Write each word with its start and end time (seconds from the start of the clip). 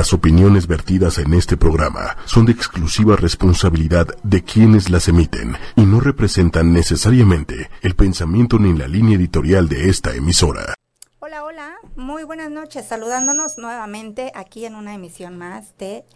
Las 0.00 0.14
opiniones 0.14 0.66
vertidas 0.66 1.18
en 1.18 1.34
este 1.34 1.58
programa 1.58 2.16
son 2.24 2.46
de 2.46 2.52
exclusiva 2.52 3.16
responsabilidad 3.16 4.06
de 4.22 4.42
quienes 4.42 4.88
las 4.88 5.08
emiten 5.08 5.58
y 5.76 5.82
no 5.82 6.00
representan 6.00 6.72
necesariamente 6.72 7.68
el 7.82 7.94
pensamiento 7.94 8.58
ni 8.58 8.72
la 8.72 8.88
línea 8.88 9.18
editorial 9.18 9.68
de 9.68 9.90
esta 9.90 10.14
emisora. 10.14 10.72
Hola, 11.18 11.44
hola, 11.44 11.74
muy 11.96 12.24
buenas 12.24 12.50
noches, 12.50 12.86
saludándonos 12.86 13.58
nuevamente 13.58 14.32
aquí 14.34 14.64
en 14.64 14.74
una 14.74 14.94
emisión 14.94 15.36
más 15.36 15.76
de 15.76 16.06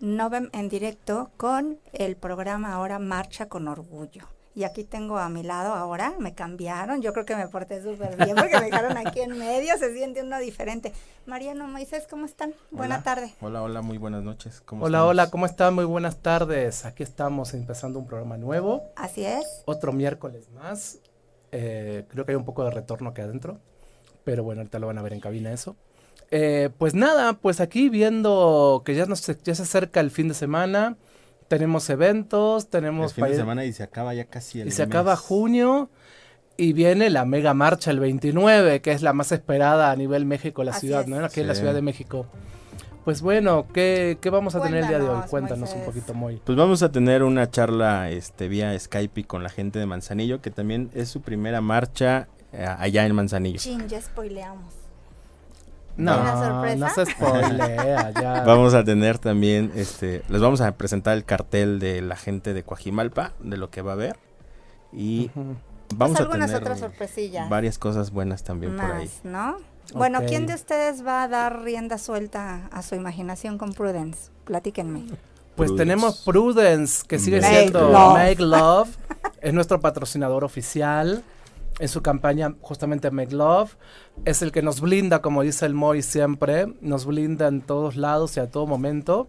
Novem 0.00 0.48
en 0.54 0.70
directo 0.70 1.30
con 1.36 1.78
el 1.92 2.16
programa 2.16 2.72
ahora 2.72 2.98
Marcha 2.98 3.50
con 3.50 3.68
Orgullo. 3.68 4.33
Y 4.56 4.62
aquí 4.62 4.84
tengo 4.84 5.18
a 5.18 5.28
mi 5.28 5.42
lado 5.42 5.74
ahora, 5.74 6.14
me 6.20 6.32
cambiaron, 6.32 7.02
yo 7.02 7.12
creo 7.12 7.24
que 7.26 7.34
me 7.34 7.48
porté 7.48 7.82
súper 7.82 8.16
bien 8.16 8.36
porque 8.36 8.56
me 8.60 8.66
dejaron 8.66 8.96
aquí 8.96 9.20
en 9.20 9.36
medio, 9.36 9.76
se 9.78 9.92
siente 9.92 10.22
uno 10.22 10.38
diferente. 10.38 10.92
Mariano 11.26 11.66
Moisés, 11.66 12.06
¿cómo 12.08 12.24
están? 12.24 12.54
Buena 12.70 13.02
tarde. 13.02 13.34
Hola, 13.40 13.62
hola, 13.62 13.82
muy 13.82 13.98
buenas 13.98 14.22
noches. 14.22 14.62
¿Cómo 14.64 14.84
hola, 14.84 15.04
hola, 15.06 15.28
¿cómo 15.28 15.46
están? 15.46 15.74
Muy 15.74 15.84
buenas 15.84 16.18
tardes. 16.18 16.84
Aquí 16.84 17.02
estamos 17.02 17.52
empezando 17.52 17.98
un 17.98 18.06
programa 18.06 18.36
nuevo. 18.36 18.84
Así 18.94 19.24
es. 19.24 19.44
Otro 19.64 19.92
miércoles 19.92 20.48
más. 20.50 21.00
Eh, 21.50 22.04
creo 22.08 22.24
que 22.24 22.30
hay 22.30 22.36
un 22.36 22.44
poco 22.44 22.62
de 22.64 22.70
retorno 22.70 23.10
aquí 23.10 23.22
adentro, 23.22 23.58
pero 24.22 24.44
bueno, 24.44 24.60
ahorita 24.60 24.78
lo 24.78 24.86
van 24.86 24.98
a 24.98 25.02
ver 25.02 25.14
en 25.14 25.20
cabina 25.20 25.52
eso. 25.52 25.74
Eh, 26.30 26.70
pues 26.78 26.94
nada, 26.94 27.32
pues 27.32 27.60
aquí 27.60 27.88
viendo 27.88 28.82
que 28.84 28.94
ya, 28.94 29.06
nos, 29.06 29.26
ya 29.26 29.54
se 29.56 29.62
acerca 29.62 29.98
el 29.98 30.12
fin 30.12 30.28
de 30.28 30.34
semana 30.34 30.96
tenemos 31.58 31.88
eventos, 31.88 32.68
tenemos... 32.68 33.12
El 33.12 33.14
fin 33.14 33.32
de 33.32 33.36
semana 33.36 33.64
y 33.64 33.72
se 33.72 33.84
acaba 33.84 34.12
ya 34.12 34.24
casi 34.24 34.60
el 34.60 34.68
Y 34.68 34.70
se 34.72 34.82
acaba 34.82 35.14
junio 35.14 35.88
y 36.56 36.72
viene 36.72 37.10
la 37.10 37.24
mega 37.24 37.54
marcha 37.54 37.92
el 37.92 38.00
29, 38.00 38.80
que 38.80 38.90
es 38.90 39.02
la 39.02 39.12
más 39.12 39.30
esperada 39.30 39.92
a 39.92 39.96
nivel 39.96 40.24
México, 40.26 40.64
la 40.64 40.72
ciudad, 40.72 41.06
¿no? 41.06 41.24
Aquí 41.24 41.40
en 41.40 41.46
la 41.46 41.54
Ciudad 41.54 41.72
de 41.72 41.82
México. 41.82 42.26
Pues 43.04 43.22
bueno, 43.22 43.66
¿qué, 43.72 44.18
qué 44.20 44.30
vamos 44.30 44.56
a 44.56 44.62
tener 44.62 44.82
el 44.82 44.88
día 44.88 44.98
de 44.98 45.08
hoy? 45.08 45.20
Cuéntanos 45.28 45.72
un 45.74 45.84
poquito, 45.84 46.12
muy. 46.12 46.40
Pues 46.44 46.56
vamos 46.58 46.82
a 46.82 46.90
tener 46.90 47.22
una 47.22 47.50
charla 47.50 48.10
este, 48.10 48.48
vía 48.48 48.76
Skype 48.76 49.24
con 49.24 49.44
la 49.44 49.50
gente 49.50 49.78
de 49.78 49.86
Manzanillo, 49.86 50.40
que 50.40 50.50
también 50.50 50.90
es 50.92 51.08
su 51.08 51.20
primera 51.20 51.60
marcha 51.60 52.26
eh, 52.52 52.66
allá 52.66 53.06
en 53.06 53.14
Manzanillo. 53.14 53.58
Chin, 53.58 53.86
ya 53.88 54.00
spoileamos. 54.00 54.83
No, 55.96 56.76
no 56.76 56.90
se 56.90 57.06
spoilea, 57.06 58.10
ya. 58.20 58.44
Vamos 58.44 58.74
a 58.74 58.84
tener 58.84 59.18
también, 59.18 59.72
este, 59.76 60.22
les 60.28 60.40
vamos 60.40 60.60
a 60.60 60.72
presentar 60.72 61.16
el 61.16 61.24
cartel 61.24 61.78
de 61.78 62.02
la 62.02 62.16
gente 62.16 62.52
de 62.52 62.62
Coajimalpa, 62.64 63.32
de 63.40 63.56
lo 63.56 63.70
que 63.70 63.82
va 63.82 63.92
a 63.92 63.94
haber. 63.94 64.16
Y 64.92 65.30
vamos 65.94 66.18
pues 66.18 66.28
a 66.28 66.32
tener 66.32 66.54
otras 66.54 66.80
sorpresillas. 66.80 67.48
varias 67.48 67.78
cosas 67.78 68.10
buenas 68.10 68.42
también 68.42 68.76
por 68.76 68.90
ahí. 68.90 69.10
¿no? 69.22 69.56
Bueno, 69.92 70.20
¿quién 70.26 70.46
de 70.46 70.54
ustedes 70.54 71.06
va 71.06 71.22
a 71.22 71.28
dar 71.28 71.62
rienda 71.62 71.98
suelta 71.98 72.68
a 72.72 72.82
su 72.82 72.94
imaginación 72.94 73.58
con 73.58 73.72
Prudence? 73.72 74.30
Platíquenme. 74.44 75.06
Pues 75.56 75.76
tenemos 75.76 76.22
Prudence, 76.24 77.04
que 77.06 77.18
sigue 77.18 77.40
siendo 77.40 77.90
Make 77.90 78.42
Love, 78.42 78.88
es 79.40 79.54
nuestro 79.54 79.80
patrocinador 79.80 80.42
oficial 80.42 81.22
en 81.78 81.88
su 81.88 82.02
campaña 82.02 82.54
justamente 82.60 83.10
Make 83.10 83.34
Love. 83.34 83.76
Es 84.24 84.42
el 84.42 84.52
que 84.52 84.62
nos 84.62 84.80
blinda, 84.80 85.20
como 85.20 85.42
dice 85.42 85.66
el 85.66 85.74
Moy 85.74 86.02
siempre, 86.02 86.72
nos 86.80 87.06
blinda 87.06 87.48
en 87.48 87.60
todos 87.60 87.96
lados 87.96 88.36
y 88.36 88.40
a 88.40 88.50
todo 88.50 88.66
momento. 88.66 89.28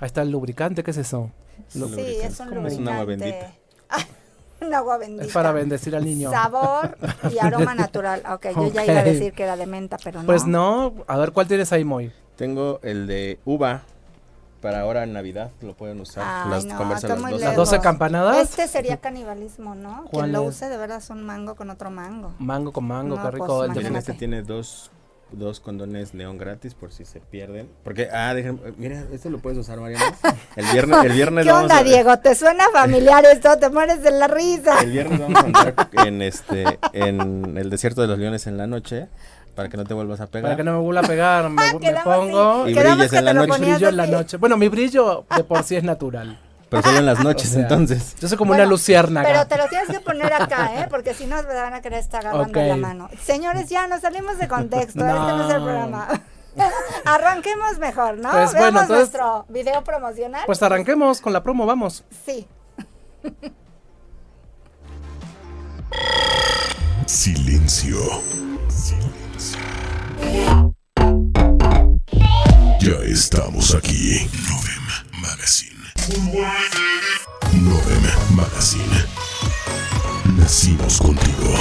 Ahí 0.00 0.06
está 0.06 0.22
el 0.22 0.30
lubricante, 0.30 0.82
¿qué 0.82 0.90
es 0.90 0.96
eso? 0.96 1.30
Sí, 1.68 1.82
es 2.22 2.40
un 2.40 2.54
lubricante. 2.54 2.74
Es 2.74 2.78
un 2.78 2.88
agua 2.88 3.04
bendita. 3.04 3.52
un 4.60 4.74
agua 4.74 4.98
bendita. 4.98 5.24
Es 5.24 5.32
para 5.32 5.52
bendecir 5.52 5.94
al 5.94 6.04
niño. 6.04 6.30
Sabor 6.30 6.96
y 7.32 7.38
aroma 7.38 7.74
natural. 7.74 8.22
Ok, 8.32 8.46
yo 8.54 8.72
ya 8.72 8.84
iba 8.84 9.00
a 9.00 9.04
decir 9.04 9.32
que 9.32 9.42
era 9.42 9.56
de 9.56 9.66
menta, 9.66 9.98
pero 10.02 10.20
no. 10.20 10.26
Pues 10.26 10.46
no. 10.46 10.94
A 11.06 11.18
ver, 11.18 11.32
¿cuál 11.32 11.46
tienes 11.46 11.72
ahí, 11.72 11.84
Moy? 11.84 12.12
Tengo 12.36 12.80
el 12.82 13.06
de 13.06 13.38
uva, 13.44 13.82
para 14.62 14.80
ahora 14.80 15.02
en 15.02 15.12
Navidad 15.12 15.50
lo 15.60 15.74
pueden 15.74 16.00
usar. 16.00 16.46
las, 16.46 16.64
no, 16.64 16.78
las, 16.88 17.02
12. 17.02 17.38
las 17.38 17.56
12 17.56 17.80
campanadas. 17.80 18.48
Este 18.48 18.68
sería 18.68 18.96
canibalismo, 18.96 19.74
¿no? 19.74 20.06
Quien 20.10 20.32
lo 20.32 20.44
use 20.44 20.70
de 20.70 20.78
verdad 20.78 20.98
es 20.98 21.10
un 21.10 21.24
mango 21.24 21.56
con 21.56 21.68
otro 21.68 21.90
mango. 21.90 22.32
Mango 22.38 22.72
con 22.72 22.84
mango, 22.84 23.20
qué 23.20 23.30
rico. 23.32 23.64
Pues, 23.66 23.76
el 23.76 23.96
este 23.96 24.14
tiene 24.14 24.42
dos, 24.42 24.92
dos 25.32 25.58
condones 25.58 26.14
neón 26.14 26.38
gratis 26.38 26.74
por 26.74 26.92
si 26.92 27.04
se 27.04 27.18
pierden. 27.20 27.68
Porque, 27.82 28.08
ah, 28.12 28.32
dejen, 28.34 28.60
mira, 28.78 29.04
esto 29.12 29.28
lo 29.30 29.40
puedes 29.40 29.58
usar, 29.58 29.80
Mariana. 29.80 30.14
El 30.56 30.66
viernes, 30.66 31.04
el 31.04 31.12
viernes 31.12 31.46
¿Qué 31.46 31.52
onda, 31.52 31.82
Diego? 31.82 32.18
¿Te 32.18 32.34
suena 32.34 32.64
familiar 32.72 33.24
esto? 33.24 33.58
Te 33.58 33.68
mueres 33.68 34.02
de 34.02 34.12
la 34.12 34.28
risa. 34.28 34.80
El 34.80 34.92
viernes 34.92 35.18
vamos 35.18 35.42
a 35.42 35.46
andar 35.46 35.88
en, 36.06 36.22
este, 36.22 36.78
en 36.92 37.56
el 37.56 37.68
desierto 37.68 38.02
de 38.02 38.08
los 38.08 38.18
leones 38.18 38.46
en 38.46 38.58
la 38.58 38.66
noche 38.66 39.08
para 39.54 39.68
que 39.68 39.76
no 39.76 39.84
te 39.84 39.94
vuelvas 39.94 40.20
a 40.20 40.26
pegar. 40.26 40.50
Para 40.50 40.56
que 40.56 40.64
no 40.64 40.72
me 40.72 40.78
vuelva 40.78 41.00
a 41.02 41.04
pegar, 41.04 41.48
me, 41.50 41.62
ah, 41.62 41.72
me 41.80 41.94
pongo 42.02 42.68
y 42.68 42.74
brilles 42.74 43.12
en 43.12 43.24
la 43.24 43.34
noche. 43.34 43.58
Brillo 43.58 43.88
en 43.88 43.96
la 43.96 44.06
noche. 44.06 44.36
Bueno, 44.36 44.56
mi 44.56 44.68
brillo 44.68 45.24
de 45.36 45.44
por 45.44 45.62
sí 45.62 45.76
es 45.76 45.84
natural. 45.84 46.38
Pero 46.68 46.82
solo 46.82 46.98
en 46.98 47.06
las 47.06 47.22
noches, 47.24 47.54
entonces. 47.54 48.16
Yo 48.18 48.28
soy 48.28 48.38
como 48.38 48.54
una 48.54 48.64
luciérnaga. 48.64 49.28
Pero 49.28 49.46
te 49.46 49.58
lo 49.58 49.68
tienes 49.68 49.88
que 49.88 50.00
poner 50.00 50.32
acá, 50.32 50.70
¿eh? 50.80 50.86
Porque 50.88 51.12
si 51.12 51.26
no, 51.26 51.36
me 51.42 51.54
van 51.54 51.74
a 51.74 51.82
querer 51.82 51.98
estar 51.98 52.26
agarrando 52.26 52.62
la 52.62 52.76
mano. 52.76 53.10
Señores, 53.22 53.68
ya 53.68 53.86
nos 53.86 54.00
salimos 54.00 54.38
de 54.38 54.48
contexto. 54.48 55.00
Este 55.00 55.12
no 55.12 55.48
es 55.48 55.54
el 55.54 55.62
programa. 55.62 56.08
Arranquemos 57.04 57.78
mejor, 57.78 58.18
¿no? 58.18 58.30
Pues 58.30 58.52
bueno, 58.52 58.80
entonces, 58.80 58.88
nuestro 58.88 59.44
video 59.48 59.84
promocional. 59.84 60.42
Pues 60.46 60.62
arranquemos 60.62 61.20
con 61.20 61.32
la 61.32 61.42
promo, 61.42 61.66
vamos. 61.66 62.04
Sí. 62.24 62.46
Silencio. 67.06 67.98
Ya 72.80 72.98
estamos 73.06 73.74
aquí. 73.74 74.28
Novem 74.48 75.20
Magazine. 75.20 75.84
Novem 77.52 78.02
Magazine. 78.30 79.04
Nacimos 80.36 80.98
contigo. 80.98 81.54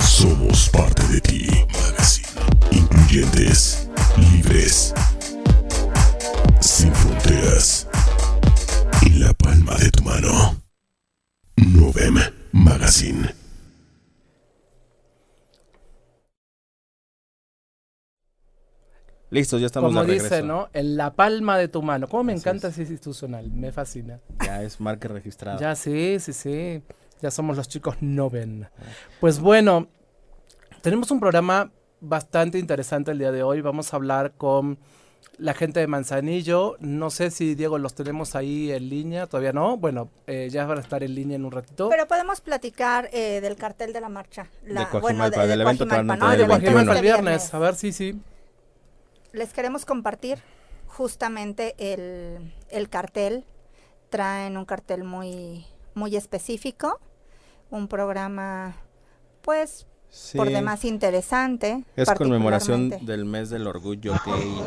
Somos 0.00 0.68
parte 0.70 1.02
de 1.08 1.20
ti. 1.20 1.46
Magazine. 1.72 2.28
Incluyentes. 2.70 3.88
Libres. 4.16 4.94
Sin 6.60 6.94
fronteras. 6.94 7.86
En 9.02 9.20
la 9.20 9.32
palma 9.34 9.74
de 9.76 9.90
tu 9.90 10.02
mano. 10.04 10.56
Novem 11.56 12.18
Magazine. 12.52 13.39
Listo, 19.30 19.58
ya 19.58 19.66
estamos 19.66 19.90
Como 19.90 20.00
de 20.00 20.08
regreso. 20.08 20.34
dice, 20.34 20.42
¿no? 20.46 20.68
En 20.72 20.96
la 20.96 21.14
palma 21.14 21.56
de 21.56 21.68
tu 21.68 21.82
mano. 21.82 22.08
¿Cómo 22.08 22.24
me 22.24 22.32
encanta 22.32 22.68
ese 22.68 22.80
institucional? 22.82 23.50
Me 23.50 23.70
fascina. 23.70 24.18
Ya 24.44 24.62
es 24.62 24.80
marca 24.80 25.06
registrada. 25.06 25.58
Ya 25.58 25.76
sí, 25.76 26.18
sí, 26.18 26.32
sí. 26.32 26.82
Ya 27.22 27.30
somos 27.30 27.56
los 27.56 27.68
chicos 27.68 27.96
Noven. 28.00 28.68
Pues 29.20 29.38
bueno, 29.38 29.88
tenemos 30.82 31.10
un 31.12 31.20
programa 31.20 31.70
bastante 32.00 32.58
interesante 32.58 33.12
el 33.12 33.18
día 33.18 33.30
de 33.30 33.44
hoy. 33.44 33.60
Vamos 33.60 33.92
a 33.92 33.96
hablar 33.96 34.32
con 34.32 34.78
la 35.38 35.54
gente 35.54 35.78
de 35.78 35.86
Manzanillo. 35.86 36.74
No 36.80 37.10
sé 37.10 37.30
si, 37.30 37.54
Diego, 37.54 37.78
los 37.78 37.94
tenemos 37.94 38.34
ahí 38.34 38.72
en 38.72 38.88
línea. 38.88 39.28
Todavía 39.28 39.52
no. 39.52 39.76
Bueno, 39.76 40.10
eh, 40.26 40.48
ya 40.50 40.66
van 40.66 40.78
a 40.78 40.80
estar 40.80 41.04
en 41.04 41.14
línea 41.14 41.36
en 41.36 41.44
un 41.44 41.52
ratito. 41.52 41.88
Pero 41.88 42.08
podemos 42.08 42.40
platicar 42.40 43.08
eh, 43.12 43.40
del 43.40 43.54
cartel 43.54 43.92
de 43.92 44.00
la 44.00 44.08
marcha. 44.08 44.48
La, 44.66 44.86
de 44.86 44.98
bueno, 44.98 45.30
de, 45.30 45.46
del 45.46 45.60
evento 45.60 45.86
Coajimalpa, 45.86 46.16
¿no? 46.16 46.36
de 46.36 46.46
Coajimalpa 46.48 46.96
el 46.96 47.02
viernes. 47.02 47.54
A 47.54 47.60
ver, 47.60 47.76
sí, 47.76 47.92
sí 47.92 48.18
les 49.32 49.52
queremos 49.52 49.84
compartir 49.84 50.42
justamente 50.86 51.74
el, 51.78 52.52
el, 52.68 52.88
cartel. 52.88 53.44
Traen 54.08 54.56
un 54.56 54.64
cartel 54.64 55.04
muy, 55.04 55.66
muy 55.94 56.16
específico, 56.16 57.00
un 57.70 57.88
programa 57.88 58.76
pues 59.42 59.86
por 60.36 60.48
demás 60.48 60.84
interesante. 60.84 61.84
Es 61.96 62.10
conmemoración 62.10 62.90
del 62.90 63.24
mes 63.24 63.50
del 63.50 63.66
orgullo 63.66 64.14
gay. 64.26 64.62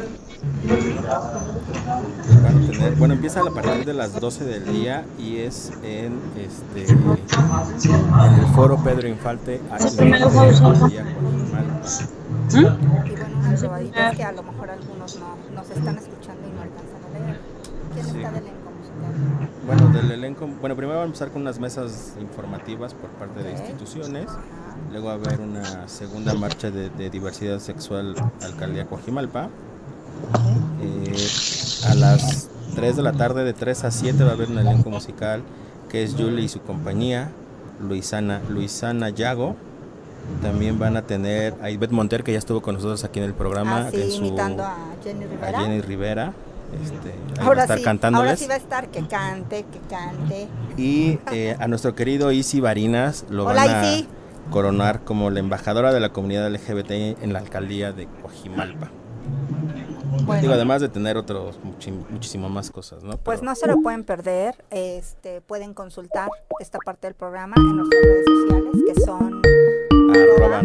bueno, 2.98 3.14
empieza 3.14 3.42
a 3.42 3.52
partir 3.52 3.86
de 3.86 3.94
las 3.94 4.20
12 4.20 4.46
del 4.46 4.66
día 4.72 5.06
y 5.20 5.38
es 5.38 5.72
en 5.84 6.20
este 6.38 6.92
en 6.92 8.40
el 8.40 8.48
foro 8.54 8.78
Pedro 8.84 9.08
Infante. 9.08 9.62
Y 9.62 10.06
bueno, 10.12 10.30
unas 13.46 13.60
probaditas 13.60 14.16
que 14.16 14.24
a 14.24 14.32
lo 14.32 14.44
mejor 14.44 14.70
algunos 14.70 15.20
no 15.20 15.36
nos 15.54 15.70
están 15.70 15.98
escuchando 15.98 16.48
y 16.48 16.52
no 16.52 16.62
alcanzan 16.62 17.04
a 17.04 17.20
leer. 17.20 17.40
¿Quién 17.94 18.06
está 18.06 18.32
del 18.32 18.44
elenco 18.44 18.54
musical? 18.54 18.63
Bueno, 19.66 19.88
del 19.94 20.12
elenco, 20.12 20.48
bueno, 20.60 20.76
primero 20.76 20.98
vamos 21.00 21.04
a 21.04 21.08
empezar 21.08 21.32
con 21.32 21.42
unas 21.44 21.60
mesas 21.60 22.14
informativas 22.20 22.94
por 22.94 23.10
parte 23.12 23.44
de 23.44 23.52
instituciones. 23.52 24.28
Luego 24.92 25.08
va 25.08 25.14
a 25.14 25.16
haber 25.16 25.40
una 25.42 25.88
segunda 25.88 26.34
marcha 26.34 26.70
de, 26.70 26.90
de 26.90 27.10
diversidad 27.10 27.60
sexual 27.60 28.16
Alcaldía 28.42 28.86
Coajimalpa. 28.86 29.50
Eh, 30.82 31.16
a 31.90 31.96
las 31.96 32.50
3 32.76 32.96
de 32.98 33.02
la 33.04 33.14
tarde, 33.14 33.44
de 33.44 33.54
3 33.54 33.84
a 33.86 33.92
7, 33.92 34.24
va 34.24 34.32
a 34.32 34.34
haber 34.34 34.50
un 34.50 34.60
elenco 34.60 34.90
musical 34.90 35.42
que 35.90 36.04
es 36.04 36.14
Julie 36.16 36.44
y 36.46 36.50
su 36.50 36.62
compañía, 36.62 37.30
Luisana, 37.82 38.42
Luisana 38.50 39.10
Yago, 39.10 39.56
También 40.42 40.80
van 40.80 40.96
a 40.98 41.02
tener 41.04 41.54
a 41.62 41.70
Ivette 41.70 41.92
Monter, 41.92 42.24
que 42.24 42.32
ya 42.32 42.38
estuvo 42.40 42.62
con 42.62 42.76
nosotros 42.76 43.04
aquí 43.04 43.20
en 43.20 43.26
el 43.26 43.34
programa. 43.34 43.88
Ah, 43.88 43.92
sí, 43.92 44.02
en 44.02 44.12
su- 44.12 44.26
imitando 44.26 44.64
a 44.64 44.76
Jenny 45.04 45.26
a 45.26 45.28
Rivera. 45.28 45.60
Jenny 45.62 45.82
Rivera. 45.82 46.34
Este, 46.82 47.12
ahí 47.12 47.20
va 47.38 47.44
a 47.44 47.46
Ahora 47.46 47.62
estar 47.64 47.78
sí, 47.78 47.84
cantándoles. 47.84 48.30
ahora 48.30 48.38
sí 48.38 48.48
va 48.48 48.54
a 48.54 48.58
estar 48.58 48.88
que 48.90 49.08
cante, 49.08 49.66
que 49.72 49.80
cante. 49.90 50.48
Y 50.78 51.20
eh, 51.32 51.56
a 51.60 51.68
nuestro 51.68 51.96
querido 51.96 52.32
Isi 52.32 52.60
Barinas 52.60 53.26
lo 53.30 53.46
Hola, 53.46 53.66
van 53.66 53.70
a 53.70 54.08
coronar 54.50 55.04
como 55.04 55.30
la 55.30 55.40
embajadora 55.40 55.94
de 55.94 56.00
la 56.00 56.10
comunidad 56.10 56.50
LGBT 56.52 56.92
en 56.92 57.34
la 57.34 57.40
alcaldía 57.40 57.92
de 57.92 58.08
Coajimalpa. 58.22 58.90
Bueno, 60.26 60.42
Digo, 60.42 60.54
además 60.54 60.82
de 60.82 60.90
tener 60.90 61.18
otros 61.18 61.60
muchísimo 62.10 62.48
más 62.48 62.70
cosas, 62.70 63.04
¿no? 63.04 63.18
pues 63.18 63.42
no 63.42 63.56
se 63.56 63.68
lo 63.68 63.82
pueden 63.82 64.04
perder. 64.04 64.64
Este, 64.70 65.42
pueden 65.42 65.74
consultar 65.74 66.30
esta 66.60 66.78
parte 66.86 67.08
del 67.08 67.16
programa 67.16 67.56
en 67.58 67.78
nuestras 67.78 68.04
redes 68.04 68.26
sociales 68.26 68.84
que 68.88 69.02
son 69.02 69.42
arroba 70.14 70.64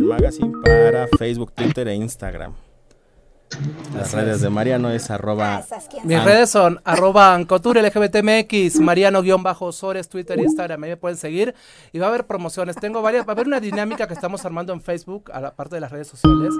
Magazine 0.00 0.52
para 0.64 1.08
Facebook, 1.18 1.52
Twitter 1.52 1.88
e 1.88 1.94
Instagram. 1.94 2.54
Las 3.94 4.08
Así 4.08 4.16
redes 4.16 4.36
es. 4.36 4.42
de 4.42 4.50
Mariano 4.50 4.90
es 4.90 5.10
arroba 5.10 5.60
esas, 5.60 5.88
¿quién 5.88 6.06
Mis 6.06 6.16
Ah. 6.18 6.24
redes 6.24 6.50
son 6.50 6.80
arroba 6.84 7.34
Ancotur 7.34 7.76
LGBTMX, 7.78 8.80
Mariano-Sores, 8.80 10.08
Twitter, 10.08 10.38
Instagram, 10.38 10.82
ahí 10.84 10.90
me 10.90 10.96
pueden 10.96 11.16
seguir 11.16 11.54
y 11.92 11.98
va 11.98 12.06
a 12.06 12.08
haber 12.08 12.26
promociones. 12.26 12.76
Tengo 12.76 13.02
varias, 13.02 13.24
va 13.26 13.30
a 13.30 13.32
haber 13.32 13.46
una 13.46 13.60
dinámica 13.60 14.06
que 14.06 14.14
estamos 14.14 14.44
armando 14.44 14.72
en 14.72 14.80
Facebook, 14.80 15.30
a 15.32 15.40
la 15.40 15.54
parte 15.54 15.76
de 15.76 15.80
las 15.80 15.92
redes 15.92 16.08
sociales, 16.08 16.52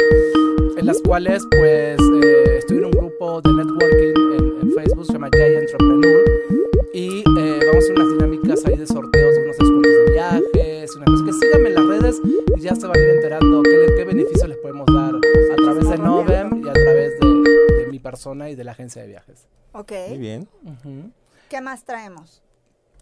en 0.77 0.87
las 0.87 1.01
cuales 1.01 1.43
pues 1.51 1.99
eh, 2.01 2.57
estoy 2.59 2.79
en 2.79 2.85
un 2.87 2.91
grupo 2.93 3.41
de 3.43 3.53
networking 3.53 4.33
en, 4.39 4.69
en 4.69 4.73
Facebook, 4.75 5.07
se 5.07 5.13
llama 5.15 5.29
Gay 5.31 5.55
Entrepreneur, 5.57 6.25
y 6.93 7.19
eh, 7.39 7.61
vamos 7.67 7.75
a 7.75 7.79
hacer 7.79 7.93
unas 7.97 8.09
dinámicas 8.13 8.65
ahí 8.67 8.77
de 8.77 8.87
sorteos 8.87 9.35
de 9.35 9.43
unos 9.43 9.57
descuentos 9.59 9.93
de 10.07 10.13
viajes, 10.13 10.97
unas 10.97 11.07
cosas 11.11 11.27
que 11.27 11.33
síganme 11.33 11.69
en 11.71 11.75
las 11.75 11.84
ya 12.65 12.75
se 12.75 12.87
van 12.87 12.97
a 12.97 13.01
ir 13.01 13.11
enterando 13.11 13.63
qué, 13.63 13.87
qué 13.97 14.05
beneficios 14.05 14.49
les 14.49 14.59
podemos 14.59 14.87
dar 14.87 15.15
a 15.15 15.57
través 15.57 15.89
de 15.89 15.99
Novem 15.99 16.65
y 16.65 16.69
a 16.69 16.73
través 16.73 17.13
de, 17.21 17.75
de 17.79 17.87
mi 17.91 17.99
persona 17.99 18.51
y 18.51 18.55
de 18.55 18.65
la 18.65 18.73
agencia 18.73 19.03
de 19.03 19.09
viajes. 19.09 19.47
Ok. 19.73 19.93
Muy 20.09 20.19
bien. 20.19 20.49
¿Qué 21.51 21.61
más 21.61 21.85
traemos? 21.85 22.41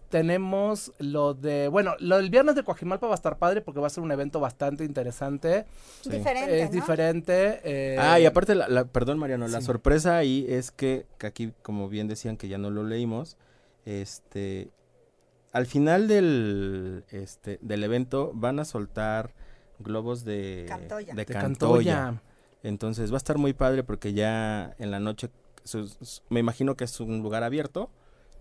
Tenemos 0.08 0.92
lo 0.98 1.32
de, 1.32 1.68
bueno, 1.68 1.94
lo 1.98 2.18
del 2.18 2.28
viernes 2.28 2.54
de 2.54 2.62
Coajimalpa 2.64 3.06
va 3.06 3.14
a 3.14 3.16
estar 3.16 3.38
padre 3.38 3.62
porque 3.62 3.80
va 3.80 3.86
a 3.86 3.90
ser 3.90 4.04
un 4.04 4.12
evento 4.12 4.40
bastante 4.40 4.84
interesante. 4.84 5.64
Sí. 6.02 6.10
Diferente, 6.10 6.60
es 6.60 6.68
¿no? 6.68 6.74
diferente. 6.74 7.60
eh, 7.64 7.96
Ah, 7.98 8.20
y 8.20 8.26
aparte, 8.26 8.54
la, 8.54 8.68
la- 8.68 8.84
perdón 8.84 9.18
Mariano, 9.18 9.48
la 9.48 9.62
sorpresa 9.62 10.18
ahí 10.18 10.44
es 10.50 10.70
que, 10.70 11.06
que 11.16 11.26
aquí, 11.28 11.52
como 11.62 11.88
bien 11.88 12.08
decían 12.08 12.36
que 12.36 12.48
ya 12.48 12.58
no 12.58 12.70
lo 12.70 12.84
leímos, 12.84 13.38
este, 13.86 14.68
al 15.52 15.64
final 15.64 16.08
del, 16.08 17.04
este, 17.10 17.58
del 17.62 17.82
evento 17.82 18.32
van 18.34 18.58
a 18.58 18.66
soltar 18.66 19.32
globos 19.82 20.24
de 20.24 20.66
Cantoya. 20.68 21.14
de 21.14 21.24
de 21.24 21.26
Cantoya. 21.32 21.94
Cantoya. 21.94 22.22
Entonces 22.62 23.10
va 23.10 23.16
a 23.16 23.18
estar 23.18 23.38
muy 23.38 23.52
padre 23.52 23.82
porque 23.82 24.12
ya 24.12 24.74
en 24.78 24.90
la 24.90 25.00
noche, 25.00 25.28
su- 25.64 25.88
su- 25.88 26.22
me 26.28 26.40
imagino 26.40 26.76
que 26.76 26.84
es 26.84 27.00
un 27.00 27.22
lugar 27.22 27.42
abierto 27.42 27.90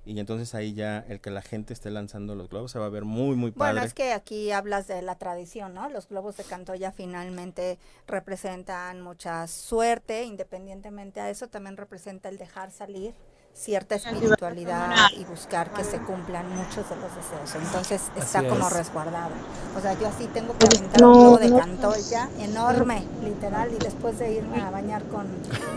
y 0.06 0.20
entonces 0.20 0.56
ahí 0.56 0.74
ya 0.74 1.00
el 1.10 1.22
que 1.22 1.30
la 1.30 1.42
gente 1.44 1.74
esté 1.74 1.92
lanzando 1.92 2.34
los 2.36 2.50
globos 2.50 2.72
se 2.72 2.80
va 2.80 2.86
a 2.88 2.90
ver 2.90 3.04
muy, 3.06 3.36
muy 3.36 3.52
padre. 3.52 3.74
Bueno, 3.74 3.86
es 3.86 3.94
que 3.94 4.14
aquí 4.14 4.52
hablas 4.52 4.88
de 4.88 5.02
la 5.04 5.16
tradición, 5.20 5.74
¿no? 5.76 5.90
Los 5.90 6.08
globos 6.08 6.38
de 6.38 6.44
Cantoya 6.44 6.92
finalmente 6.92 7.78
representan 8.08 9.02
mucha 9.02 9.48
suerte, 9.48 10.24
independientemente 10.24 11.20
a 11.20 11.30
eso 11.30 11.48
también 11.50 11.78
representa 11.78 12.30
el 12.30 12.38
dejar 12.38 12.72
salir 12.72 13.14
cierta 13.54 13.96
espiritualidad 13.96 14.96
y 15.18 15.24
buscar 15.26 15.72
que 15.72 15.84
se 15.84 16.00
cumplan 16.00 16.50
muchos 16.56 16.90
de 16.90 16.96
los 16.96 17.16
deseos. 17.16 17.56
Entonces 17.64 18.02
está 18.18 18.40
Así 18.40 18.48
como 18.48 18.68
es. 18.68 18.74
resguardado. 18.74 19.32
O 19.78 19.80
sea, 19.82 19.94
yo 20.00 20.08
así 20.08 20.26
tengo 20.28 20.58
que 20.58 20.66
aventar 20.66 21.04
un 21.04 21.14
globo 21.14 21.38
de 21.38 21.50
Cantoya 21.56 22.30
enorme, 22.40 23.04
literal, 23.24 23.72
y 23.74 23.78
después 23.78 24.18
de 24.20 24.34
irme 24.34 24.62
a 24.62 24.70
bañar 24.72 25.04
con, 25.04 25.28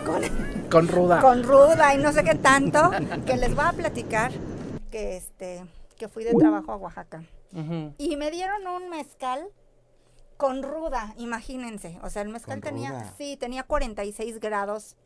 con 0.05 0.23
Con 0.69 0.87
ruda. 0.87 1.21
con 1.21 1.43
ruda 1.43 1.93
y 1.93 1.97
no 1.99 2.11
sé 2.11 2.23
qué 2.23 2.35
tanto, 2.35 2.91
que 3.25 3.37
les 3.37 3.53
voy 3.55 3.65
a 3.65 3.71
platicar 3.73 4.31
que 4.91 5.17
este 5.17 5.63
que 5.97 6.09
fui 6.09 6.23
de 6.25 6.33
trabajo 6.33 6.71
a 6.73 6.75
Oaxaca 6.77 7.23
y 7.97 8.17
me 8.17 8.31
dieron 8.31 8.67
un 8.67 8.89
mezcal 8.89 9.47
con 10.37 10.61
ruda, 10.63 11.13
imagínense, 11.17 11.97
o 12.03 12.09
sea, 12.09 12.21
el 12.23 12.27
mezcal 12.29 12.59
Con 12.59 12.69
tenía 12.73 12.89
ruda. 12.89 13.13
sí, 13.17 13.37
tenía 13.37 13.63
46 13.63 14.39
grados 14.41 14.97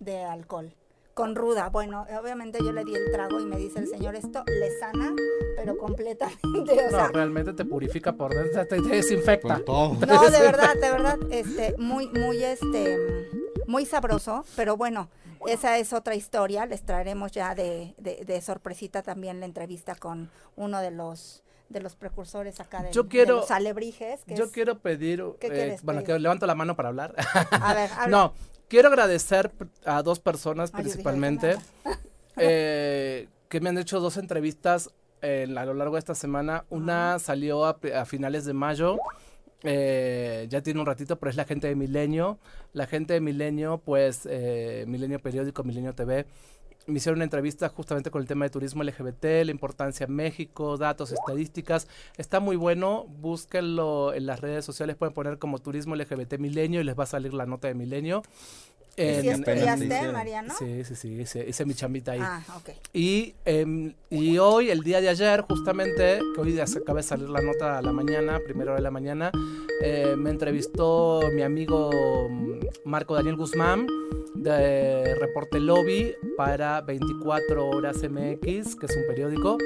de 0.00 0.24
alcohol. 0.24 0.74
Con 1.18 1.34
ruda, 1.34 1.68
bueno, 1.70 2.06
obviamente 2.22 2.60
yo 2.62 2.70
le 2.70 2.84
di 2.84 2.94
el 2.94 3.10
trago 3.10 3.40
y 3.40 3.44
me 3.44 3.56
dice 3.56 3.80
el 3.80 3.88
señor, 3.88 4.14
esto 4.14 4.44
le 4.46 4.70
sana, 4.78 5.12
pero 5.56 5.76
completamente, 5.76 6.46
o 6.86 6.90
No, 6.92 6.96
sea, 6.96 7.08
realmente 7.08 7.52
te 7.54 7.64
purifica 7.64 8.12
por 8.12 8.32
dentro, 8.32 8.64
te, 8.68 8.80
te 8.80 8.88
desinfecta. 8.88 9.58
Todo. 9.64 9.94
no, 10.06 10.30
de 10.30 10.40
verdad, 10.40 10.74
de 10.76 10.90
verdad, 10.92 11.18
este, 11.30 11.74
muy, 11.76 12.06
muy, 12.10 12.44
este, 12.44 12.96
muy 13.66 13.84
sabroso, 13.84 14.44
pero 14.54 14.76
bueno, 14.76 15.08
esa 15.48 15.76
es 15.78 15.92
otra 15.92 16.14
historia. 16.14 16.66
Les 16.66 16.82
traeremos 16.82 17.32
ya 17.32 17.56
de, 17.56 17.96
de, 17.98 18.24
de 18.24 18.40
sorpresita 18.40 19.02
también 19.02 19.40
la 19.40 19.46
entrevista 19.46 19.96
con 19.96 20.30
uno 20.54 20.80
de 20.80 20.92
los 20.92 21.42
de 21.68 21.80
los 21.80 21.96
precursores 21.96 22.60
acá 22.60 22.82
de, 22.82 22.92
Yo 22.92 23.02
de 23.02 23.08
quiero- 23.08 23.36
los 23.38 23.50
alebrijes. 23.50 24.24
que 24.24 24.36
Yo 24.36 24.44
es- 24.44 24.52
quiero 24.52 24.78
pedir, 24.78 25.22
¿Qué 25.40 25.48
eh, 25.48 25.50
quieres 25.50 25.82
bueno, 25.82 26.00
pedir? 26.00 26.14
que 26.14 26.18
levanto 26.20 26.46
la 26.46 26.54
mano 26.54 26.76
para 26.76 26.88
hablar. 26.90 27.14
A 27.50 27.74
ver, 27.74 27.90
habla. 27.98 28.06
no, 28.16 28.32
quiero 28.68 28.88
agradecer 28.88 29.50
a 29.84 30.02
dos 30.02 30.20
personas 30.20 30.70
Ay, 30.74 30.82
principalmente 30.82 31.56
"Ay, 31.84 31.94
eh, 32.36 33.28
que 33.48 33.60
me 33.60 33.68
han 33.70 33.78
hecho 33.78 34.00
dos 34.00 34.16
entrevistas 34.16 34.90
en- 35.22 35.56
a 35.58 35.64
lo 35.64 35.74
largo 35.74 35.94
de 35.94 36.00
esta 36.00 36.14
semana. 36.14 36.64
Una 36.70 37.18
salió 37.18 37.64
a, 37.64 37.78
a 37.96 38.04
finales 38.04 38.44
de 38.44 38.52
mayo. 38.52 38.98
eh, 39.64 40.46
ya 40.48 40.62
tiene 40.62 40.78
un 40.78 40.86
ratito, 40.86 41.18
pero 41.18 41.30
es 41.30 41.36
la 41.36 41.44
gente 41.44 41.66
de 41.66 41.74
Milenio. 41.74 42.38
La 42.72 42.86
gente 42.86 43.14
de 43.14 43.20
Milenio, 43.20 43.78
pues, 43.84 44.28
eh, 44.30 44.84
Milenio 44.86 45.18
Periódico, 45.18 45.64
Milenio 45.64 45.94
TV, 45.94 46.26
me 46.88 46.98
hicieron 46.98 47.18
una 47.18 47.24
entrevista 47.24 47.68
justamente 47.68 48.10
con 48.10 48.22
el 48.22 48.28
tema 48.28 48.46
de 48.46 48.50
turismo 48.50 48.82
LGBT, 48.82 49.44
la 49.44 49.50
importancia 49.50 50.06
en 50.06 50.14
México, 50.14 50.78
datos, 50.78 51.12
estadísticas. 51.12 51.86
Está 52.16 52.40
muy 52.40 52.56
bueno, 52.56 53.04
búsquenlo 53.20 54.14
en 54.14 54.26
las 54.26 54.40
redes 54.40 54.64
sociales, 54.64 54.96
pueden 54.96 55.12
poner 55.12 55.38
como 55.38 55.58
turismo 55.58 55.94
LGBT 55.94 56.38
Milenio 56.38 56.80
y 56.80 56.84
les 56.84 56.98
va 56.98 57.04
a 57.04 57.06
salir 57.06 57.34
la 57.34 57.46
nota 57.46 57.68
de 57.68 57.74
Milenio. 57.74 58.22
¿Y 58.98 59.02
En- 59.02 59.22
si 59.22 59.28
estudiaste, 59.28 59.84
hicieron. 59.86 60.12
Mariano? 60.12 60.54
Sí, 60.58 60.84
sí, 60.84 60.94
sí, 60.96 61.08
hice, 61.20 61.46
hice 61.48 61.64
mi 61.64 61.74
chambita 61.74 62.12
ahí. 62.12 62.20
Ah, 62.22 62.42
ok. 62.56 62.70
Y, 62.92 63.34
em, 63.44 63.94
y 64.10 64.38
hoy, 64.38 64.70
el 64.70 64.82
día 64.82 65.00
de 65.00 65.08
ayer, 65.08 65.42
justamente, 65.42 66.20
que 66.34 66.40
hoy 66.40 66.54
ya 66.54 66.66
se 66.66 66.78
acaba 66.80 66.98
de 66.98 67.04
salir 67.04 67.28
la 67.28 67.40
nota 67.40 67.78
a 67.78 67.82
la 67.82 67.92
mañana, 67.92 68.40
primera 68.44 68.72
hora 68.72 68.78
de 68.80 68.82
la 68.82 68.90
mañana, 68.90 69.30
eh, 69.82 70.14
me 70.16 70.30
entrevistó 70.30 71.20
mi 71.32 71.42
amigo 71.42 71.90
mm, 72.28 72.58
Marco 72.84 73.14
Daniel 73.14 73.36
Guzmán 73.36 73.86
de 74.34 75.14
Reporte 75.16 75.58
Lobby 75.60 76.14
para 76.36 76.80
24 76.82 77.68
Horas 77.68 77.96
MX, 78.02 78.76
que 78.76 78.86
es 78.86 78.96
un 78.96 79.06
periódico. 79.08 79.58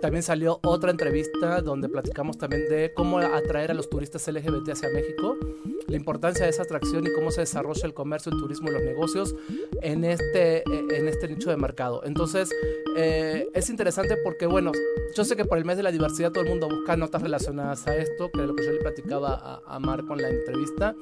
También 0.00 0.22
salió 0.22 0.60
otra 0.62 0.90
entrevista 0.90 1.60
donde 1.62 1.88
platicamos 1.88 2.36
también 2.38 2.68
de 2.68 2.92
cómo 2.94 3.18
atraer 3.18 3.70
a 3.70 3.74
los 3.74 3.88
turistas 3.88 4.26
LGBT 4.28 4.70
hacia 4.72 4.88
México, 4.90 5.36
la 5.86 5.96
importancia 5.96 6.44
de 6.44 6.50
esa 6.50 6.62
atracción 6.62 7.06
y 7.06 7.12
cómo 7.14 7.30
se 7.30 7.40
desarrolla 7.42 7.84
el 7.86 7.94
comercio, 7.94 8.30
el 8.32 8.38
turismo 8.38 8.65
los 8.72 8.82
negocios 8.82 9.34
en 9.82 10.04
este, 10.04 10.58
eh, 10.58 10.64
en 10.90 11.08
este 11.08 11.28
nicho 11.28 11.50
de 11.50 11.56
mercado. 11.56 12.02
Entonces, 12.04 12.50
eh, 12.96 13.48
es 13.54 13.70
interesante 13.70 14.16
porque, 14.22 14.46
bueno, 14.46 14.72
yo 15.14 15.24
sé 15.24 15.36
que 15.36 15.44
por 15.44 15.58
el 15.58 15.64
mes 15.64 15.76
de 15.76 15.82
la 15.82 15.92
diversidad 15.92 16.32
todo 16.32 16.44
el 16.44 16.50
mundo 16.50 16.68
busca 16.68 16.96
notas 16.96 17.22
relacionadas 17.22 17.86
a 17.86 17.96
esto, 17.96 18.30
que 18.30 18.40
es 18.42 18.46
lo 18.46 18.54
que 18.54 18.64
yo 18.64 18.72
le 18.72 18.80
platicaba 18.80 19.34
a, 19.34 19.76
a 19.76 19.78
Marco 19.78 20.14
en 20.14 20.22
la 20.22 20.28
entrevista. 20.30 20.94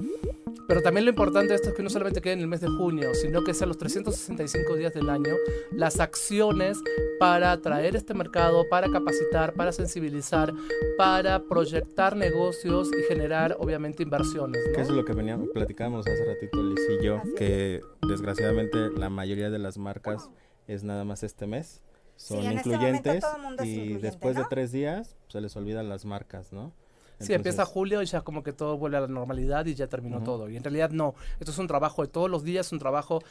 Pero 0.67 0.81
también 0.81 1.05
lo 1.05 1.11
importante 1.11 1.49
de 1.49 1.55
esto 1.55 1.69
es 1.69 1.75
que 1.75 1.83
no 1.83 1.89
solamente 1.89 2.21
quede 2.21 2.33
en 2.33 2.39
el 2.39 2.47
mes 2.47 2.61
de 2.61 2.67
junio, 2.67 3.13
sino 3.13 3.43
que 3.43 3.53
sean 3.53 3.69
los 3.69 3.77
365 3.77 4.75
días 4.75 4.93
del 4.93 5.09
año 5.09 5.35
las 5.71 5.99
acciones 5.99 6.81
para 7.19 7.51
atraer 7.51 7.95
este 7.95 8.13
mercado, 8.13 8.67
para 8.69 8.89
capacitar, 8.89 9.53
para 9.53 9.71
sensibilizar, 9.71 10.53
para 10.97 11.43
proyectar 11.43 12.15
negocios 12.15 12.89
y 12.97 13.03
generar, 13.03 13.55
obviamente, 13.59 14.03
inversiones. 14.03 14.61
¿no? 14.67 14.73
Que 14.73 14.81
es 14.81 14.89
lo 14.89 15.05
que 15.05 15.13
veníamos, 15.13 15.49
platicábamos 15.49 16.07
hace 16.07 16.25
ratito 16.25 16.63
Liz 16.63 16.79
y 16.99 17.05
yo, 17.05 17.17
es. 17.17 17.31
Que 17.55 17.81
desgraciadamente 18.07 18.89
la 18.97 19.09
mayoría 19.09 19.49
de 19.49 19.59
las 19.59 19.77
marcas 19.77 20.29
es 20.67 20.83
nada 20.83 21.05
más 21.05 21.23
este 21.23 21.47
mes, 21.47 21.81
son 22.17 22.41
Sí, 22.41 22.47
este 22.47 22.69
incluyentes 22.69 23.23
y 23.63 23.73
incluyente, 23.73 23.99
después 23.99 24.35
¿no? 24.35 24.43
de 24.43 24.47
tres 24.49 24.71
días 24.71 25.15
se 25.27 25.39
les 25.41 25.55
olvidan 25.55 25.87
las 25.89 26.05
marcas, 26.05 26.51
¿no? 26.51 26.73
Sí, 27.19 27.31
empieza 27.33 27.61
Entonces, 27.61 27.73
julio 27.73 28.01
y 28.01 28.05
ya 28.07 28.21
como 28.21 28.43
que 28.43 28.51
todo 28.51 28.77
vuelve 28.77 28.97
a 28.97 29.01
la 29.01 29.07
normalidad 29.07 29.65
y 29.67 29.73
ya 29.73 29.87
terminó 29.87 30.21
todo. 30.21 30.49
Y 30.49 30.57
en 30.57 30.63
realidad 30.63 30.89
no, 30.89 31.15
esto 31.39 31.51
es 31.51 31.57
un 31.57 31.67
trabajo 31.67 32.01
de 32.01 32.09
todos 32.09 32.29
los 32.29 32.43
días, 32.43 32.73
un 32.73 32.79
trabajo... 32.79 33.21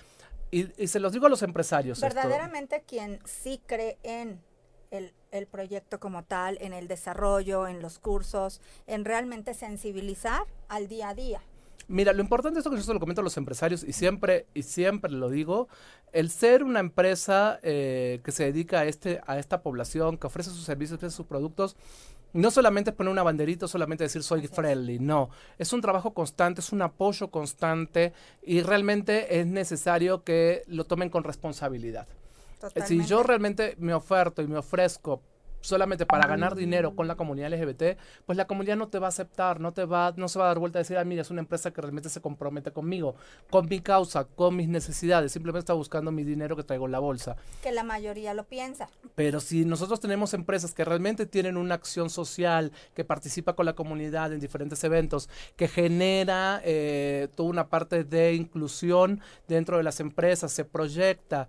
Y, 0.50 0.68
y 0.82 0.86
se 0.86 1.00
los 1.00 1.12
digo 1.12 1.26
a 1.26 1.28
los 1.28 1.42
empresarios. 1.42 2.02
esto. 2.02 2.14
Verdaderamente 2.14 2.82
quien 2.86 3.18
sí 3.26 3.60
cree 3.66 3.98
en 4.02 4.40
el, 4.90 5.12
el 5.32 5.46
proyecto 5.46 6.00
como 6.00 6.24
tal, 6.24 6.56
en 6.62 6.72
el 6.72 6.88
desarrollo, 6.88 7.66
en 7.66 7.82
los 7.82 7.98
cursos, 7.98 8.62
en 8.86 9.04
realmente 9.04 9.52
sensibilizar 9.52 10.46
al 10.68 10.88
día 10.88 11.10
a 11.10 11.14
día. 11.14 11.42
Mira, 11.88 12.12
lo 12.12 12.20
importante 12.20 12.58
es 12.58 12.62
esto 12.62 12.70
que 12.70 12.76
yo 12.76 12.82
se 12.82 12.94
lo 12.94 13.00
comento 13.00 13.20
a 13.20 13.24
los 13.24 13.36
empresarios 13.36 13.84
y 13.84 13.92
siempre, 13.92 14.46
y 14.54 14.62
siempre 14.62 15.10
lo 15.10 15.28
digo, 15.28 15.68
el 16.12 16.30
ser 16.30 16.62
una 16.62 16.80
empresa 16.80 17.58
eh, 17.62 18.20
que 18.24 18.32
se 18.32 18.44
dedica 18.44 18.80
a, 18.80 18.84
este, 18.84 19.20
a 19.26 19.38
esta 19.38 19.62
población, 19.62 20.16
que 20.16 20.26
ofrece 20.26 20.50
sus 20.50 20.64
servicios, 20.64 20.96
ofrece 20.96 21.16
sus 21.16 21.26
productos, 21.26 21.76
No 22.32 22.50
solamente 22.50 22.90
es 22.90 22.96
poner 22.96 23.12
una 23.12 23.22
banderita, 23.22 23.68
solamente 23.68 24.02
decir 24.02 24.24
soy 24.24 24.48
friendly, 24.48 24.98
no. 24.98 25.30
Es 25.56 25.72
un 25.72 25.80
trabajo 25.80 26.14
constante, 26.14 26.60
es 26.62 26.72
un 26.72 26.82
apoyo 26.82 27.30
constante 27.30 28.12
y 28.42 28.60
realmente 28.62 29.38
es 29.38 29.46
necesario 29.46 30.24
que 30.24 30.64
lo 30.66 30.84
tomen 30.84 31.10
con 31.10 31.22
responsabilidad. 31.22 32.08
Si 32.86 33.04
yo 33.04 33.22
realmente 33.22 33.76
me 33.78 33.94
oferto 33.94 34.42
y 34.42 34.48
me 34.48 34.58
ofrezco 34.58 35.22
solamente 35.64 36.04
para 36.04 36.26
ganar 36.26 36.54
dinero 36.54 36.94
con 36.94 37.08
la 37.08 37.16
comunidad 37.16 37.52
LGBT, 37.52 37.98
pues 38.26 38.36
la 38.36 38.46
comunidad 38.46 38.76
no 38.76 38.88
te 38.88 38.98
va 38.98 39.06
a 39.06 39.08
aceptar, 39.08 39.60
no 39.60 39.72
te 39.72 39.84
va, 39.84 40.12
no 40.16 40.28
se 40.28 40.38
va 40.38 40.44
a 40.44 40.48
dar 40.48 40.58
vuelta 40.58 40.78
a 40.78 40.82
decir, 40.82 40.98
ah, 40.98 41.04
mira, 41.04 41.22
es 41.22 41.30
una 41.30 41.40
empresa 41.40 41.72
que 41.72 41.80
realmente 41.80 42.10
se 42.10 42.20
compromete 42.20 42.70
conmigo, 42.70 43.16
con 43.50 43.66
mi 43.66 43.80
causa, 43.80 44.24
con 44.24 44.56
mis 44.56 44.68
necesidades, 44.68 45.32
simplemente 45.32 45.60
está 45.60 45.72
buscando 45.72 46.12
mi 46.12 46.22
dinero 46.22 46.54
que 46.54 46.64
traigo 46.64 46.86
en 46.86 46.92
la 46.92 46.98
bolsa. 46.98 47.36
Que 47.62 47.72
la 47.72 47.82
mayoría 47.82 48.34
lo 48.34 48.44
piensa. 48.44 48.88
Pero 49.14 49.40
si 49.40 49.64
nosotros 49.64 50.00
tenemos 50.00 50.34
empresas 50.34 50.74
que 50.74 50.84
realmente 50.84 51.26
tienen 51.26 51.56
una 51.56 51.74
acción 51.74 52.10
social, 52.10 52.72
que 52.94 53.04
participa 53.04 53.54
con 53.54 53.66
la 53.66 53.74
comunidad 53.74 54.32
en 54.32 54.40
diferentes 54.40 54.84
eventos, 54.84 55.30
que 55.56 55.68
genera 55.68 56.60
eh, 56.64 57.28
toda 57.34 57.48
una 57.48 57.68
parte 57.68 58.04
de 58.04 58.34
inclusión 58.34 59.20
dentro 59.48 59.78
de 59.78 59.82
las 59.82 60.00
empresas, 60.00 60.52
se 60.52 60.64
proyecta, 60.64 61.48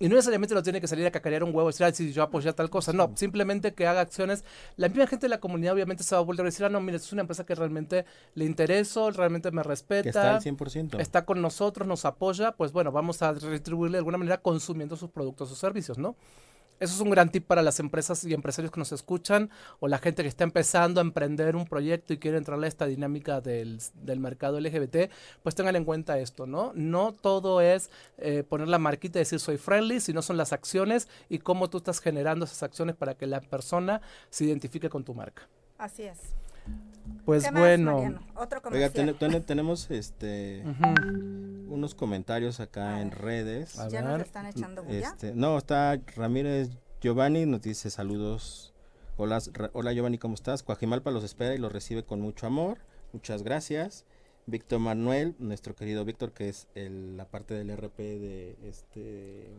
y 0.00 0.08
no 0.08 0.14
necesariamente 0.14 0.54
lo 0.54 0.62
tiene 0.62 0.80
que 0.80 0.86
salir 0.86 1.06
a 1.06 1.10
cacarear 1.10 1.42
un 1.42 1.54
huevo 1.54 1.68
y 1.68 1.72
decir, 1.72 1.86
ah, 1.86 1.92
sí, 1.92 2.12
yo 2.12 2.22
apoyé 2.22 2.52
tal 2.52 2.70
cosa. 2.70 2.92
No, 2.92 3.12
simplemente 3.16 3.74
que 3.74 3.86
haga 3.86 4.00
acciones. 4.00 4.44
La 4.76 4.88
misma 4.88 5.06
gente 5.06 5.26
de 5.26 5.30
la 5.30 5.40
comunidad 5.40 5.74
obviamente 5.74 6.04
se 6.04 6.14
va 6.14 6.20
a 6.20 6.24
volver 6.24 6.42
a 6.42 6.50
decir, 6.50 6.64
ah, 6.64 6.68
no, 6.68 6.80
mire, 6.80 6.98
es 6.98 7.12
una 7.12 7.22
empresa 7.22 7.44
que 7.44 7.54
realmente 7.54 8.04
le 8.34 8.44
intereso, 8.44 9.10
realmente 9.10 9.50
me 9.50 9.62
respeta. 9.62 10.02
Que 10.02 10.08
está 10.10 10.36
al 10.36 10.42
100%. 10.42 11.00
Está 11.00 11.24
con 11.24 11.42
nosotros, 11.42 11.86
nos 11.88 12.04
apoya. 12.04 12.52
Pues 12.52 12.72
bueno, 12.72 12.92
vamos 12.92 13.22
a 13.22 13.32
retribuirle 13.32 13.96
de 13.96 14.00
alguna 14.00 14.18
manera 14.18 14.38
consumiendo 14.38 14.96
sus 14.96 15.10
productos 15.10 15.50
o 15.50 15.56
servicios, 15.56 15.98
¿no? 15.98 16.16
Eso 16.80 16.94
es 16.94 17.00
un 17.00 17.10
gran 17.10 17.30
tip 17.30 17.46
para 17.46 17.62
las 17.62 17.80
empresas 17.80 18.24
y 18.24 18.34
empresarios 18.34 18.70
que 18.70 18.78
nos 18.78 18.92
escuchan 18.92 19.50
o 19.80 19.88
la 19.88 19.98
gente 19.98 20.22
que 20.22 20.28
está 20.28 20.44
empezando 20.44 21.00
a 21.00 21.02
emprender 21.02 21.56
un 21.56 21.66
proyecto 21.66 22.12
y 22.12 22.18
quiere 22.18 22.38
entrarle 22.38 22.66
a 22.66 22.68
esta 22.68 22.86
dinámica 22.86 23.40
del, 23.40 23.80
mercado 24.18 24.60
LGBT, 24.60 25.10
pues 25.42 25.54
tengan 25.54 25.76
en 25.76 25.84
cuenta 25.84 26.18
esto, 26.18 26.46
¿no? 26.46 26.72
No 26.74 27.12
todo 27.12 27.60
es 27.60 27.90
eh, 28.18 28.42
poner 28.48 28.68
la 28.68 28.78
marquita 28.78 29.18
y 29.18 29.22
decir 29.22 29.40
soy 29.40 29.58
friendly, 29.58 30.00
sino 30.00 30.22
son 30.22 30.36
las 30.36 30.52
acciones 30.52 31.08
y 31.28 31.38
cómo 31.38 31.68
tú 31.70 31.78
estás 31.78 32.00
generando 32.00 32.44
esas 32.44 32.62
acciones 32.62 32.96
para 32.96 33.14
que 33.14 33.26
la 33.26 33.40
persona 33.40 34.00
se 34.30 34.44
identifique 34.44 34.88
con 34.88 35.04
tu 35.04 35.14
marca. 35.14 35.48
Así 35.78 36.02
es. 36.02 36.18
Pues 37.24 37.50
bueno. 37.52 38.20
Oiga, 38.72 38.90
tenemos 39.44 39.90
este 39.90 40.64
unos 41.68 41.94
comentarios 41.94 42.60
acá 42.60 43.00
en 43.00 43.10
redes. 43.10 43.78
¿Ya 43.90 44.02
nos 44.02 44.22
están 44.22 44.46
echando 44.46 44.82
bulla? 44.82 45.08
Este, 45.08 45.34
no, 45.34 45.58
está 45.58 46.00
Ramírez 46.16 46.70
Giovanni, 47.00 47.46
nos 47.46 47.62
dice 47.62 47.90
saludos. 47.90 48.74
Hola, 49.16 49.40
hola 49.72 49.92
Giovanni, 49.92 50.18
¿cómo 50.18 50.34
estás? 50.34 50.62
Cuajimalpa 50.62 51.10
los 51.10 51.24
espera 51.24 51.54
y 51.54 51.58
los 51.58 51.72
recibe 51.72 52.04
con 52.04 52.20
mucho 52.20 52.46
amor. 52.46 52.78
Muchas 53.12 53.42
gracias. 53.42 54.04
Víctor 54.46 54.78
Manuel, 54.78 55.34
nuestro 55.38 55.74
querido 55.74 56.04
Víctor, 56.06 56.32
que 56.32 56.48
es 56.48 56.68
la 56.74 57.26
parte 57.26 57.54
del 57.54 57.70
RP 57.76 57.98
de 57.98 58.56
este 58.64 59.50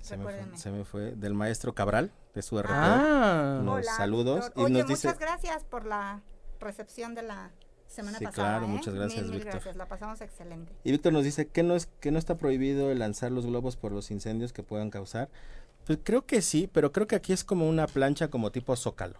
se 0.00 0.16
me, 0.16 0.24
fue, 0.24 0.46
se 0.54 0.70
me, 0.70 0.84
fue, 0.84 1.12
del 1.12 1.34
maestro 1.34 1.74
Cabral, 1.74 2.12
de 2.34 2.42
su 2.42 2.58
RP. 2.58 2.70
Ah. 2.72 3.80
saludos. 3.96 4.52
y 4.56 4.62
nos 4.62 4.86
dice, 4.86 5.08
muchas 5.08 5.18
gracias 5.18 5.64
por 5.64 5.84
la 5.86 6.22
recepción 6.60 7.14
de 7.14 7.22
la 7.22 7.50
semana 7.86 8.18
pasada. 8.18 8.32
Claro, 8.32 8.64
¿eh? 8.66 8.68
muchas 8.68 8.94
gracias, 8.94 9.30
Víctor. 9.30 9.52
gracias, 9.52 9.76
la 9.76 9.86
pasamos 9.86 10.20
excelente. 10.20 10.72
Y 10.84 10.92
Víctor 10.92 11.12
nos 11.12 11.24
dice 11.24 11.48
que 11.48 11.62
no 11.62 11.74
es 11.74 11.86
que 11.86 12.10
no 12.10 12.18
está 12.18 12.36
prohibido 12.36 12.94
lanzar 12.94 13.32
los 13.32 13.46
globos 13.46 13.76
por 13.76 13.92
los 13.92 14.10
incendios 14.10 14.52
que 14.52 14.62
puedan 14.62 14.90
causar. 14.90 15.28
Pues 15.86 15.98
creo 16.02 16.26
que 16.26 16.42
sí, 16.42 16.68
pero 16.72 16.92
creo 16.92 17.06
que 17.06 17.16
aquí 17.16 17.32
es 17.32 17.44
como 17.44 17.68
una 17.68 17.86
plancha 17.86 18.28
como 18.28 18.52
tipo 18.52 18.76
zócalo. 18.76 19.18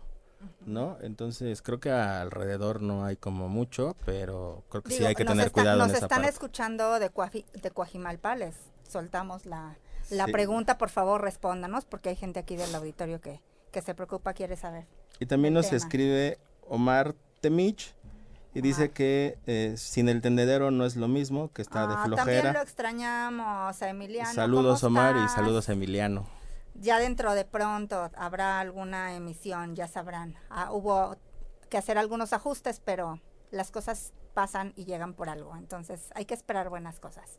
¿No? 0.66 0.98
Entonces 1.00 1.62
creo 1.62 1.80
que 1.80 1.90
alrededor 1.90 2.80
no 2.80 3.04
hay 3.04 3.16
como 3.16 3.48
mucho, 3.48 3.96
pero 4.04 4.62
creo 4.68 4.82
que 4.82 4.92
sí 4.92 5.04
hay 5.04 5.16
que 5.16 5.24
tener 5.24 5.50
cuidado 5.50 5.78
nos 5.78 5.88
en 5.88 5.96
esa 5.96 6.04
están 6.06 6.24
escuchando 6.24 7.00
de, 7.00 7.10
Cuaji, 7.10 7.44
de 7.60 7.70
Coajimalpa, 7.72 8.36
les 8.36 8.54
soltamos 8.88 9.46
la, 9.46 9.76
la 10.10 10.26
pregunta, 10.26 10.78
por 10.78 10.90
favor, 10.90 11.22
respóndanos, 11.22 11.84
porque 11.84 12.10
hay 12.10 12.16
gente 12.16 12.40
aquí 12.40 12.56
del 12.56 12.74
auditorio 12.74 13.20
que, 13.20 13.40
que 13.70 13.82
se 13.82 13.94
preocupa, 13.94 14.34
quiere 14.34 14.56
saber. 14.56 14.86
Y 15.20 15.26
también 15.26 15.54
nos 15.54 15.72
escribe 15.72 16.38
Omar 16.68 17.14
Temich 17.40 17.94
y 18.54 18.60
dice 18.60 18.90
que 18.90 19.38
eh, 19.46 19.74
sin 19.76 20.08
el 20.08 20.20
tendedero 20.20 20.70
no 20.70 20.84
es 20.84 20.96
lo 20.96 21.08
mismo, 21.08 21.52
que 21.52 21.62
está 21.62 21.86
de 21.86 21.94
ah, 21.94 22.02
flojera. 22.04 22.24
También 22.24 22.54
lo 22.54 22.60
extrañamos 22.62 23.82
a 23.82 23.88
Emiliano. 23.88 24.32
Saludos 24.32 24.82
Omar 24.84 25.16
y 25.16 25.28
saludos 25.28 25.68
a 25.68 25.72
Emiliano. 25.72 26.26
Ya 26.74 26.98
dentro 26.98 27.34
de 27.34 27.44
pronto 27.44 28.10
habrá 28.16 28.60
alguna 28.60 29.14
emisión, 29.14 29.74
ya 29.74 29.88
sabrán. 29.88 30.36
Ah, 30.48 30.72
hubo 30.72 31.16
que 31.68 31.76
hacer 31.76 31.98
algunos 31.98 32.32
ajustes, 32.32 32.80
pero 32.84 33.20
las 33.50 33.70
cosas 33.70 34.12
pasan 34.34 34.72
y 34.76 34.84
llegan 34.84 35.14
por 35.14 35.28
algo. 35.28 35.56
Entonces 35.56 36.10
hay 36.14 36.24
que 36.24 36.34
esperar 36.34 36.68
buenas 36.68 37.00
cosas. 37.00 37.38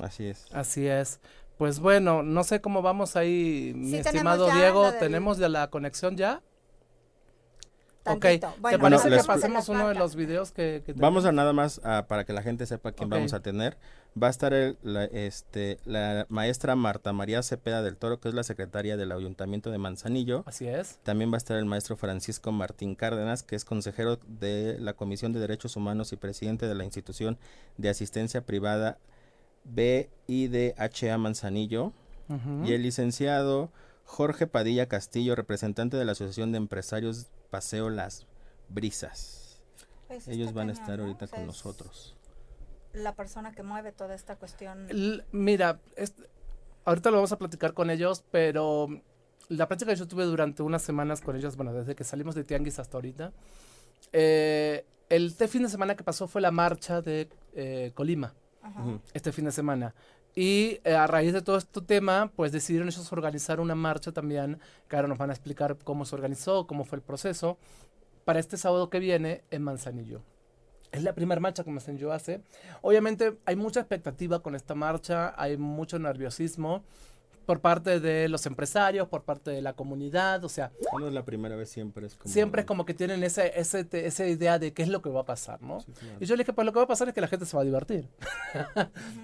Así 0.00 0.26
es. 0.26 0.46
Así 0.52 0.86
es. 0.86 1.20
Pues 1.58 1.80
bueno, 1.80 2.22
no 2.22 2.44
sé 2.44 2.60
cómo 2.60 2.82
vamos 2.82 3.16
ahí, 3.16 3.72
mi 3.76 3.94
estimado 3.94 4.50
Diego. 4.50 4.92
¿Tenemos 4.98 5.38
ya 5.38 5.48
la 5.48 5.68
conexión 5.68 6.16
ya? 6.16 6.42
Tantito. 8.02 8.48
Ok, 8.48 8.70
¿te 8.70 8.78
parece 8.78 9.10
que 9.10 9.22
pasemos 9.22 9.68
uno 9.68 9.88
de 9.88 9.94
los 9.94 10.16
videos 10.16 10.50
que, 10.50 10.82
Vamos 10.96 11.24
a 11.24 11.30
nada 11.30 11.52
más 11.52 11.80
para 12.08 12.24
que 12.24 12.32
la 12.32 12.42
gente 12.42 12.66
sepa 12.66 12.92
quién 12.92 13.08
vamos 13.08 13.32
a 13.32 13.40
tener. 13.40 13.76
Va 14.20 14.26
a 14.26 14.30
estar 14.30 14.52
la, 14.82 15.04
este, 15.04 15.78
la 15.86 16.26
maestra 16.28 16.76
Marta 16.76 17.12
María 17.12 17.42
Cepeda 17.42 17.80
del 17.80 17.96
Toro, 17.96 18.20
que 18.20 18.28
es 18.28 18.34
la 18.34 18.42
secretaria 18.42 18.96
del 18.96 19.12
Ayuntamiento 19.12 19.70
de 19.70 19.78
Manzanillo. 19.78 20.42
Así 20.46 20.68
es. 20.68 20.98
También 21.02 21.30
va 21.30 21.36
a 21.36 21.38
estar 21.38 21.56
el 21.56 21.64
maestro 21.64 21.96
Francisco 21.96 22.52
Martín 22.52 22.94
Cárdenas, 22.94 23.42
que 23.42 23.56
es 23.56 23.64
consejero 23.64 24.18
de 24.26 24.76
la 24.80 24.92
Comisión 24.92 25.32
de 25.32 25.40
Derechos 25.40 25.76
Humanos 25.76 26.12
y 26.12 26.16
presidente 26.16 26.66
de 26.66 26.74
la 26.74 26.84
institución 26.84 27.38
de 27.78 27.88
asistencia 27.88 28.44
privada 28.44 28.98
BIDHA 29.64 31.18
Manzanillo. 31.18 31.92
Y 32.64 32.72
el 32.72 32.82
licenciado 32.82 33.70
Jorge 34.04 34.46
Padilla 34.46 34.88
Castillo, 34.88 35.34
representante 35.34 35.98
de 35.98 36.04
la 36.04 36.12
Asociación 36.12 36.50
de 36.52 36.58
Empresarios 36.58 37.26
Paseo 37.50 37.90
Las 37.90 38.26
Brisas. 38.68 39.62
Pues 40.08 40.28
Ellos 40.28 40.54
van 40.54 40.70
a 40.70 40.72
estar 40.72 41.00
ahorita 41.00 41.26
con 41.26 41.46
nosotros. 41.46 42.16
La 42.94 43.14
persona 43.14 43.52
que 43.52 43.62
mueve 43.62 43.92
toda 43.92 44.14
esta 44.14 44.36
cuestión. 44.36 44.86
mira, 45.32 45.80
ahorita 46.84 47.10
lo 47.10 47.16
vamos 47.16 47.32
a 47.32 47.38
platicar 47.38 47.74
con 47.74 47.90
ellos, 47.90 48.24
pero 48.30 48.88
la 49.48 49.68
práctica 49.68 49.92
que 49.92 49.98
yo 49.98 50.08
tuve 50.08 50.24
durante 50.24 50.62
unas 50.62 50.82
semanas 50.82 51.20
con 51.20 51.36
ellos, 51.36 51.56
bueno, 51.56 51.74
desde 51.74 51.94
que 51.94 52.04
salimos 52.04 52.34
de 52.34 52.44
Tianguis 52.44 52.78
hasta 52.78 52.96
ahorita, 52.96 53.32
eh, 54.12 54.86
el 55.10 55.26
este 55.26 55.48
fin 55.48 55.62
de 55.62 55.68
semana 55.68 55.96
que 55.96 56.04
pasó 56.04 56.28
fue 56.28 56.40
la 56.40 56.50
marcha 56.50 57.02
de 57.02 57.28
eh, 57.54 57.92
Colima 57.94 58.34
este 59.12 59.32
fin 59.32 59.44
de 59.44 59.52
semana. 59.52 59.94
Y 60.34 60.80
eh, 60.84 60.94
a 60.94 61.06
raíz 61.06 61.32
de 61.32 61.42
todo 61.42 61.58
este 61.58 61.82
tema, 61.82 62.32
pues 62.34 62.52
decidieron 62.52 62.88
ellos 62.88 63.12
organizar 63.12 63.60
una 63.60 63.74
marcha 63.74 64.12
también, 64.12 64.58
que 64.88 64.96
ahora 64.96 65.08
nos 65.08 65.18
van 65.18 65.30
a 65.30 65.34
explicar 65.34 65.76
cómo 65.84 66.04
se 66.04 66.14
organizó, 66.14 66.66
cómo 66.66 66.84
fue 66.84 66.96
el 66.96 67.02
proceso, 67.02 67.58
para 68.24 68.40
este 68.40 68.56
sábado 68.56 68.88
que 68.88 68.98
viene 68.98 69.44
en 69.50 69.62
Manzanillo. 69.62 70.22
Es 70.90 71.02
la 71.02 71.14
primera 71.14 71.40
marcha 71.40 71.64
que 71.64 71.70
Manzanillo 71.70 72.12
hace. 72.12 72.42
Obviamente 72.80 73.38
hay 73.44 73.56
mucha 73.56 73.80
expectativa 73.80 74.42
con 74.42 74.54
esta 74.54 74.74
marcha, 74.74 75.34
hay 75.36 75.56
mucho 75.56 75.98
nerviosismo 75.98 76.82
por 77.46 77.60
parte 77.60 78.00
de 78.00 78.28
los 78.28 78.46
empresarios, 78.46 79.08
por 79.08 79.24
parte 79.24 79.50
de 79.50 79.62
la 79.62 79.74
comunidad, 79.74 80.44
o 80.44 80.48
sea... 80.48 80.72
No 80.98 81.08
es 81.08 81.14
la 81.14 81.24
primera 81.24 81.56
vez, 81.56 81.70
siempre 81.70 82.06
es 82.06 82.16
como... 82.16 82.32
Siempre 82.32 82.62
es 82.62 82.66
como 82.66 82.84
que 82.84 82.94
tienen 82.94 83.22
ese, 83.24 83.52
ese, 83.58 83.86
esa 83.92 84.26
idea 84.26 84.58
de 84.58 84.72
qué 84.72 84.82
es 84.82 84.88
lo 84.88 85.02
que 85.02 85.10
va 85.10 85.20
a 85.20 85.24
pasar, 85.24 85.62
¿no? 85.62 85.78
Y 86.20 86.26
yo 86.26 86.36
le 86.36 86.42
dije, 86.42 86.52
pues 86.52 86.64
lo 86.64 86.72
que 86.72 86.78
va 86.78 86.84
a 86.84 86.88
pasar 86.88 87.08
es 87.08 87.14
que 87.14 87.20
la 87.20 87.28
gente 87.28 87.46
se 87.46 87.56
va 87.56 87.62
a 87.62 87.64
divertir. 87.64 88.08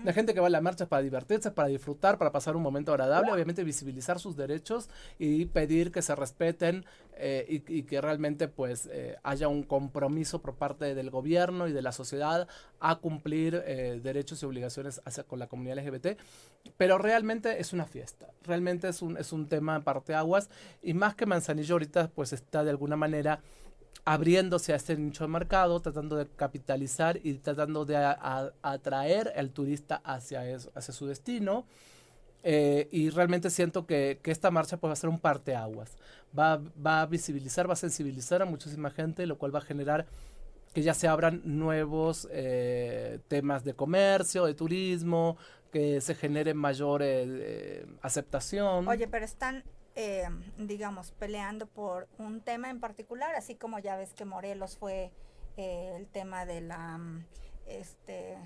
la 0.05 0.13
gente 0.13 0.35
que 0.35 0.41
va 0.41 0.47
a 0.49 0.51
la 0.51 0.61
marcha 0.61 0.85
es 0.85 0.91
para 0.91 1.03
divertirse, 1.03 1.51
para 1.51 1.69
disfrutar, 1.69 2.19
para 2.19 2.33
pasar 2.33 2.57
un 2.57 2.63
momento 2.63 2.93
agradable, 2.93 3.33
obviamente 3.33 3.65
visibilizar 3.65 4.19
sus 4.19 4.37
derechos 4.37 4.89
y 5.19 5.47
pedir 5.47 5.93
que 5.93 6.03
se 6.03 6.15
respeten 6.15 6.85
eh, 7.21 7.63
y, 7.67 7.83
que 7.83 8.01
realmente 8.01 8.49
pues 8.49 8.89
eh, 8.93 9.17
haya 9.23 9.49
un 9.49 9.63
compromiso 9.63 10.41
por 10.41 10.55
parte 10.55 10.95
del 10.95 11.11
gobierno 11.11 11.67
y 11.67 11.73
de 11.73 11.83
la 11.83 11.93
sociedad 11.93 12.47
a 12.81 12.97
cumplir 12.97 13.63
eh, 13.67 14.01
derechos 14.03 14.43
y 14.43 14.47
obligaciones 14.47 15.01
con 15.27 15.39
la 15.39 15.49
comunidad 15.49 15.79
LGBT. 15.79 16.19
Pero 16.77 16.99
realmente 16.99 17.61
es 17.61 17.73
una 17.73 17.87
fiesta 17.87 18.29
Realmente 18.45 18.89
es 18.89 19.03
un, 19.03 19.17
es 19.17 19.33
un 19.33 19.49
tema 19.49 19.83
aguas 20.15 20.49
y 20.83 20.95
más 20.95 21.15
que 21.15 21.27
Manzanillo 21.27 21.75
ahorita 21.75 22.09
pues 22.09 22.33
está 22.33 22.65
de 22.65 22.71
alguna 22.71 22.97
manera 22.97 23.41
abriéndose 24.05 24.73
a 24.73 24.77
este 24.77 24.97
nicho 24.97 25.25
de 25.25 25.29
mercado, 25.29 25.81
tratando 25.81 26.17
de 26.17 26.27
capitalizar 26.29 27.19
y 27.23 27.35
tratando 27.35 27.85
de 27.85 27.97
atraer 27.97 29.33
al 29.37 29.51
turista 29.51 30.01
hacia, 30.05 30.43
hacia 30.75 30.95
su 30.95 31.07
destino. 31.07 31.67
Eh, 32.43 32.89
y 32.93 33.11
realmente 33.11 33.51
siento 33.51 33.87
que, 33.87 34.21
que, 34.23 34.31
esta 34.31 34.51
marcha 34.51 34.77
pues, 34.77 34.91
va 34.91 34.93
a 34.93 34.97
ser 34.97 35.11
un 35.11 35.19
parteaguas. 35.19 35.97
Va, 36.39 36.61
va 36.85 37.03
a 37.03 37.07
visibilizar, 37.07 37.69
va 37.69 37.73
a 37.73 37.77
sensibilizar 37.77 38.43
a 38.43 38.45
muchísima 38.45 38.91
gente, 38.91 39.27
lo 39.27 39.39
cual 39.39 39.55
va 39.55 39.59
a 39.59 39.63
generar 39.63 40.07
que 40.73 40.83
ya 40.83 40.95
se 40.95 41.09
abran 41.09 41.41
nuevos 41.45 42.29
eh, 42.31 43.21
temas 43.29 43.65
de 43.65 43.75
comercio, 43.75 44.45
de 44.45 44.55
turismo, 44.55 45.37
que 45.73 46.01
se 46.01 46.15
genere 46.15 46.55
mayor 46.55 47.01
eh, 47.03 47.87
aceptación. 48.03 48.87
Oye, 48.87 49.09
pero 49.09 49.25
están 49.25 49.65
eh, 50.01 50.29
digamos, 50.59 51.11
peleando 51.11 51.67
por 51.67 52.07
un 52.19 52.41
tema 52.41 52.71
en 52.71 52.79
particular, 52.79 53.35
así 53.35 53.57
como 53.57 53.81
ya 53.81 53.97
ves 53.97 54.15
que 54.15 54.25
Morelos 54.25 54.79
fue 54.79 55.11
eh, 55.57 55.93
el 55.97 56.07
tema 56.07 56.47
de 56.47 56.61
la, 56.61 57.01
este, 57.67 58.39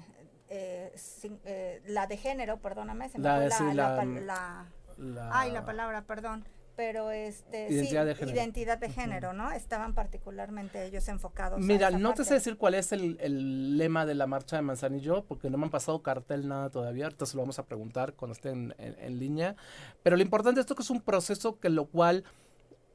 eh, 0.54 0.92
sin- 0.97 1.40
eh, 1.47 1.80
la 1.87 2.06
de 2.06 2.16
género, 2.18 2.59
perdóname, 2.59 3.09
se 3.09 3.18
me 3.18 3.25
La- 3.25 3.50
sí, 3.50 3.64
la 3.64 3.75
la- 3.75 3.97
pal- 3.97 4.26
la- 4.26 4.66
La- 4.99 5.30
ay, 5.32 5.50
la 5.50 5.64
palabra, 5.64 6.02
perdón, 6.02 6.44
pero 6.76 7.11
este, 7.11 7.71
Identidad 7.71 8.02
sí, 8.02 8.09
de 8.09 8.14
género. 8.14 8.37
identidad 8.37 8.78
de 8.78 8.90
género, 8.90 9.32
¿no? 9.32 9.50
Estaban 9.52 9.94
particularmente 9.94 10.85
ellos 10.85 11.09
enfocados. 11.09 11.59
a 11.59 11.62
Mira, 11.62 11.88
esa 11.88 11.99
no 11.99 12.12
te 12.14 12.25
sé 12.25 12.35
decir 12.35 12.56
cuál 12.59 12.75
es 12.75 12.92
el, 12.92 13.16
el 13.21 13.78
lema 13.78 14.04
de 14.04 14.14
la 14.14 14.26
marcha 14.26 14.56
de 14.56 14.62
Manzanillo, 14.62 15.25
porque 15.25 15.49
no 15.49 15.56
me 15.59 15.64
han 15.64 15.71
pasado 15.71 16.02
cartel 16.02 16.47
nada 16.49 16.68
todavía. 16.71 17.04
Ahorita 17.06 17.25
se 17.26 17.37
lo 17.37 17.42
vamos 17.42 17.59
a 17.59 17.64
preguntar 17.66 18.12
cuando 18.14 18.32
esté 18.35 18.50
en, 18.50 18.75
en- 18.78 18.97
en 18.99 19.18
línea. 19.18 19.56
Pero 20.02 20.16
lo 20.16 20.23
importante 20.23 20.61
es 20.61 20.66
que 20.66 20.75
es 20.82 20.90
un 20.90 21.00
proceso 21.00 21.59
que 21.61 21.68
lo 21.71 21.87
cual, 21.87 22.25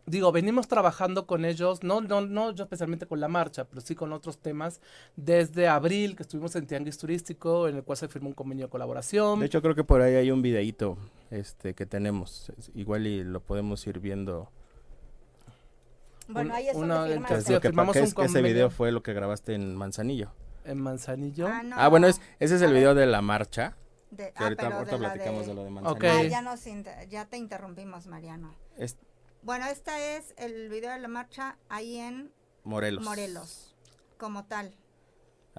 digo, 0.08 0.32
venimos 0.32 0.68
trabajando 0.68 1.28
con 1.28 1.46
ellos, 1.46 1.84
no, 1.84 2.02
no, 2.02 2.22
no 2.22 2.52
yo 2.52 2.64
especialmente 2.64 3.06
con 3.06 3.20
la 3.20 3.28
marcha, 3.28 3.66
pero 3.66 3.82
sí 3.82 3.94
con 3.94 4.12
otros 4.14 4.40
temas, 4.40 4.82
desde 5.16 5.68
abril, 5.68 6.16
que 6.16 6.24
estuvimos 6.24 6.56
en 6.56 6.66
Tianguis 6.66 6.98
Turístico, 6.98 7.68
en 7.68 7.76
el 7.76 7.84
cual 7.84 7.98
se 7.98 8.08
firmó 8.08 8.30
un 8.30 8.34
convenio 8.34 8.66
de 8.66 8.72
colaboración. 8.72 9.40
De 9.40 9.46
hecho, 9.46 9.62
creo 9.62 9.76
que 9.76 9.84
por 9.84 10.02
ahí 10.02 10.16
hay 10.16 10.32
un 10.32 10.42
videíto 10.42 10.98
este, 11.30 11.76
que 11.76 11.86
tenemos. 11.86 12.50
Es- 12.58 12.72
Igual 12.74 13.06
y 13.06 13.24
lo 13.24 13.42
podemos 13.42 13.86
ir 13.86 14.00
viendo. 14.00 14.50
Bueno, 16.30 16.50
un- 16.52 16.56
ahí 16.56 16.68
es 16.68 16.74
donde 16.74 16.86
una- 16.88 17.04
firman. 17.04 17.18
entonces, 17.24 17.46
Sí, 17.46 17.54
lo 17.54 17.62
que, 17.62 17.68
firmamos 17.70 17.94
que 17.94 18.00
un 18.00 18.06
es- 18.08 18.14
que 18.14 18.22
ese 18.24 18.42
video 18.42 18.70
fue 18.70 18.92
lo 18.92 19.04
que 19.04 19.14
grabaste 19.14 19.54
en 19.54 19.76
Manzanillo. 19.76 20.32
en 20.66 20.82
Manzanillo. 20.82 21.48
Ah, 21.48 21.64
no. 21.64 21.76
Ah, 21.80 21.88
bueno, 21.88 22.08
es, 22.08 22.20
ese 22.40 22.56
es 22.56 22.62
A 22.62 22.66
el 22.66 22.72
ver. 22.74 22.80
video 22.82 22.96
de 22.96 23.06
la 23.06 23.22
marcha. 23.22 23.78
De- 24.12 24.18
Que 24.18 24.34
ah, 24.36 24.44
ahorita, 24.44 24.64
pero 24.64 24.76
ahorita 24.78 24.96
de 24.98 25.02
la 25.02 25.10
platicamos 25.14 25.42
de- 25.44 25.48
de 25.48 25.54
lo 25.54 25.64
de. 25.64 25.70
Manzanillo. 25.70 26.10
Ah, 26.12 26.24
ya, 26.24 26.42
nos 26.42 26.68
inter- 26.68 27.08
ya 27.10 27.26
te 27.26 27.38
interrumpimos, 27.38 28.08
Mariano. 28.08 28.54
Es 28.78 28.98
Bueno, 29.42 29.66
este 29.68 30.18
es 30.18 30.34
el 30.38 30.70
video 30.70 30.92
de 30.92 31.00
la 31.00 31.08
marcha 31.08 31.58
ahí 31.70 31.98
en 31.98 32.34
Morelos. 32.64 33.04
Morelos, 33.04 33.76
como 34.18 34.46
tal. 34.46 34.74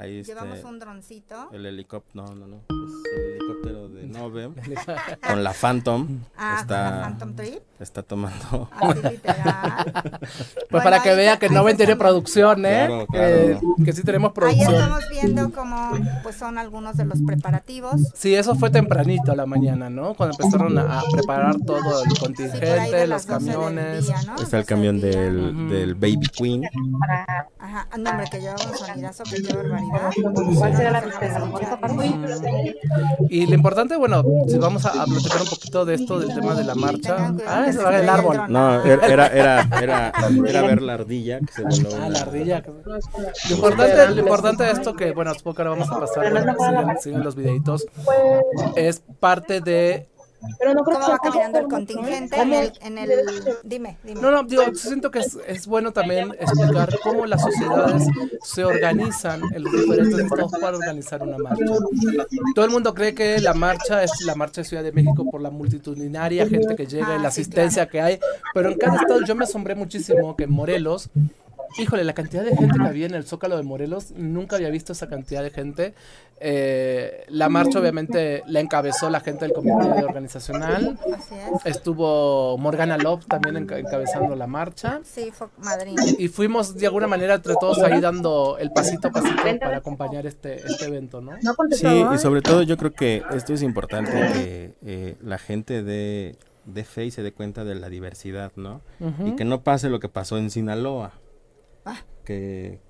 Ahí 0.01 0.19
este, 0.21 0.33
Llevamos 0.33 0.63
un 0.63 0.79
droncito. 0.79 1.49
el 1.53 1.67
helicóptero, 1.67 2.25
no, 2.27 2.35
no, 2.35 2.47
no. 2.47 2.57
Es 2.69 3.17
el 3.17 3.31
helicóptero 3.33 3.89
de 3.89 4.07
Nove 4.07 4.51
con 5.29 5.43
la 5.43 5.53
Phantom. 5.53 6.21
Ah, 6.37 6.59
está, 6.61 6.85
con 6.85 6.95
la 6.99 7.03
Phantom 7.03 7.35
Trip. 7.35 7.63
está 7.81 8.03
tomando. 8.05 8.71
Así 8.73 9.03
literal. 9.11 9.93
Pues 10.71 10.83
Bueno, 10.83 10.85
para 10.85 11.03
que 11.03 11.11
ahí 11.11 11.17
vea 11.17 11.39
que 11.39 11.47
ahí 11.47 11.53
no 11.53 11.61
se 11.61 11.67
ven 11.67 11.77
tiene 11.79 11.97
producción, 11.97 12.65
¿eh? 12.67 12.85
Claro, 12.87 13.07
Que- 13.11 13.59
claro. 13.61 13.75
Que, 13.85 13.93
sí 13.95 14.03
tenemos 14.03 14.29
Ahí 14.29 14.35
producción. 14.35 14.75
estamos 14.75 15.05
viendo 15.11 15.51
cómo 15.53 15.91
pues 16.23 16.37
son 16.37 16.59
algunos 16.59 16.97
de 16.99 17.07
los 17.07 17.21
preparativos. 17.23 17.95
Sí, 18.15 18.35
eso 18.35 18.55
fue 18.55 18.69
tempranito 18.71 19.33
a 19.33 19.37
la 19.37 19.47
mañana, 19.47 19.89
¿no? 19.89 20.15
Cuando 20.15 20.37
empezaron 20.39 20.77
a, 20.79 21.01
a 21.01 21.03
preparar 21.11 21.57
todo 21.67 21.79
el 22.05 22.11
Sí, 22.11 22.15
ahí 22.15 22.21
contingente, 22.21 22.97
de 22.97 23.07
los 23.07 23.27
las 23.27 23.27
12 23.27 23.45
del 23.47 23.55
camiones. 23.55 24.07
día, 24.07 24.17
¿no? 24.27 24.35
Está 24.37 24.59
el 24.59 24.63
12 24.63 24.65
camión 24.67 25.01
del 25.01 25.69
del, 25.71 25.95
Baby 25.95 26.29
Queen. 26.37 26.65
Ajá, 27.59 27.89
ah, 27.91 27.97
no, 27.99 28.11
hombre, 28.11 28.27
que 28.31 28.41
llevaba 28.41 28.63
un 28.71 28.77
sonidazo, 28.77 29.25
que 29.25 29.43
qué 29.43 29.55
barbaridad. 29.55 29.88
¿Cuál 30.57 30.77
será 30.77 30.91
la 30.91 30.99
escucha. 30.99 31.41
Y 33.29 33.47
lo 33.47 33.55
importante, 33.55 33.97
bueno, 33.97 34.23
si 34.47 34.59
vamos 34.59 34.85
a, 34.87 35.03
a 35.03 35.05
platicar 35.05 35.43
un 35.43 35.49
poquito 35.49 35.85
de 35.85 35.95
esto, 35.95 36.19
del 36.19 36.35
tema 36.35 36.55
de 36.55 36.65
la 36.65 36.75
marcha. 36.75 37.35
Ah, 37.47 37.67
se 37.71 37.79
va 37.79 37.99
el 37.99 38.09
árbol. 38.09 38.41
No, 38.49 38.83
era, 38.85 39.07
era, 39.07 39.27
era, 39.27 40.13
era, 40.49 40.63
ver 40.63 40.83
la 40.83 40.95
ardilla 40.95 41.41
que 41.41 41.53
se 41.53 41.63
voló. 41.63 41.97
Ah, 42.01 42.09
la 42.09 42.21
ardilla. 42.21 42.63
Lo 43.49 43.55
importante, 43.55 44.15
lo 44.15 44.21
importante 44.21 44.65
de 44.65 44.71
esto 44.73 44.95
que, 44.95 45.13
bueno, 45.13 45.35
supongo 45.35 45.57
que 45.57 45.63
ahora 45.63 45.71
vamos 45.71 45.91
a 45.91 46.01
pasar, 46.01 46.31
bueno, 46.31 46.55
siguen, 46.59 46.99
siguen 47.01 47.25
los 47.25 47.35
videitos, 47.35 47.87
es 48.77 49.03
parte 49.21 49.61
de 49.61 50.09
Pero 50.59 50.75
no 50.75 50.85
creo 50.85 50.99
¿Cómo 50.99 51.07
que 51.07 51.13
va 51.13 51.19
sea 51.19 51.31
caminando 51.31 51.59
el 51.59 51.69
contingente 51.69 52.41
en 52.41 52.53
el, 52.53 52.73
en 52.81 52.99
el... 52.99 53.11
Dime, 53.65 53.99
dime. 54.03 54.21
No, 54.21 54.31
no, 54.31 54.43
digo, 54.45 54.63
siento 54.75 55.11
que 55.11 55.21
es, 55.21 55.39
es 55.47 55.67
bueno 55.67 55.93
también 55.93 56.35
explicar 56.39 56.99
cómo 57.03 57.27
las 57.27 57.43
sociedades 57.43 58.05
se 58.43 58.65
organizan 58.65 59.43
en 59.55 59.65
los 59.65 59.73
diferentes 59.73 60.19
estados 60.19 60.53
para 60.61 60.77
organizar 60.77 61.23
una 61.23 61.39
marcha. 61.39 61.65
Todo 62.55 62.65
el 62.65 62.71
mundo 62.71 62.95
cree 62.95 63.15
que 63.15 63.39
la 63.41 63.55
marcha 63.55 64.03
es 64.03 64.13
la 64.25 64.35
marcha 64.35 64.63
de 64.63 64.69
Ciudad 64.69 64.83
de 64.83 64.93
México 64.93 65.25
por 65.31 65.41
la 65.41 65.51
multitudinaria 65.51 66.47
gente 66.49 66.75
que 66.77 66.87
llega 66.87 67.15
y 67.15 67.19
Ah, 67.19 67.23
la 67.23 67.31
sí, 67.31 67.41
asistencia 67.43 67.89
que 67.89 68.01
hay, 68.01 68.19
pero 68.55 68.71
en 68.71 68.79
cada 68.79 68.97
estado 68.97 69.21
yo 69.25 69.35
me 69.35 69.45
asombré 69.45 69.75
muchísimo 69.75 70.37
que 70.37 70.45
en 70.45 70.53
Morelos, 70.53 71.11
híjole, 71.79 72.05
la 72.05 72.15
cantidad 72.15 72.45
de 72.45 72.57
gente 72.57 72.79
que 72.79 72.87
había 72.87 73.07
en 73.07 73.15
el 73.15 73.25
Zócalo 73.25 73.57
de 73.57 73.63
Morelos, 73.63 74.13
nunca 74.17 74.57
había 74.57 74.71
visto 74.71 74.93
esa 74.93 75.09
cantidad 75.09 75.43
de 75.43 75.51
gente. 75.51 75.95
Eh, 76.41 77.25
la 77.29 77.49
marcha 77.49 77.81
obviamente 77.81 78.45
la 78.47 78.61
encabezó 78.61 79.11
la 79.11 79.21
gente 79.21 79.45
del 79.45 79.53
comité 79.53 80.05
organizacional. 80.05 80.99
Así 81.15 81.35
es. 81.35 81.67
Estuvo 81.67 82.57
Morgana 82.59 82.97
Love 82.97 83.27
también 83.27 83.57
enca- 83.57 83.79
encabezando 83.79 84.37
la 84.37 84.47
marcha. 84.47 85.01
Sí, 85.05 85.31
fue 85.33 85.49
madrina. 85.59 86.03
Y 86.19 86.29
fuimos 86.29 86.77
de 86.77 86.87
alguna 86.87 87.07
manera 87.09 87.35
entre 87.35 87.55
todos 87.61 87.79
ahí 87.83 88.01
dando 88.01 88.57
el 88.59 88.71
pasito 88.71 89.09
a 89.09 89.11
pasito 89.11 89.43
para 89.61 89.77
acompañar 89.79 90.27
este, 90.27 90.57
este 90.65 90.87
evento, 90.87 91.21
¿no? 91.21 91.33
Sí, 91.73 91.87
¿eh? 91.87 92.07
y 92.15 92.19
sobre 92.19 92.41
todo 92.43 92.63
yo 92.63 92.77
creo 92.77 92.93
que 92.93 93.23
esto 93.33 93.53
es 93.53 93.63
importante 93.63 94.13
que 94.13 94.75
eh, 94.87 95.17
la 95.23 95.39
gente 95.39 95.83
dé 95.83 96.37
de 96.67 96.85
fe 96.85 97.07
y 97.07 97.11
se 97.11 97.23
dé 97.23 97.33
cuenta 97.33 97.65
de 97.65 97.75
la 97.75 97.89
diversidad, 97.89 98.53
¿no? 98.57 98.81
Y 99.25 99.33
que 99.37 99.45
no 99.45 99.63
pase 99.63 99.89
lo 99.89 99.99
que 100.01 100.09
pasó 100.09 100.39
en 100.39 100.51
Sinaloa. 100.51 101.13
Ah. 101.89 102.05
Que 102.25 102.81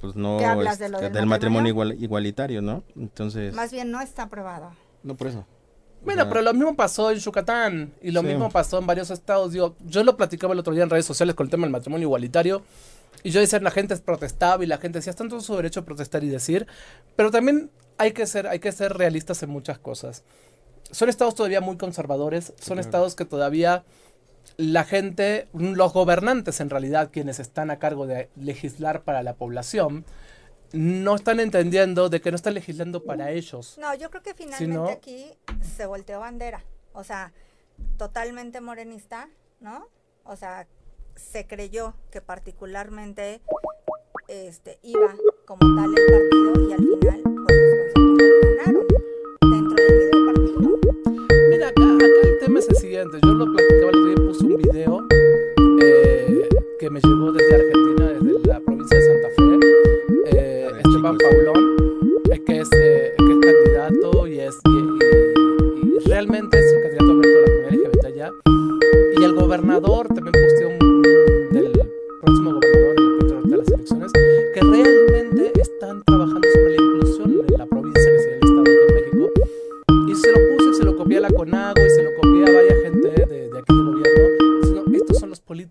pues 0.00 0.16
no 0.16 0.38
¿Qué 0.38 0.46
hablas 0.46 0.74
es- 0.74 0.78
de 0.80 0.88
lo 0.88 0.98
que 0.98 1.04
del 1.04 1.12
del 1.12 1.26
matrimonio 1.26 1.74
matrimonio? 1.74 1.94
igual- 1.94 2.02
igualitario, 2.04 2.62
¿no? 2.62 2.82
Entonces, 2.96 3.54
Más 3.54 3.70
bien 3.70 3.90
no 3.90 4.00
está 4.00 4.22
aprobado. 4.24 4.72
no 5.02 5.14
por 5.16 5.26
eso. 5.28 5.46
Bueno, 6.02 6.26
pero 6.30 6.40
lo 6.40 6.54
mismo 6.54 6.74
pasó 6.74 7.10
en 7.10 7.18
Yucatán 7.18 7.92
y 8.00 8.10
lo 8.10 8.22
Sí. 8.22 8.28
mismo 8.28 8.48
pasó 8.50 8.78
en 8.78 8.86
varios 8.86 9.10
estados. 9.10 9.52
Digo, 9.52 9.76
yo 9.84 10.02
lo 10.02 10.16
platicaba 10.16 10.54
el 10.54 10.58
otro 10.58 10.72
día 10.72 10.82
en 10.82 10.88
redes 10.88 11.04
sociales 11.04 11.34
con 11.34 11.44
el 11.46 11.50
tema 11.50 11.64
del 11.64 11.72
matrimonio 11.72 12.06
igualitario. 12.06 12.62
Y 13.22 13.30
yo 13.30 13.40
decía, 13.40 13.60
la 13.60 13.70
gente 13.70 13.94
protestaba 13.98 14.64
y 14.64 14.66
la 14.66 14.78
gente 14.78 14.98
decía, 15.00 15.10
está 15.10 15.24
en 15.24 15.28
todo 15.28 15.42
su 15.42 15.54
derecho 15.56 15.80
a 15.80 15.84
protestar 15.84 16.24
y 16.24 16.28
decir. 16.30 16.66
Pero 17.16 17.30
también 17.30 17.70
hay 17.98 18.12
que 18.12 18.26
ser, 18.26 18.46
hay 18.46 18.60
que 18.60 18.72
ser 18.72 18.94
realistas 18.94 19.42
en 19.42 19.50
muchas 19.50 19.78
cosas. 19.78 20.24
Son 20.90 21.10
estados 21.10 21.34
todavía 21.34 21.60
muy 21.60 21.76
conservadores, 21.76 22.46
son 22.46 22.76
claro. 22.76 22.80
estados 22.80 23.14
que 23.14 23.26
todavía 23.26 23.84
la 24.56 24.84
gente, 24.84 25.48
los 25.52 25.92
gobernantes 25.92 26.60
en 26.60 26.70
realidad, 26.70 27.10
quienes 27.12 27.40
están 27.40 27.70
a 27.70 27.78
cargo 27.78 28.06
de 28.06 28.28
legislar 28.36 29.02
para 29.02 29.22
la 29.22 29.34
población, 29.34 30.04
no 30.72 31.16
están 31.16 31.40
entendiendo 31.40 32.08
de 32.08 32.20
que 32.20 32.30
no 32.30 32.36
están 32.36 32.54
legislando 32.54 33.02
para 33.02 33.30
ellos. 33.30 33.76
No, 33.78 33.94
yo 33.94 34.10
creo 34.10 34.22
que 34.22 34.34
finalmente 34.34 34.92
aquí 34.92 35.26
se 35.62 35.86
volteó 35.86 36.20
bandera. 36.20 36.64
O 36.92 37.04
sea, 37.04 37.32
totalmente 37.96 38.60
morenista, 38.60 39.28
¿no? 39.60 39.88
O 40.24 40.36
sea, 40.36 40.66
se 41.16 41.46
creyó 41.46 41.94
que 42.10 42.20
particularmente 42.20 43.40
este 44.28 44.78
iba 44.82 45.14
como 45.44 45.60
tal 45.74 45.92
el 45.96 46.06
partido 46.06 46.68
y 46.68 46.72
al 46.72 46.78
final 46.78 47.22
pues 47.46 47.58
ganaron 48.56 48.86
dentro 49.40 49.84
del 49.84 49.94
mismo 49.98 50.32
partido. 50.32 50.60
Mira, 51.48 51.68
acá, 51.68 51.82
acá 51.82 52.06
el 52.22 52.38
tema 52.38 52.58
es 52.58 52.68
el 52.68 52.76
siguiente. 52.76 53.18
Yo 53.22 53.32
lo 53.32 53.46
platicaba 53.52 53.99
un 54.50 54.56
video 54.56 55.06
eh, 55.82 56.48
que 56.78 56.90
me 56.90 57.00
llegó 57.00 57.32
desde 57.32 57.54
Argentina, 57.54 58.06
desde 58.08 58.48
la 58.48 58.60
provincia 58.60 58.98
de 58.98 59.06
Santa 59.06 59.28
Fe. 59.36 60.36
Eh, 60.36 60.68
Esteban. 60.84 61.18
Paulón, 61.18 61.69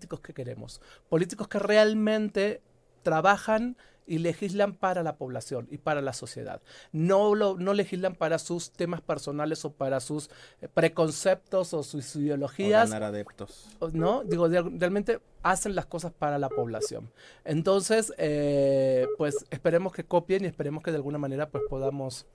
políticos 0.00 0.20
que 0.20 0.32
queremos. 0.32 0.80
Políticos 1.10 1.48
que 1.48 1.58
realmente 1.58 2.62
trabajan 3.02 3.76
y 4.06 4.18
legislan 4.18 4.74
para 4.74 5.02
la 5.02 5.16
población 5.16 5.68
y 5.70 5.76
para 5.78 6.00
la 6.00 6.14
sociedad. 6.14 6.62
No, 6.90 7.34
lo, 7.34 7.58
no 7.58 7.74
legislan 7.74 8.14
para 8.14 8.38
sus 8.38 8.70
temas 8.70 9.02
personales 9.02 9.64
o 9.64 9.72
para 9.72 10.00
sus 10.00 10.30
eh, 10.62 10.68
preconceptos 10.72 11.74
o 11.74 11.82
sus 11.82 12.16
o 12.16 12.18
ideologías. 12.18 12.90
ganar 12.90 13.10
adeptos. 13.10 13.68
¿no? 13.92 14.24
Digo, 14.24 14.48
realmente 14.48 15.20
hacen 15.42 15.74
las 15.74 15.86
cosas 15.86 16.12
para 16.12 16.38
la 16.38 16.48
población. 16.48 17.10
Entonces, 17.44 18.12
eh, 18.16 19.06
pues 19.18 19.44
esperemos 19.50 19.92
que 19.92 20.04
copien 20.04 20.44
y 20.44 20.48
esperemos 20.48 20.82
que 20.82 20.90
de 20.92 20.96
alguna 20.96 21.18
manera 21.18 21.50
pues 21.50 21.62
podamos 21.68 22.26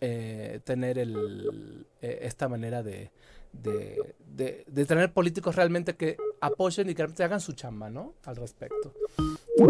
eh, 0.00 0.60
tener 0.62 0.98
el, 0.98 1.86
eh, 2.00 2.20
esta 2.22 2.48
manera 2.48 2.84
de, 2.84 3.10
de, 3.52 4.14
de- 4.26 4.64
de 4.66 4.84
tener 4.86 5.12
políticos 5.12 5.56
realmente 5.56 5.96
que 5.96 6.16
apoyen 6.40 6.88
y 6.88 6.94
que 6.94 7.02
realmente 7.02 7.24
hagan 7.24 7.40
su 7.40 7.52
chamba, 7.52 7.90
¿no? 7.90 8.14
Al 8.24 8.36
respecto. 8.36 8.92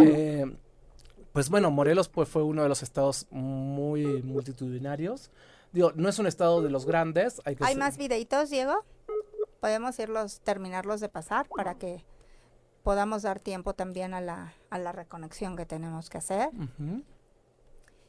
Eh, 0.00 0.44
pues 1.32 1.48
bueno, 1.50 1.70
Morelos 1.70 2.08
pues 2.08 2.28
fue 2.28 2.42
uno 2.42 2.62
de 2.62 2.68
los 2.68 2.82
estados 2.82 3.26
muy 3.30 4.22
multitudinarios. 4.22 5.30
Digo, 5.72 5.92
no 5.94 6.08
es 6.08 6.18
un 6.18 6.26
estado 6.26 6.62
de 6.62 6.70
los 6.70 6.84
grandes. 6.86 7.40
Hay, 7.44 7.56
que 7.56 7.64
¿Hay 7.64 7.74
ser- 7.74 7.78
más 7.78 7.96
videitos, 7.98 8.50
Diego? 8.50 8.84
podemos 9.60 9.98
irlos, 9.98 10.40
terminarlos 10.40 11.00
de 11.00 11.08
pasar 11.08 11.48
para 11.48 11.74
que 11.76 12.04
podamos 12.84 13.22
dar 13.22 13.40
tiempo 13.40 13.74
también 13.74 14.14
a 14.14 14.20
la, 14.20 14.54
a 14.70 14.78
la 14.78 14.92
reconexión 14.92 15.56
que 15.56 15.66
tenemos 15.66 16.08
que 16.10 16.18
hacer. 16.18 16.50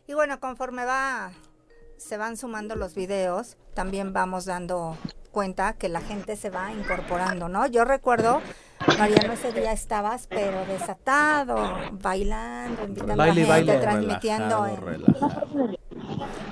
Y 0.08 0.14
bueno, 0.14 0.40
conforme 0.40 0.86
va, 0.86 1.32
se 1.98 2.18
van 2.18 2.38
sumando 2.38 2.76
los 2.76 2.94
videos, 2.96 3.58
también 3.74 4.14
vamos 4.14 4.46
dando 4.46 4.96
cuenta 5.30 5.74
que 5.74 5.90
la 5.90 6.02
gente 6.02 6.36
se 6.36 6.50
va 6.50 6.72
incorporando, 6.72 7.50
¿no? 7.50 7.68
Yo 7.68 7.86
recuerdo, 7.86 8.42
Mariano, 8.98 9.34
ese 9.34 9.52
día 9.52 9.72
estabas, 9.72 10.28
pero 10.28 10.66
desatado, 10.66 11.58
bailando, 11.94 12.84
invitando 12.84 13.16
Baile 13.18 13.44
a 13.44 13.56
gente, 13.56 13.72
baile. 13.72 13.78
transmitiendo 13.80 14.68
en, 14.68 14.82
relajado. 14.82 15.48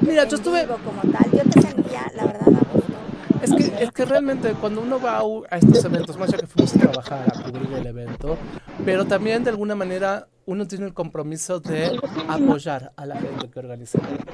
Mira, 0.01 0.25
yo 0.25 0.35
estuve... 0.37 0.67
como 0.67 1.01
tal. 1.11 1.31
Yo 1.31 1.43
te 1.49 1.61
sentía, 1.61 2.11
la 2.15 2.25
verdad, 2.25 2.47
a 2.47 2.73
gusto. 2.73 2.93
Es 3.41 3.51
que, 3.53 3.83
es 3.83 3.91
que 3.91 4.05
realmente 4.05 4.53
cuando 4.53 4.81
uno 4.81 4.99
va 4.99 5.19
a 5.49 5.57
estos 5.57 5.83
eventos, 5.85 6.17
más 6.17 6.29
ya 6.29 6.37
que 6.37 6.47
fuimos 6.47 6.75
a 6.75 6.79
trabajar, 6.79 7.25
a 7.27 7.43
cubrir 7.43 7.71
el 7.73 7.87
evento, 7.87 8.37
pero 8.83 9.05
también 9.05 9.43
de 9.43 9.51
alguna 9.51 9.75
manera 9.75 10.27
uno 10.45 10.67
tiene 10.67 10.85
el 10.85 10.93
compromiso 10.93 11.59
de 11.59 11.99
apoyar 12.27 12.93
a 12.95 13.05
la 13.05 13.17
gente 13.17 13.49
que 13.49 13.59
organiza 13.59 13.99
el 13.99 14.05
evento. 14.05 14.31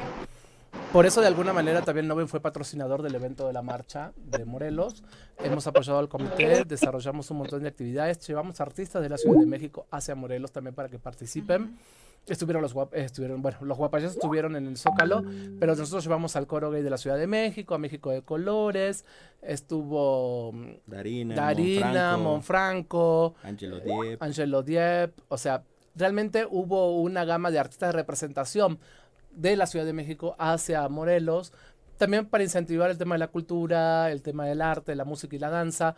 Por 0.93 1.07
eso 1.07 1.21
de 1.21 1.27
alguna 1.27 1.53
manera 1.53 1.81
también 1.81 2.07
Noven 2.07 2.27
fue 2.27 2.39
patrocinador 2.39 3.01
del 3.01 3.15
evento 3.15 3.47
de 3.47 3.53
la 3.53 3.63
marcha 3.63 4.13
de 4.15 4.45
Morelos. 4.45 5.03
Hemos 5.43 5.65
apoyado 5.65 5.97
al 5.97 6.07
comité, 6.07 6.63
desarrollamos 6.65 7.31
un 7.31 7.37
montón 7.37 7.63
de 7.63 7.69
actividades, 7.69 8.19
llevamos 8.27 8.61
artistas 8.61 9.01
de 9.01 9.09
la 9.09 9.17
Ciudad 9.17 9.39
de 9.39 9.47
México 9.47 9.87
hacia 9.89 10.13
Morelos 10.13 10.51
también 10.51 10.75
para 10.75 10.89
que 10.89 10.99
participen. 10.99 11.75
Estuvieron 12.27 12.61
los 12.61 12.75
guap- 12.75 12.93
estuvieron, 12.93 13.41
bueno, 13.41 13.57
los 13.61 13.75
guapayos 13.77 14.13
estuvieron 14.13 14.55
en 14.55 14.67
el 14.67 14.77
Zócalo, 14.77 15.23
pero 15.59 15.75
nosotros 15.75 16.03
llevamos 16.03 16.35
al 16.35 16.45
coro 16.47 16.69
gay 16.69 16.83
de 16.83 16.89
la 16.91 16.97
Ciudad 16.97 17.17
de 17.17 17.25
México, 17.27 17.73
a 17.73 17.79
México 17.79 18.11
de 18.11 18.21
Colores, 18.21 19.03
estuvo 19.41 20.51
mm, 20.53 20.73
Darina, 20.85 21.35
Darina, 21.35 22.17
Monfranco, 22.17 22.23
Monfranco, 22.23 23.35
Angelo 23.43 23.79
Diep. 23.79 24.21
Angelo 24.23 24.61
Diep, 24.63 25.11
o 25.27 25.37
sea, 25.37 25.63
realmente 25.95 26.47
hubo 26.49 27.01
una 27.01 27.25
gama 27.25 27.51
de 27.51 27.59
artistas 27.59 27.89
de 27.89 27.93
representación 27.97 28.79
de 29.35 29.55
la 29.55 29.65
Ciudad 29.67 29.85
de 29.85 29.93
México 29.93 30.35
hacia 30.39 30.87
Morelos, 30.89 31.53
también 31.97 32.25
para 32.27 32.43
incentivar 32.43 32.89
el 32.89 32.97
tema 32.97 33.15
de 33.15 33.19
la 33.19 33.27
cultura, 33.27 34.11
el 34.11 34.21
tema 34.21 34.45
del 34.45 34.61
arte, 34.61 34.95
la 34.95 35.05
música 35.05 35.35
y 35.35 35.39
la 35.39 35.49
danza, 35.49 35.95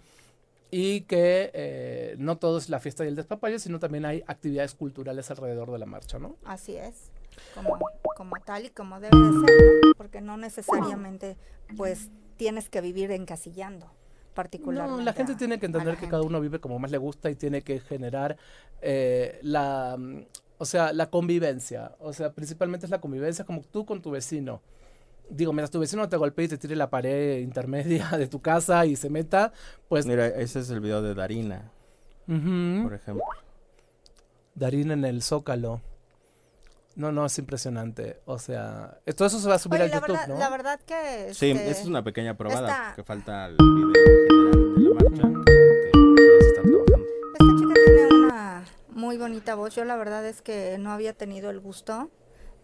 y 0.71 1.01
que 1.01 1.51
eh, 1.53 2.15
no 2.17 2.37
todo 2.37 2.57
es 2.57 2.69
la 2.69 2.79
fiesta 2.79 3.05
y 3.05 3.07
el 3.07 3.15
despapalle, 3.15 3.59
sino 3.59 3.79
también 3.79 4.05
hay 4.05 4.23
actividades 4.27 4.73
culturales 4.75 5.29
alrededor 5.31 5.71
de 5.71 5.79
la 5.79 5.85
marcha, 5.85 6.19
¿no? 6.19 6.35
Así 6.43 6.75
es, 6.75 7.11
como, 7.53 7.79
como 8.17 8.35
tal 8.45 8.65
y 8.65 8.69
como 8.71 8.99
debe 8.99 9.17
de 9.17 9.47
ser, 9.47 9.81
porque 9.97 10.21
no 10.21 10.37
necesariamente 10.37 11.37
pues 11.77 12.09
tienes 12.37 12.67
que 12.69 12.81
vivir 12.81 13.11
encasillando 13.11 13.89
particularmente. 14.33 14.97
No, 14.99 15.05
la 15.05 15.13
gente 15.13 15.31
a- 15.33 15.37
tiene 15.37 15.59
que 15.59 15.65
entender 15.67 15.95
que 15.95 16.09
cada 16.09 16.23
uno 16.23 16.41
vive 16.41 16.59
como 16.59 16.77
más 16.77 16.91
le 16.91 16.97
gusta 16.97 17.29
y 17.29 17.35
tiene 17.35 17.61
que 17.61 17.79
generar 17.79 18.35
eh, 18.81 19.39
la, 19.43 19.97
o 20.65 20.67
sea, 20.67 20.93
la 20.93 21.11
convivencia. 21.11 21.91
O 21.99 22.11
sea, 22.11 22.33
principalmente 22.33 22.87
es 22.87 22.89
la 22.89 22.99
convivencia 22.99 23.45
como 23.45 23.61
tú 23.61 23.85
con 23.85 24.01
tu 24.01 24.09
vecino. 24.09 24.63
Digo, 25.29 25.53
mientras 25.53 25.69
tu 25.69 25.79
vecino 25.79 26.01
no 26.01 26.09
te 26.09 26.17
golpee 26.17 26.45
y 26.45 26.47
te 26.47 26.57
tire 26.57 26.75
la 26.75 26.89
pared 26.89 27.37
intermedia 27.37 28.09
de 28.17 28.25
tu 28.27 28.41
casa 28.41 28.83
y 28.87 28.95
se 28.95 29.11
meta, 29.11 29.53
pues... 29.87 30.07
Mira, 30.07 30.25
ese 30.25 30.59
es 30.61 30.71
el 30.71 30.79
video 30.79 31.03
de 31.03 31.13
Darina, 31.13 31.71
por 32.25 32.93
ejemplo. 32.95 33.23
Darín 34.55 34.89
en 34.89 35.05
el 35.05 35.21
Zócalo. 35.21 35.81
No, 36.95 37.11
no, 37.11 37.27
es 37.27 37.37
impresionante. 37.37 38.21
O 38.25 38.39
sea, 38.39 38.97
todo 39.15 39.27
eso 39.27 39.39
se 39.39 39.47
va 39.47 39.55
a 39.55 39.59
subir 39.59 39.81
Oye, 39.81 39.91
a 39.91 39.95
la 39.95 40.01
YouTube, 40.01 40.13
verdad, 40.13 40.27
¿no? 40.29 40.39
la 40.39 40.49
verdad 40.49 40.79
que... 40.79 41.31
Sí, 41.35 41.51
este, 41.51 41.69
esa 41.69 41.81
es 41.81 41.87
una 41.87 42.03
pequeña 42.03 42.35
probada 42.35 42.67
esta- 42.69 42.93
que 42.95 43.03
falta 43.03 43.45
al 43.45 43.55
video 43.57 43.91
general 43.93 44.75
de 44.75 44.81
la 44.81 44.93
marcha. 44.95 45.43
Que 45.45 45.54
muy 49.05 49.17
bonita 49.17 49.53
voz. 49.55 49.75
Yo 49.75 49.85
la 49.85 49.95
verdad 49.95 50.25
es 50.25 50.41
que 50.41 50.77
no 50.79 50.91
había 50.91 51.13
tenido 51.13 51.49
el 51.51 51.59
gusto 51.59 52.09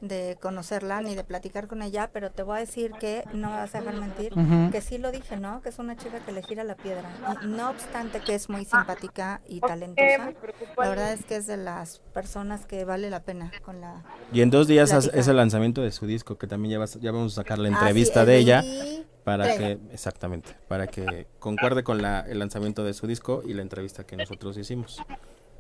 de 0.02 0.36
conocerla 0.42 1.00
ni 1.02 1.14
de 1.14 1.24
platicar 1.24 1.68
con 1.68 1.84
ella, 1.84 2.10
pero 2.12 2.32
te 2.32 2.42
voy 2.42 2.58
a 2.58 2.60
decir 2.62 2.92
que 3.00 3.24
no 3.34 3.52
me 3.52 3.58
vas 3.58 3.76
a 3.76 3.82
dejar 3.82 3.98
mentir, 3.98 4.34
que 4.72 4.82
sí 4.82 4.98
lo 4.98 5.12
dije, 5.12 5.38
¿no? 5.38 5.62
Que 5.62 5.70
es 5.70 5.78
una 5.78 5.96
chica 5.96 6.20
que 6.26 6.32
le 6.32 6.42
gira 6.42 6.64
la 6.64 6.74
piedra. 6.76 7.08
Y 7.44 7.46
no 7.46 7.70
obstante 7.70 8.20
que 8.20 8.34
es 8.34 8.50
muy 8.50 8.66
simpática 8.66 9.42
y 9.48 9.60
talentosa, 9.62 10.34
la 10.78 10.90
verdad 10.90 11.14
es 11.14 11.24
que 11.24 11.36
es 11.36 11.46
de 11.46 11.58
las 11.58 12.00
personas 12.16 12.66
que 12.66 12.84
vale 12.84 13.12
la 13.12 13.20
pena 13.22 13.52
con 13.64 13.80
la... 13.80 14.04
Y 14.34 14.42
en 14.42 14.50
dos 14.50 14.68
días 14.68 14.92
es- 14.92 15.28
el 15.28 15.36
lanzamiento 15.38 15.84
de 15.84 15.92
su 15.92 16.08
disco, 16.08 16.36
que 16.40 16.48
también 16.48 16.72
ya, 16.72 16.80
vas- 16.80 17.00
ya 17.00 17.12
vamos 17.12 17.34
a 17.34 17.44
sacar 17.44 17.60
la 17.60 17.68
Ah, 17.68 17.72
sí, 17.72 17.76
entrevista 17.78 18.26
de 18.26 18.38
ella 18.38 18.62
23. 18.62 19.06
para 19.24 19.56
que, 19.56 19.78
exactamente, 19.92 20.56
para 20.68 20.88
que 20.88 21.28
concuerde 21.38 21.84
con 21.84 22.02
la, 22.02 22.22
el 22.22 22.40
lanzamiento 22.40 22.84
de 22.84 22.94
su 22.96 23.06
disco 23.06 23.44
y 23.46 23.54
la 23.54 23.62
entrevista 23.62 24.04
que 24.04 24.18
nosotros 24.18 24.58
hicimos. 24.58 25.00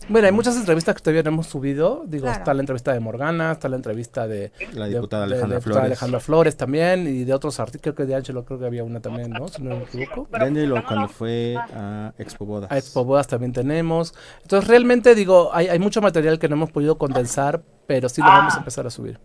Bueno, 0.10 0.28
hay 0.28 0.34
muchas 0.34 0.58
entrevistas 0.58 0.96
que 0.96 1.02
todavía 1.02 1.24
no 1.24 1.30
hemos 1.30 1.48
subido. 1.48 2.04
Digo, 2.06 2.24
Claro. 2.24 2.40
está 2.40 2.54
la 2.54 2.60
entrevista 2.62 2.92
de 2.94 3.00
Morgana, 3.00 3.52
está 3.54 3.70
la 3.70 3.76
entrevista 3.78 4.28
de 4.28 4.52
La 4.74 4.86
de- 4.88 4.96
diputada 4.96 5.26
de- 5.26 5.34
Alejandra 5.34 5.56
de- 5.58 5.62
Flores. 5.62 5.84
Alejandra 5.84 6.20
Flores 6.20 6.58
también 6.58 7.08
y 7.08 7.24
de 7.24 7.34
otros 7.34 7.60
artistas, 7.60 7.82
creo 7.82 7.96
que 7.96 8.06
de 8.06 8.16
Angelo 8.16 8.44
creo 8.44 8.60
que 8.60 8.66
había 8.66 8.84
una 8.84 9.00
también, 9.00 9.30
¿no? 9.32 9.48
Si 9.48 9.62
no 9.62 9.78
me 9.78 9.84
equivoco. 9.84 10.28
D'Angelo 10.32 10.84
cuando 10.86 11.08
fue 11.08 11.56
a 11.58 12.14
Expo 12.18 12.46
Bodas. 12.46 12.72
A 12.72 12.78
Expo 12.78 13.06
Bodas 13.06 13.28
también 13.28 13.54
tenemos. 13.54 14.14
Entonces, 14.42 14.68
realmente 14.68 15.16
digo, 15.16 15.50
hay, 15.54 15.68
hay 15.70 15.80
mucho 15.80 16.02
material 16.02 16.40
que 16.40 16.50
no 16.50 16.56
hemos 16.56 16.72
podido 16.72 16.98
condensar, 16.98 17.62
pero 17.88 18.10
sí 18.10 18.22
lo 18.22 18.28
vamos 18.28 18.56
a 18.56 18.58
empezar 18.58 18.86
a 18.88 18.90
subir. 18.90 19.20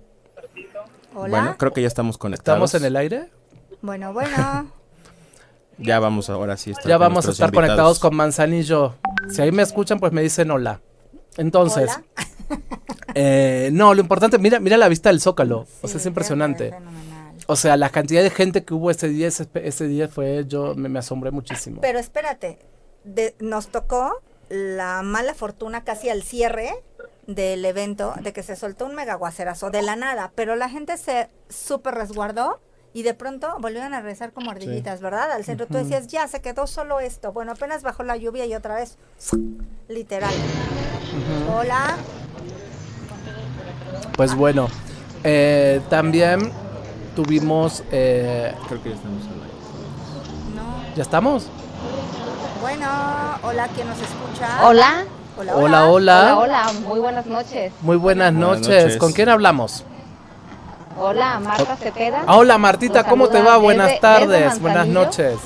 Hola. 1.14 1.28
Bueno, 1.28 1.56
creo 1.58 1.72
que 1.72 1.80
ya 1.80 1.88
estamos 1.88 2.18
conectados. 2.18 2.56
¿Estamos 2.72 2.74
en 2.82 2.86
el 2.86 2.96
aire? 2.96 3.30
Bueno, 3.80 4.12
bueno. 4.12 4.70
Ya 5.78 5.98
vamos 6.00 6.30
ahora 6.30 6.56
sí. 6.56 6.70
estar 6.70 6.86
Ya 6.86 6.96
con 6.96 7.00
vamos 7.08 7.26
a 7.26 7.30
estar 7.32 7.48
invitados. 7.48 7.66
conectados 7.68 7.98
con 7.98 8.16
Manzanillo. 8.16 8.94
Si 9.30 9.42
ahí 9.42 9.52
me 9.52 9.62
escuchan, 9.62 9.98
pues 10.00 10.12
me 10.12 10.22
dicen 10.22 10.50
hola. 10.50 10.80
Entonces, 11.36 11.90
Hola. 11.90 12.62
eh, 13.14 13.70
no, 13.72 13.92
lo 13.94 14.00
importante, 14.00 14.38
mira, 14.38 14.58
mira 14.60 14.76
la 14.76 14.88
vista 14.88 15.10
del 15.10 15.20
Zócalo. 15.20 15.66
o 15.82 15.88
sea, 15.88 15.98
es 15.98 16.06
impresionante. 16.06 16.70
fenomenal. 16.70 17.34
O 17.48 17.56
sea, 17.56 17.76
la 17.76 17.90
cantidad 17.90 18.22
de 18.22 18.30
gente 18.30 18.64
que 18.64 18.74
hubo 18.74 18.90
ese 18.90 19.08
día, 19.08 19.28
ese, 19.28 19.46
ese 19.54 19.86
día 19.86 20.08
fue, 20.08 20.44
yo 20.48 20.74
me, 20.74 20.88
me 20.88 20.98
asombré 20.98 21.30
muchísimo. 21.30 21.80
Pero 21.80 21.98
espérate, 21.98 22.58
de- 23.04 23.34
nos 23.38 23.68
tocó 23.68 24.20
la 24.48 25.02
mala 25.02 25.34
fortuna 25.34 25.84
casi 25.84 26.08
al 26.08 26.22
cierre 26.22 26.74
del 27.26 27.64
evento 27.64 28.14
de 28.22 28.32
que 28.32 28.42
se 28.42 28.56
soltó 28.56 28.86
un 28.86 28.94
megaguacerazo 28.94 29.70
de 29.70 29.82
la 29.82 29.94
nada, 29.96 30.32
pero 30.34 30.56
la 30.56 30.68
gente 30.68 30.96
se 30.96 31.28
súper 31.48 31.94
resguardó 31.94 32.60
y 32.96 33.02
de 33.02 33.12
pronto 33.12 33.58
volvieron 33.60 33.92
a 33.92 34.00
regresar 34.00 34.32
como 34.32 34.50
ardillitas, 34.52 35.02
¿verdad? 35.02 35.30
Al 35.30 35.44
centro 35.44 35.66
tú 35.66 35.74
decías, 35.74 36.06
ya 36.06 36.26
se 36.28 36.40
quedó 36.40 36.66
solo 36.66 36.98
esto. 36.98 37.30
Bueno, 37.30 37.52
apenas 37.52 37.82
bajó 37.82 38.04
la 38.04 38.16
lluvia 38.16 38.46
y 38.46 38.54
otra 38.54 38.76
vez, 38.76 38.96
literal. 39.86 40.32
Hola. 41.54 41.98
Pues 44.16 44.34
bueno, 44.34 44.68
eh, 45.24 45.82
también 45.90 46.50
tuvimos, 47.14 47.84
eh, 47.92 48.54
Creo 48.66 48.82
que 48.82 48.88
ya 48.88 48.94
estamos 48.94 49.22
al 49.24 49.42
aire. 49.42 49.54
No. 50.54 50.96
¿ya 50.96 51.02
estamos? 51.02 51.48
Bueno, 52.62 52.88
hola, 53.42 53.68
¿quién 53.74 53.88
nos 53.88 53.98
escucha? 53.98 54.66
Hola. 54.66 55.04
Hola, 55.36 55.54
Hola, 55.54 55.84
hola. 55.84 56.38
Hola, 56.38 56.38
hola, 56.38 56.72
muy 56.88 56.98
buenas 56.98 57.26
noches. 57.26 57.74
Muy 57.82 57.98
buenas 57.98 58.32
Buenas 58.32 58.60
noches. 58.60 58.84
noches. 58.84 58.96
¿Con 58.96 59.12
quién 59.12 59.28
hablamos? 59.28 59.84
Hola, 60.98 61.38
Marta 61.40 61.76
Cepeda. 61.76 62.22
Ah, 62.26 62.36
hola 62.36 62.58
Martita, 62.58 63.00
Nos 63.02 63.08
¿cómo 63.10 63.28
te 63.28 63.42
va? 63.42 63.56
Buenas 63.58 63.88
desde 63.88 64.00
tardes, 64.00 64.60
buenas 64.60 64.86
noches. 64.86 65.36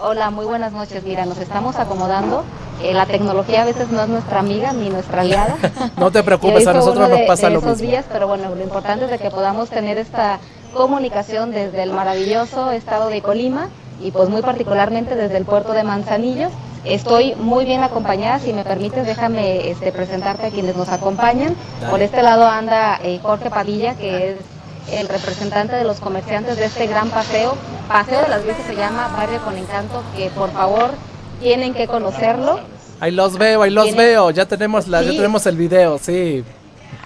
Hola, 0.00 0.30
muy 0.30 0.44
buenas 0.46 0.72
noches. 0.72 1.02
Mira, 1.04 1.26
nos 1.26 1.38
estamos 1.38 1.76
acomodando. 1.76 2.44
Eh, 2.82 2.94
la 2.94 3.04
tecnología 3.06 3.62
a 3.62 3.64
veces 3.66 3.90
no 3.90 4.00
es 4.02 4.08
nuestra 4.08 4.40
amiga 4.40 4.72
ni 4.72 4.88
nuestra 4.88 5.20
aliada. 5.20 5.56
No 5.98 6.10
te 6.10 6.22
preocupes, 6.22 6.66
a 6.66 6.72
nosotros 6.72 6.96
uno 6.96 7.08
nos 7.08 7.18
de- 7.20 7.26
pasa 7.26 7.48
de 7.48 7.52
lo 7.52 7.58
esos 7.60 7.72
mismo. 7.72 7.88
días, 7.90 8.04
pero 8.10 8.26
bueno, 8.26 8.54
lo 8.54 8.62
importante 8.62 9.04
es 9.04 9.10
de 9.10 9.18
que 9.18 9.30
podamos 9.30 9.68
tener 9.68 9.98
esta 9.98 10.38
comunicación 10.74 11.50
desde 11.50 11.82
el 11.82 11.92
maravilloso 11.92 12.70
estado 12.70 13.08
de 13.08 13.20
Colima 13.20 13.68
y 14.00 14.10
pues 14.12 14.30
muy 14.30 14.40
particularmente 14.40 15.14
desde 15.14 15.36
el 15.36 15.44
puerto 15.44 15.72
de 15.72 15.84
Manzanillo. 15.84 16.48
Estoy 16.84 17.34
muy 17.34 17.64
bien 17.64 17.82
acompañada, 17.82 18.38
si 18.38 18.52
me 18.52 18.64
permites 18.64 19.06
déjame 19.06 19.70
este, 19.70 19.92
presentarte 19.92 20.46
a 20.46 20.50
quienes 20.50 20.76
nos 20.76 20.88
acompañan. 20.88 21.54
Por 21.90 22.00
este 22.00 22.22
lado 22.22 22.46
anda 22.46 22.98
eh, 23.02 23.18
Jorge 23.22 23.50
Padilla, 23.50 23.94
que 23.94 24.30
es 24.30 24.36
el 24.92 25.08
representante 25.08 25.76
de 25.76 25.84
los 25.84 26.00
comerciantes 26.00 26.56
de 26.56 26.64
este 26.64 26.86
gran 26.86 27.10
paseo. 27.10 27.54
Paseo 27.88 28.22
de 28.22 28.28
las 28.28 28.44
Virgen 28.44 28.64
se 28.66 28.76
llama 28.76 29.08
Barrio 29.08 29.40
con 29.44 29.56
Encanto, 29.56 30.02
que 30.16 30.30
por 30.30 30.50
favor 30.52 30.90
tienen 31.40 31.74
que 31.74 31.86
conocerlo. 31.86 32.60
Ahí 32.98 33.10
los 33.10 33.36
veo, 33.36 33.62
ahí 33.62 33.70
los 33.70 33.94
veo. 33.94 34.30
Ya 34.30 34.46
tenemos 34.46 34.88
la, 34.88 35.02
ya 35.02 35.10
tenemos 35.10 35.46
el 35.46 35.56
video, 35.56 35.98
sí. 35.98 36.44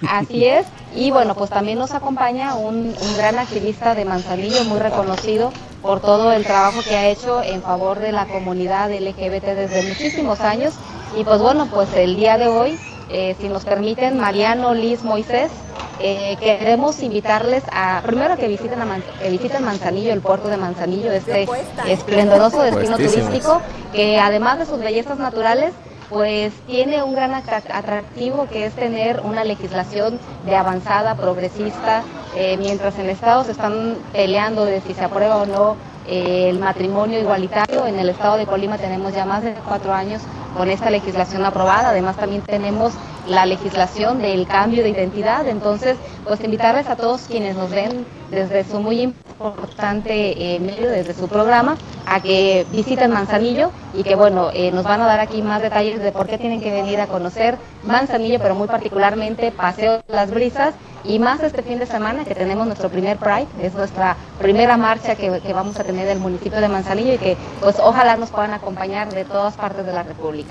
Así 0.09 0.45
es. 0.45 0.65
Y 0.95 1.11
bueno, 1.11 1.35
pues 1.35 1.49
también 1.49 1.77
nos 1.77 1.91
acompaña 1.91 2.55
un, 2.55 2.95
un 2.99 3.17
gran 3.17 3.37
activista 3.37 3.95
de 3.95 4.05
Manzanillo, 4.05 4.63
muy 4.65 4.79
reconocido 4.79 5.51
por 5.81 5.99
todo 5.99 6.31
el 6.31 6.45
trabajo 6.45 6.81
que 6.87 6.95
ha 6.95 7.07
hecho 7.07 7.43
en 7.43 7.61
favor 7.61 7.99
de 7.99 8.11
la 8.11 8.25
comunidad 8.25 8.91
LGBT 8.91 9.45
desde 9.45 9.87
muchísimos 9.87 10.39
años. 10.41 10.73
Y 11.17 11.23
pues 11.23 11.39
bueno, 11.39 11.67
pues 11.71 11.89
el 11.95 12.15
día 12.15 12.37
de 12.37 12.47
hoy, 12.47 12.79
eh, 13.09 13.35
si 13.39 13.47
nos 13.49 13.65
permiten, 13.65 14.19
Mariano, 14.19 14.73
Liz, 14.73 15.03
Moisés, 15.03 15.51
eh, 15.99 16.35
queremos 16.39 17.01
invitarles 17.03 17.63
a, 17.71 18.01
primero 18.05 18.35
que 18.35 18.47
visiten, 18.47 18.81
a 18.81 18.99
que 19.21 19.29
visiten 19.29 19.63
Manzanillo, 19.63 20.11
el 20.11 20.21
puerto 20.21 20.49
de 20.49 20.57
Manzanillo, 20.57 21.11
este 21.11 21.47
esplendoroso 21.87 22.61
destino 22.63 22.97
turístico, 22.97 23.61
que 23.93 24.19
además 24.19 24.59
de 24.59 24.65
sus 24.65 24.79
bellezas 24.79 25.19
naturales, 25.19 25.73
pues 26.09 26.53
tiene 26.67 27.03
un 27.03 27.15
gran 27.15 27.33
atractivo 27.33 28.47
que 28.47 28.65
es 28.65 28.73
tener 28.73 29.21
una 29.21 29.43
legislación 29.43 30.19
de 30.45 30.55
avanzada, 30.55 31.15
progresista, 31.15 32.03
eh, 32.35 32.57
mientras 32.57 32.97
en 32.99 33.09
Estado 33.09 33.43
se 33.43 33.51
están 33.51 33.95
peleando 34.11 34.65
de 34.65 34.81
si 34.81 34.93
se 34.93 35.03
aprueba 35.03 35.37
o 35.37 35.45
no 35.45 35.75
eh, 36.07 36.49
el 36.49 36.59
matrimonio 36.59 37.19
igualitario. 37.19 37.87
En 37.87 37.97
el 37.97 38.09
Estado 38.09 38.37
de 38.37 38.45
Colima 38.45 38.77
tenemos 38.77 39.13
ya 39.13 39.25
más 39.25 39.43
de 39.43 39.53
cuatro 39.67 39.93
años 39.93 40.21
con 40.55 40.69
esta 40.69 40.89
legislación 40.89 41.45
aprobada. 41.45 41.89
Además 41.89 42.15
también 42.15 42.41
tenemos 42.41 42.93
la 43.27 43.45
legislación 43.45 44.21
del 44.21 44.47
cambio 44.47 44.83
de 44.83 44.89
identidad. 44.89 45.47
Entonces, 45.47 45.97
pues 46.25 46.43
invitarles 46.43 46.87
a 46.87 46.95
todos 46.95 47.21
quienes 47.21 47.55
nos 47.55 47.69
ven 47.69 48.05
desde 48.31 48.63
su 48.63 48.79
muy 48.79 49.01
importante 49.01 50.55
eh, 50.55 50.59
medio, 50.59 50.89
desde 50.89 51.13
su 51.13 51.27
programa, 51.27 51.77
a 52.05 52.19
que 52.21 52.65
visiten 52.71 53.11
Manzanillo 53.11 53.71
y 53.93 54.03
que 54.03 54.15
bueno, 54.15 54.49
eh, 54.53 54.71
nos 54.71 54.83
van 54.83 55.01
a 55.01 55.05
dar 55.05 55.19
aquí 55.19 55.41
más 55.41 55.61
detalles 55.61 56.01
de 56.01 56.11
por 56.11 56.27
qué 56.27 56.37
tienen 56.37 56.61
que 56.61 56.71
venir 56.71 56.99
a 57.01 57.07
conocer 57.07 57.57
Manzanillo, 57.83 58.39
pero 58.39 58.55
muy 58.55 58.67
particularmente 58.67 59.51
Paseo 59.51 60.01
Las 60.07 60.31
Brisas 60.31 60.73
y 61.03 61.19
más 61.19 61.41
este 61.43 61.61
fin 61.61 61.79
de 61.79 61.85
semana 61.85 62.25
que 62.25 62.33
tenemos 62.33 62.65
nuestro 62.65 62.89
primer 62.89 63.17
Pride, 63.17 63.47
es 63.61 63.73
nuestra 63.73 64.15
primera 64.39 64.77
marcha 64.77 65.15
que, 65.15 65.39
que 65.39 65.53
vamos 65.53 65.79
a 65.79 65.83
tener 65.83 66.07
del 66.07 66.19
municipio 66.19 66.59
de 66.59 66.67
Manzanillo 66.67 67.13
y 67.13 67.17
que 67.17 67.37
pues 67.61 67.77
ojalá 67.79 68.17
nos 68.17 68.29
puedan 68.31 68.53
acompañar 68.53 69.13
de 69.13 69.25
todas 69.25 69.55
partes 69.55 69.85
de 69.85 69.93
la 69.93 70.03
República. 70.03 70.44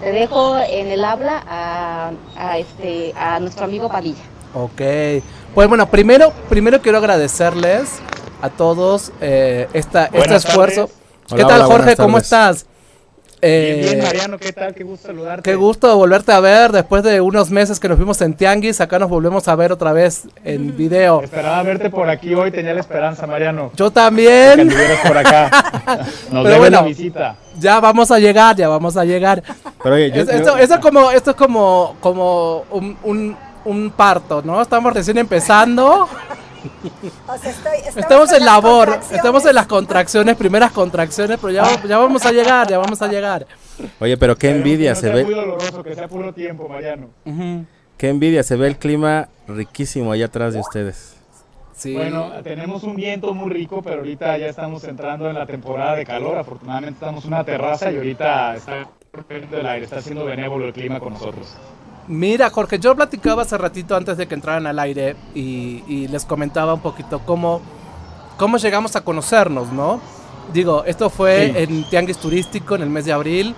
Te 0.00 0.12
dejo 0.12 0.58
en 0.58 0.88
el 0.88 1.04
habla 1.04 1.42
a, 1.48 2.58
este, 2.58 3.12
a 3.16 3.40
nuestro 3.40 3.64
amigo 3.64 3.88
Padilla. 3.88 4.22
Ok, 4.54 4.80
pues 5.54 5.68
bueno, 5.68 5.90
primero, 5.90 6.32
primero 6.48 6.80
quiero 6.80 6.98
agradecerles 6.98 7.98
a 8.40 8.48
todos 8.48 9.12
eh, 9.20 9.68
esta, 9.72 10.06
este 10.06 10.36
esfuerzo. 10.36 10.88
¿Qué 11.34 11.44
tal 11.44 11.62
Jorge? 11.64 11.96
¿Cómo 11.96 12.18
estás? 12.18 12.66
Eh, 13.40 13.80
bien, 13.84 14.02
Mariano, 14.02 14.38
¿qué 14.38 14.52
tal? 14.52 14.74
Qué 14.74 14.82
gusto 14.84 15.08
saludarte. 15.08 15.42
Qué 15.42 15.54
gusto 15.54 15.96
volverte 15.96 16.32
a 16.32 16.40
ver 16.40 16.72
después 16.72 17.02
de 17.04 17.20
unos 17.20 17.50
meses 17.50 17.78
que 17.78 17.88
nos 17.88 17.98
vimos 17.98 18.20
en 18.20 18.34
Tianguis. 18.34 18.80
Acá 18.80 18.98
nos 18.98 19.08
volvemos 19.08 19.46
a 19.46 19.54
ver 19.54 19.70
otra 19.72 19.92
vez 19.92 20.26
en 20.44 20.76
video. 20.76 21.22
Esperaba 21.22 21.62
verte 21.62 21.90
por 21.90 22.08
aquí 22.08 22.34
hoy, 22.34 22.50
tenía 22.50 22.74
la 22.74 22.80
esperanza, 22.80 23.26
Mariano. 23.26 23.70
Yo 23.76 23.90
también. 23.90 24.68
Que 24.68 25.08
por 25.08 25.16
acá. 25.16 25.50
Nos 26.32 26.44
Pero 26.44 26.68
la 26.70 26.82
visita. 26.82 27.36
Ya 27.58 27.80
vamos 27.80 28.10
a 28.10 28.18
llegar, 28.18 28.56
ya 28.56 28.68
vamos 28.68 28.96
a 28.96 29.04
llegar. 29.04 29.42
Pero 29.82 29.96
esto, 29.96 30.56
es 30.58 30.70
como, 30.78 31.10
esto 31.10 31.30
es 31.30 31.36
como, 31.36 31.96
como 32.00 32.64
un, 32.70 33.36
un 33.64 33.90
parto, 33.90 34.42
¿no? 34.42 34.60
Estamos 34.60 34.92
recién 34.92 35.18
empezando. 35.18 36.08
Estamos, 37.96 38.32
en 38.32 38.44
labor, 38.44 39.00
estamos 39.10 39.44
en 39.46 39.54
las 39.54 39.66
contracciones, 39.66 40.36
primeras 40.36 40.72
contracciones, 40.72 41.38
pero 41.40 41.52
ya, 41.52 41.82
ya 41.82 41.98
vamos 41.98 42.24
a 42.26 42.32
llegar, 42.32 42.68
ya 42.68 42.78
vamos 42.78 43.00
a 43.02 43.08
llegar. 43.08 43.46
Oye, 44.00 44.16
pero 44.16 44.36
qué 44.36 44.50
envidia 44.50 44.94
se 44.94 45.10
ve. 45.10 45.24
Muy 45.24 45.34
doloroso, 45.34 45.82
que 45.82 45.94
sea 45.94 46.08
puro 46.08 46.32
tiempo, 46.32 46.68
Mariano. 46.68 47.08
Qué 47.96 48.08
envidia, 48.08 48.42
se 48.42 48.56
ve 48.56 48.68
el 48.68 48.76
clima 48.76 49.28
riquísimo 49.46 50.12
allá 50.12 50.26
atrás 50.26 50.54
de 50.54 50.60
ustedes. 50.60 51.16
Sí. 51.76 51.94
Bueno, 51.94 52.32
tenemos 52.42 52.82
un 52.82 52.96
viento 52.96 53.32
muy 53.34 53.50
rico, 53.50 53.82
pero 53.82 53.98
ahorita 53.98 54.36
ya 54.36 54.46
estamos 54.46 54.82
entrando 54.82 55.28
en 55.28 55.34
la 55.34 55.46
temporada 55.46 55.94
de 55.94 56.04
calor. 56.04 56.36
Afortunadamente 56.36 56.94
estamos 56.94 57.24
en 57.24 57.32
una 57.32 57.44
terraza 57.44 57.92
y 57.92 57.96
ahorita 57.96 58.56
está 58.56 58.88
el 59.30 59.66
aire, 59.66 59.84
está 59.84 60.00
siendo 60.02 60.24
benévolo 60.24 60.66
el 60.66 60.72
clima 60.72 60.98
con 60.98 61.12
nosotros. 61.12 61.54
Mira, 62.08 62.48
Jorge, 62.48 62.78
yo 62.78 62.96
platicaba 62.96 63.42
hace 63.42 63.58
ratito 63.58 63.94
antes 63.94 64.16
de 64.16 64.26
que 64.26 64.34
entraran 64.34 64.66
al 64.66 64.78
aire 64.78 65.14
y, 65.34 66.08
les 66.08 66.24
comentaba 66.24 66.74
un 66.74 66.80
poquito 66.80 67.20
cómo, 67.20 67.60
cómo 68.38 68.56
llegamos 68.56 68.96
a 68.96 69.02
conocernos, 69.02 69.70
¿no? 69.72 70.00
Digo, 70.52 70.84
esto 70.86 71.10
fue 71.10 71.62
en 71.62 71.84
Tianguis 71.90 72.16
Turístico 72.16 72.74
en 72.74 72.82
el 72.82 72.90
mes 72.90 73.04
de 73.04 73.12
abril. 73.12 73.54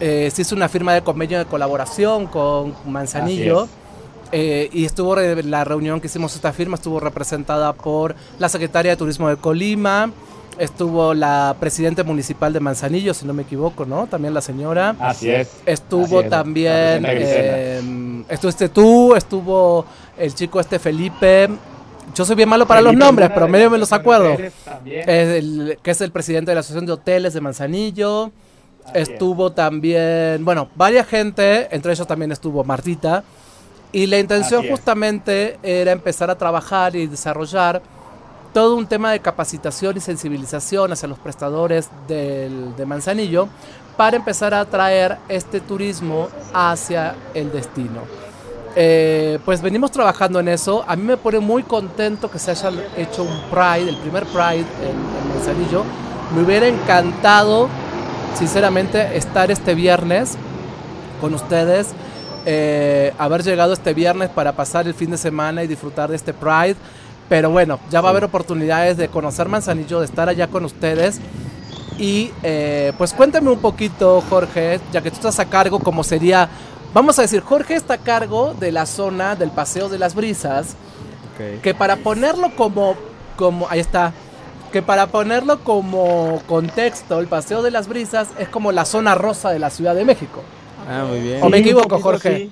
Eh, 0.00 0.30
se 0.34 0.42
hizo 0.42 0.56
una 0.56 0.68
firma 0.68 0.92
de 0.94 1.02
convenio 1.02 1.38
de 1.38 1.46
colaboración 1.46 2.26
con 2.26 2.74
Manzanillo. 2.86 3.68
Eh, 4.32 4.68
y 4.72 4.84
estuvo 4.84 5.14
la 5.14 5.62
reunión 5.62 6.00
que 6.00 6.08
hicimos 6.08 6.34
esta 6.34 6.52
firma 6.52 6.74
estuvo 6.74 6.98
representada 6.98 7.72
por 7.72 8.16
la 8.40 8.48
secretaria 8.48 8.90
de 8.90 8.96
Turismo 8.96 9.28
de 9.28 9.36
Colima, 9.36 10.10
Estuvo 10.58 11.12
la 11.12 11.54
presidenta 11.60 12.02
municipal 12.02 12.52
de 12.52 12.60
Manzanillo, 12.60 13.12
si 13.12 13.26
no 13.26 13.34
me 13.34 13.42
equivoco, 13.42 13.84
¿no? 13.84 14.06
También 14.06 14.32
la 14.32 14.40
señora. 14.40 14.96
Así 14.98 15.30
es. 15.30 15.50
Estuvo 15.66 16.24
también. 16.24 17.04
Eh, 17.06 18.24
estuviste 18.28 18.70
tú, 18.70 19.14
estuvo 19.14 19.84
el 20.16 20.34
chico 20.34 20.58
este 20.58 20.78
Felipe. 20.78 21.48
Yo 22.14 22.24
soy 22.24 22.36
bien 22.36 22.48
malo 22.48 22.66
para 22.66 22.80
los 22.80 22.94
nombres, 22.94 23.30
pero 23.34 23.48
medio 23.48 23.68
me 23.68 23.76
los 23.76 23.92
acuerdo. 23.92 24.36
que 24.36 25.78
es 25.84 26.00
el 26.00 26.10
presidente 26.10 26.50
de 26.50 26.54
la 26.54 26.60
Asociación 26.60 26.86
de 26.86 26.92
Hoteles 26.92 27.34
de 27.34 27.40
Manzanillo. 27.40 28.30
estuvo 28.94 29.52
también, 29.52 30.44
bueno, 30.44 30.68
varias 30.74 31.06
gente, 31.06 31.68
entre 31.74 31.92
ellos 31.92 32.06
también 32.06 32.32
estuvo 32.32 32.64
Martita. 32.64 33.24
Y 33.92 34.06
la 34.06 34.18
intención 34.18 34.66
justamente 34.68 35.58
era 35.62 35.92
empezar 35.92 36.30
a 36.30 36.36
trabajar 36.36 36.96
y 36.96 37.06
desarrollar 37.06 37.82
todo 38.56 38.74
un 38.74 38.86
tema 38.86 39.12
de 39.12 39.20
capacitación 39.20 39.98
y 39.98 40.00
sensibilización 40.00 40.90
hacia 40.90 41.06
los 41.06 41.18
prestadores 41.18 41.90
del, 42.08 42.74
de 42.74 42.86
Manzanillo 42.86 43.50
para 43.98 44.16
empezar 44.16 44.54
a 44.54 44.60
atraer 44.60 45.18
este 45.28 45.60
turismo 45.60 46.30
hacia 46.54 47.14
el 47.34 47.52
destino. 47.52 48.00
Eh, 48.74 49.38
pues 49.44 49.60
venimos 49.60 49.90
trabajando 49.90 50.40
en 50.40 50.48
eso. 50.48 50.82
A 50.88 50.96
mí 50.96 51.02
me 51.02 51.18
pone 51.18 51.38
muy 51.38 51.64
contento 51.64 52.30
que 52.30 52.38
se 52.38 52.52
haya 52.52 52.70
hecho 52.96 53.24
un 53.24 53.42
Pride, 53.50 53.90
el 53.90 53.96
primer 53.98 54.24
Pride 54.24 54.64
en, 54.82 55.28
Manzanillo. 55.34 55.84
Me 56.34 56.40
hubiera 56.40 56.66
encantado, 56.66 57.68
sinceramente, 58.38 59.18
estar 59.18 59.50
este 59.50 59.74
viernes 59.74 60.32
con 61.20 61.34
ustedes. 61.34 61.88
Eh, 62.46 63.12
haber 63.18 63.42
llegado 63.42 63.74
este 63.74 63.92
viernes 63.92 64.30
para 64.30 64.52
pasar 64.52 64.86
el 64.86 64.94
fin 64.94 65.10
de 65.10 65.18
semana 65.18 65.62
y 65.62 65.66
disfrutar 65.66 66.08
de 66.08 66.16
este 66.16 66.32
Pride. 66.32 66.76
Pero 67.28 67.50
bueno, 67.50 67.80
ya 67.90 68.00
va 68.00 68.08
a 68.08 68.10
haber 68.10 68.24
oportunidades 68.24 68.96
de 68.96 69.08
conocer 69.08 69.48
Manzanillo, 69.48 70.00
de 70.00 70.06
estar 70.06 70.28
allá 70.28 70.46
con 70.48 70.64
ustedes. 70.64 71.20
Y 71.98 72.30
eh, 72.42 72.92
pues 72.98 73.12
cuéntame 73.14 73.50
un 73.50 73.58
poquito, 73.58 74.22
Jorge, 74.28 74.80
ya 74.92 75.00
que 75.00 75.10
tú 75.10 75.16
estás 75.16 75.40
a 75.40 75.46
cargo, 75.46 75.80
como 75.80 76.04
sería, 76.04 76.48
vamos 76.92 77.18
a 77.18 77.22
decir, 77.22 77.40
Jorge 77.40 77.74
está 77.74 77.94
a 77.94 77.98
cargo 77.98 78.54
de 78.54 78.70
la 78.70 78.86
zona 78.86 79.34
del 79.34 79.50
Paseo 79.50 79.88
de 79.88 79.98
las 79.98 80.14
Brisas, 80.14 80.76
que 81.62 81.74
para 81.74 81.96
ponerlo 81.96 82.54
como, 82.54 82.96
como, 83.36 83.66
ahí 83.68 83.80
está, 83.80 84.12
que 84.72 84.82
para 84.82 85.06
ponerlo 85.06 85.60
como 85.60 86.42
contexto, 86.46 87.18
el 87.18 87.28
Paseo 87.28 87.62
de 87.62 87.70
las 87.70 87.88
Brisas 87.88 88.28
es 88.38 88.48
como 88.48 88.72
la 88.72 88.84
zona 88.84 89.14
rosa 89.14 89.50
de 89.50 89.58
la 89.58 89.70
Ciudad 89.70 89.94
de 89.94 90.04
México. 90.04 90.42
Ah, 90.88 91.04
muy 91.08 91.20
bien. 91.20 91.42
¿O 91.42 91.48
me 91.48 91.58
equivoco, 91.58 91.98
Jorge? 91.98 92.50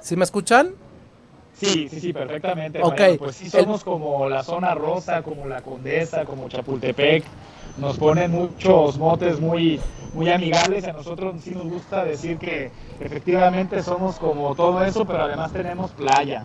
¿Sí 0.00 0.16
me 0.16 0.24
escuchan? 0.24 0.79
Sí, 1.60 1.88
sí, 1.90 2.00
sí, 2.00 2.12
perfectamente. 2.14 2.82
Okay. 2.82 3.18
pues 3.18 3.36
sí 3.36 3.50
somos 3.50 3.84
como 3.84 4.28
la 4.30 4.42
zona 4.42 4.74
rosa, 4.74 5.22
como 5.22 5.46
la 5.46 5.60
Condesa, 5.60 6.24
como 6.24 6.48
Chapultepec. 6.48 7.22
Nos 7.76 7.98
ponen 7.98 8.30
muchos 8.30 8.98
motes 8.98 9.40
muy, 9.40 9.78
muy 10.14 10.30
amigables. 10.30 10.84
A 10.84 10.92
nosotros 10.92 11.36
sí 11.42 11.50
nos 11.50 11.64
gusta 11.64 12.04
decir 12.04 12.38
que 12.38 12.70
efectivamente 12.98 13.82
somos 13.82 14.16
como 14.18 14.54
todo 14.54 14.82
eso, 14.84 15.04
pero 15.04 15.24
además 15.24 15.52
tenemos 15.52 15.90
playa. 15.90 16.44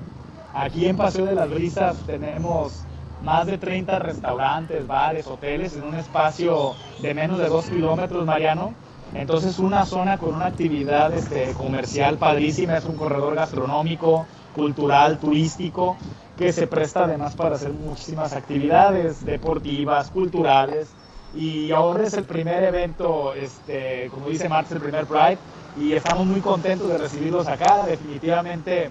Aquí 0.54 0.86
en 0.86 0.97
Paseo 0.97 1.25
de 1.25 1.36
las 1.36 1.49
Brisas 1.49 1.97
tenemos 2.06 2.84
más 3.23 3.47
de 3.47 3.58
30 3.58 3.99
restaurantes, 3.99 4.86
bares, 4.86 5.28
hoteles 5.28 5.75
en 5.78 5.84
un 5.84 5.95
espacio 5.95 6.73
de 7.01 7.13
menos 7.13 7.39
de 7.39 7.47
2 7.47 7.69
kilómetros, 7.69 8.25
Mariano. 8.25 8.73
Entonces 9.13 9.60
una 9.60 9.86
zona 9.86 10.17
con 10.17 10.36
una 10.36 10.47
actividad 10.47 11.13
este, 11.13 11.54
comercial 11.54 12.17
padrísima, 12.17 12.78
es 12.78 12.86
un 12.86 12.97
corredor 12.97 13.36
gastronómico, 13.36 14.25
cultural, 14.56 15.20
turístico, 15.20 15.98
que 16.38 16.52
se 16.52 16.68
presta 16.68 17.04
además 17.04 17.36
para 17.36 17.56
hacer 17.56 17.72
muchísimas 17.72 18.34
actividades 18.34 19.26
deportivas, 19.26 20.10
culturales. 20.10 20.88
Y 21.36 21.72
ahora 21.72 22.06
es 22.06 22.13
el 22.13 22.24
primer 22.24 22.63
evento, 22.63 23.34
este, 23.34 24.10
como 24.12 24.30
dice 24.30 24.48
Marx, 24.48 24.72
el 24.72 24.80
primer 24.80 25.06
Pride, 25.06 25.38
y 25.78 25.91
estamos 25.91 26.26
muy 26.26 26.39
contentos 26.39 26.88
de 26.88 26.98
recibirlos 26.98 27.48
acá. 27.48 27.86
Definitivamente 27.86 28.89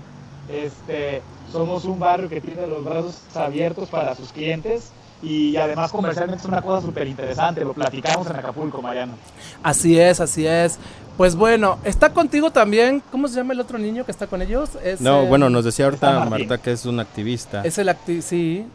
este, 0.49 1.23
somos 1.51 1.85
un 1.87 1.99
barrio 1.99 2.29
que 2.29 2.41
tiene 2.41 2.67
los 2.67 2.85
brazos 2.85 3.19
abiertos 3.35 3.89
para 3.89 4.15
sus 4.15 4.31
clientes 4.33 4.91
y 5.23 5.57
además 5.57 5.91
comercialmente 5.91 6.43
es 6.43 6.49
una 6.49 6.61
cosa 6.61 6.85
súper 6.87 7.07
interesante, 7.07 7.65
lo 7.65 7.73
platicamos 7.73 8.29
en 8.29 8.37
Acapulco, 8.37 8.83
Mariano. 8.83 9.15
Así 9.63 9.99
es, 9.99 10.21
así 10.21 10.47
es. 10.47 10.79
Pues 11.17 11.37
bueno, 11.37 11.79
está 11.85 12.13
contigo 12.13 12.51
también, 12.51 13.01
¿cómo 13.13 13.29
se 13.29 13.37
llama 13.37 13.53
el 13.53 13.61
otro 13.61 13.79
niño 13.79 14.05
que 14.05 14.11
está 14.11 14.27
con 14.27 14.43
ellos? 14.43 14.71
no, 14.99 15.27
bueno, 15.27 15.49
nos 15.49 15.65
decía 15.65 15.85
ahorita 15.85 16.25
Marta 16.25 16.59
que 16.59 16.73
es 16.73 16.87
un 16.87 16.99
activista. 16.99 17.63
Es 17.63 17.79
el 17.79 17.89
activista, 17.89 18.31
sí. 18.31 18.67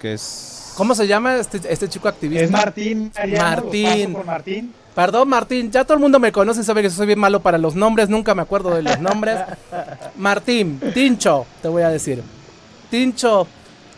que 0.00 0.14
es... 0.14 0.72
¿Cómo 0.76 0.94
se 0.94 1.08
llama 1.08 1.36
este, 1.36 1.60
este 1.68 1.88
chico 1.88 2.06
activista? 2.06 2.44
Es 2.44 2.50
Martín. 2.50 3.12
Martín. 3.36 4.16
Martín. 4.24 4.74
Perdón, 4.94 5.28
Martín, 5.28 5.70
ya 5.70 5.84
todo 5.84 5.94
el 5.94 6.00
mundo 6.00 6.20
me 6.20 6.30
conoce 6.30 6.60
y 6.60 6.64
sabe 6.64 6.82
que 6.82 6.90
soy 6.90 7.06
bien 7.06 7.18
malo 7.18 7.40
para 7.40 7.58
los 7.58 7.74
nombres, 7.74 8.08
nunca 8.08 8.34
me 8.34 8.42
acuerdo 8.42 8.70
de 8.70 8.82
los 8.82 9.00
nombres. 9.00 9.40
Martín, 10.16 10.80
Tincho, 10.94 11.46
te 11.62 11.68
voy 11.68 11.82
a 11.82 11.88
decir. 11.88 12.22
Tincho, 12.90 13.46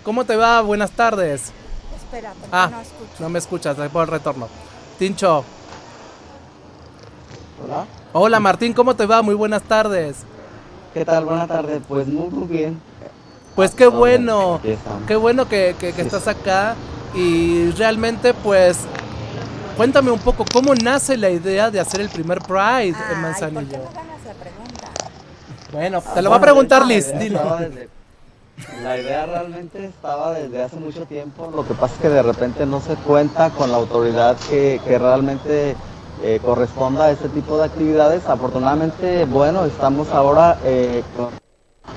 ¿cómo 0.03 0.25
te 0.25 0.37
va? 0.37 0.62
Buenas 0.62 0.91
tardes. 0.91 1.53
Espera, 1.97 2.33
ah, 2.51 2.71
no, 2.71 2.83
no 3.21 3.29
me 3.29 3.38
escuchas, 3.38 3.77
por 3.91 4.05
el 4.05 4.09
retorno. 4.09 4.49
Tincho. 4.99 5.45
Hola. 7.64 7.87
Hola 8.12 8.40
Martín, 8.40 8.72
¿cómo 8.72 8.94
te 8.94 9.07
va? 9.07 9.22
Muy 9.22 9.35
buenas 9.35 9.62
tardes. 9.62 10.16
¿Qué 10.94 11.05
tal? 11.05 11.25
Buenas 11.25 11.48
tardes. 11.48 11.81
Pues 11.88 12.07
muy, 12.07 12.29
muy 12.29 12.46
bien. 12.48 12.81
Pues 13.55 13.75
qué 13.75 13.87
bueno, 13.87 14.61
qué 15.07 15.16
bueno 15.16 15.46
que, 15.48 15.77
que, 15.79 15.92
que 15.92 16.03
estás 16.03 16.27
acá 16.27 16.75
y 17.14 17.70
realmente 17.72 18.33
pues 18.33 18.79
Cuéntame 19.77 20.11
un 20.11 20.18
poco, 20.18 20.44
¿cómo 20.53 20.75
nace 20.75 21.16
la 21.16 21.31
idea 21.31 21.70
de 21.70 21.81
hacer 21.81 22.03
el 22.03 22.11
primer 22.11 22.40
Pride 22.40 22.94
en 23.11 23.20
Manzanillo? 23.22 23.61
¿por 23.62 23.68
qué 23.70 23.79
no 23.79 23.90
ganas 23.94 24.25
la 24.27 24.35
pregunta? 24.35 24.88
Bueno, 25.72 26.03
te 26.14 26.22
lo 26.22 26.31
va 26.31 26.37
a 26.37 26.40
preguntar 26.40 26.87
Liz, 26.87 27.18
dilo. 27.18 27.40
la 28.83 28.98
idea 28.98 29.25
realmente 29.25 29.87
estaba 29.87 30.35
desde 30.35 30.62
hace 30.62 30.77
mucho 30.77 31.07
tiempo, 31.07 31.51
lo 31.55 31.66
que 31.66 31.72
pasa 31.72 31.94
es 31.94 32.01
que 32.03 32.09
de 32.11 32.22
repente 32.22 32.66
no 32.66 32.81
se 32.83 32.94
cuenta 32.96 33.48
con 33.51 33.70
la 33.72 33.79
autoridad 33.79 34.37
que, 34.51 34.79
que 34.87 34.98
realmente 34.98 35.75
eh, 36.23 36.41
corresponda 36.45 37.05
a 37.05 37.11
este 37.11 37.29
tipo 37.29 37.59
de 37.59 37.65
actividades. 37.65 38.27
Afortunadamente, 38.29 39.25
bueno, 39.25 39.65
estamos 39.65 40.09
ahora 40.11 40.59
eh, 40.65 41.03
con 41.17 41.29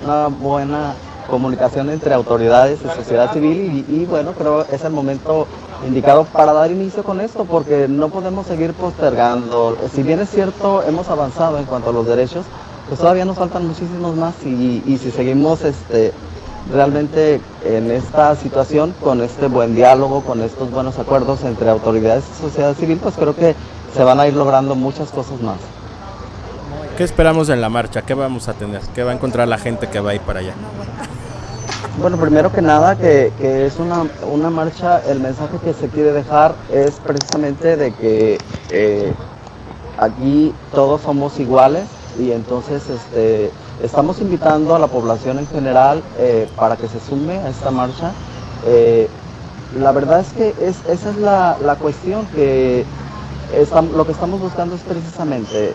una 0.04 0.28
buena 0.28 0.94
comunicación 1.30 1.90
entre 1.90 2.14
autoridades 2.14 2.80
y 2.84 2.96
sociedad 2.96 3.32
civil 3.34 3.86
y, 3.88 4.06
bueno, 4.06 4.34
creo 4.34 4.66
es 4.72 4.84
el 4.84 4.92
momento 4.92 5.48
indicado 5.86 6.26
para 6.26 6.54
dar 6.54 6.72
inicio 6.72 7.04
con 7.04 7.20
esto, 7.22 7.46
porque 7.46 7.88
no 7.88 8.10
podemos 8.10 8.48
seguir 8.48 8.74
postergando. 8.74 9.78
Si 9.94 10.04
bien 10.04 10.20
es 10.20 10.30
cierto, 10.30 10.84
hemos 10.84 11.10
avanzado 11.10 11.58
en 11.58 11.66
cuanto 11.66 11.90
a 11.90 11.94
los 11.94 12.06
derechos, 12.06 12.46
pues 12.88 13.00
todavía 13.00 13.26
nos 13.26 13.38
faltan 13.38 13.68
muchísimos 13.68 14.16
más 14.16 14.36
y, 14.46 14.84
y 14.86 14.98
si 14.98 15.10
seguimos 15.10 15.64
este, 15.64 16.14
realmente 16.72 17.42
en 17.64 17.92
esta 17.92 18.36
situación, 18.36 18.94
con 19.04 19.22
este 19.22 19.48
buen 19.48 19.76
diálogo, 19.76 20.22
con 20.22 20.42
estos 20.42 20.72
buenos 20.72 20.98
acuerdos 21.00 21.44
entre 21.44 21.70
autoridades 21.70 22.24
y 22.32 22.42
sociedad 22.42 22.76
civil, 22.76 23.00
pues 23.02 23.16
creo 23.16 23.36
que 23.36 23.56
se 23.96 24.04
van 24.04 24.20
a 24.20 24.28
ir 24.28 24.34
logrando 24.34 24.76
muchas 24.76 25.10
cosas 25.10 25.40
más. 25.42 25.58
¿Qué 26.98 27.04
esperamos 27.04 27.50
en 27.50 27.62
la 27.62 27.70
marcha? 27.70 28.02
¿Qué 28.02 28.14
vamos 28.14 28.48
a 28.48 28.54
tener? 28.54 28.82
¿Qué 28.94 29.04
va 29.04 29.12
a 29.12 29.14
encontrar 29.14 29.48
la 29.48 29.58
gente 29.58 29.88
que 29.88 30.00
va 30.00 30.12
a 30.12 30.16
ir 30.16 30.22
para 30.22 30.40
allá? 30.40 30.54
Bueno, 32.00 32.18
primero 32.18 32.52
que 32.52 32.62
nada, 32.62 32.98
que, 32.98 33.32
es 33.66 33.78
una, 33.80 34.50
marcha, 34.50 35.02
el 35.08 35.22
mensaje 35.22 35.58
que 35.64 35.74
se 35.74 35.88
quiere 35.88 36.12
dejar 36.12 36.54
es 36.72 36.96
precisamente 36.96 37.78
de 37.78 37.94
que 37.94 38.38
eh, 38.70 39.14
aquí 39.98 40.54
todos 40.74 41.02
somos 41.02 41.40
iguales 41.40 41.86
y 42.20 42.32
entonces 42.32 42.84
este, 42.90 43.50
estamos 43.82 44.20
invitando 44.20 44.76
a 44.76 44.80
la 44.80 44.88
población 44.88 45.40
en 45.40 45.48
general 45.48 46.02
eh, 46.18 46.50
para 46.58 46.76
que 46.76 46.88
se 46.90 47.00
sume 47.00 47.38
a 47.38 47.50
esta 47.50 47.72
marcha. 47.72 48.12
Eh, 48.66 49.08
la 49.80 49.92
verdad 49.92 50.22
es 50.22 50.34
que 50.34 50.54
esa 50.62 51.10
es 51.10 51.18
la, 51.18 51.78
cuestión, 51.80 52.26
que 52.28 52.86
lo 53.96 54.06
que 54.06 54.12
estamos 54.12 54.40
buscando 54.40 54.76
es 54.76 54.82
precisamente 54.82 55.74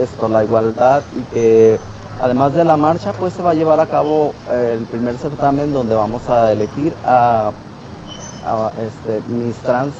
esto, 0.00 0.28
la 0.28 0.44
igualdad 0.44 1.02
y 1.16 1.22
que 1.34 1.78
Además 2.20 2.52
de 2.52 2.64
la 2.64 2.76
marcha, 2.76 3.12
pues 3.12 3.32
se 3.32 3.42
va 3.42 3.52
a 3.52 3.54
llevar 3.54 3.78
a 3.78 3.86
cabo 3.86 4.34
eh, 4.50 4.76
el 4.76 4.86
primer 4.86 5.16
certamen 5.18 5.72
donde 5.72 5.94
vamos 5.94 6.28
a 6.28 6.50
elegir 6.50 6.92
a, 7.04 7.52
este, 8.80 9.22
Miss 9.28 9.56
Trans 9.58 9.92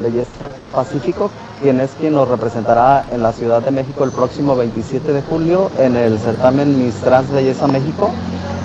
Belleza 0.00 0.30
Pacífico, 0.72 1.30
quien 1.60 1.80
es 1.80 1.90
quien 1.98 2.14
nos 2.14 2.28
representará 2.28 3.04
en 3.10 3.22
la 3.22 3.32
Ciudad 3.32 3.60
de 3.60 3.72
México 3.72 4.04
el 4.04 4.10
próximo 4.10 4.56
27 4.56 5.12
de 5.12 5.22
julio 5.22 5.70
en 5.78 5.96
el 5.96 6.18
certamen 6.18 6.82
Miss 6.82 6.94
Trans 6.96 7.30
Belleza 7.30 7.66
México. 7.66 8.10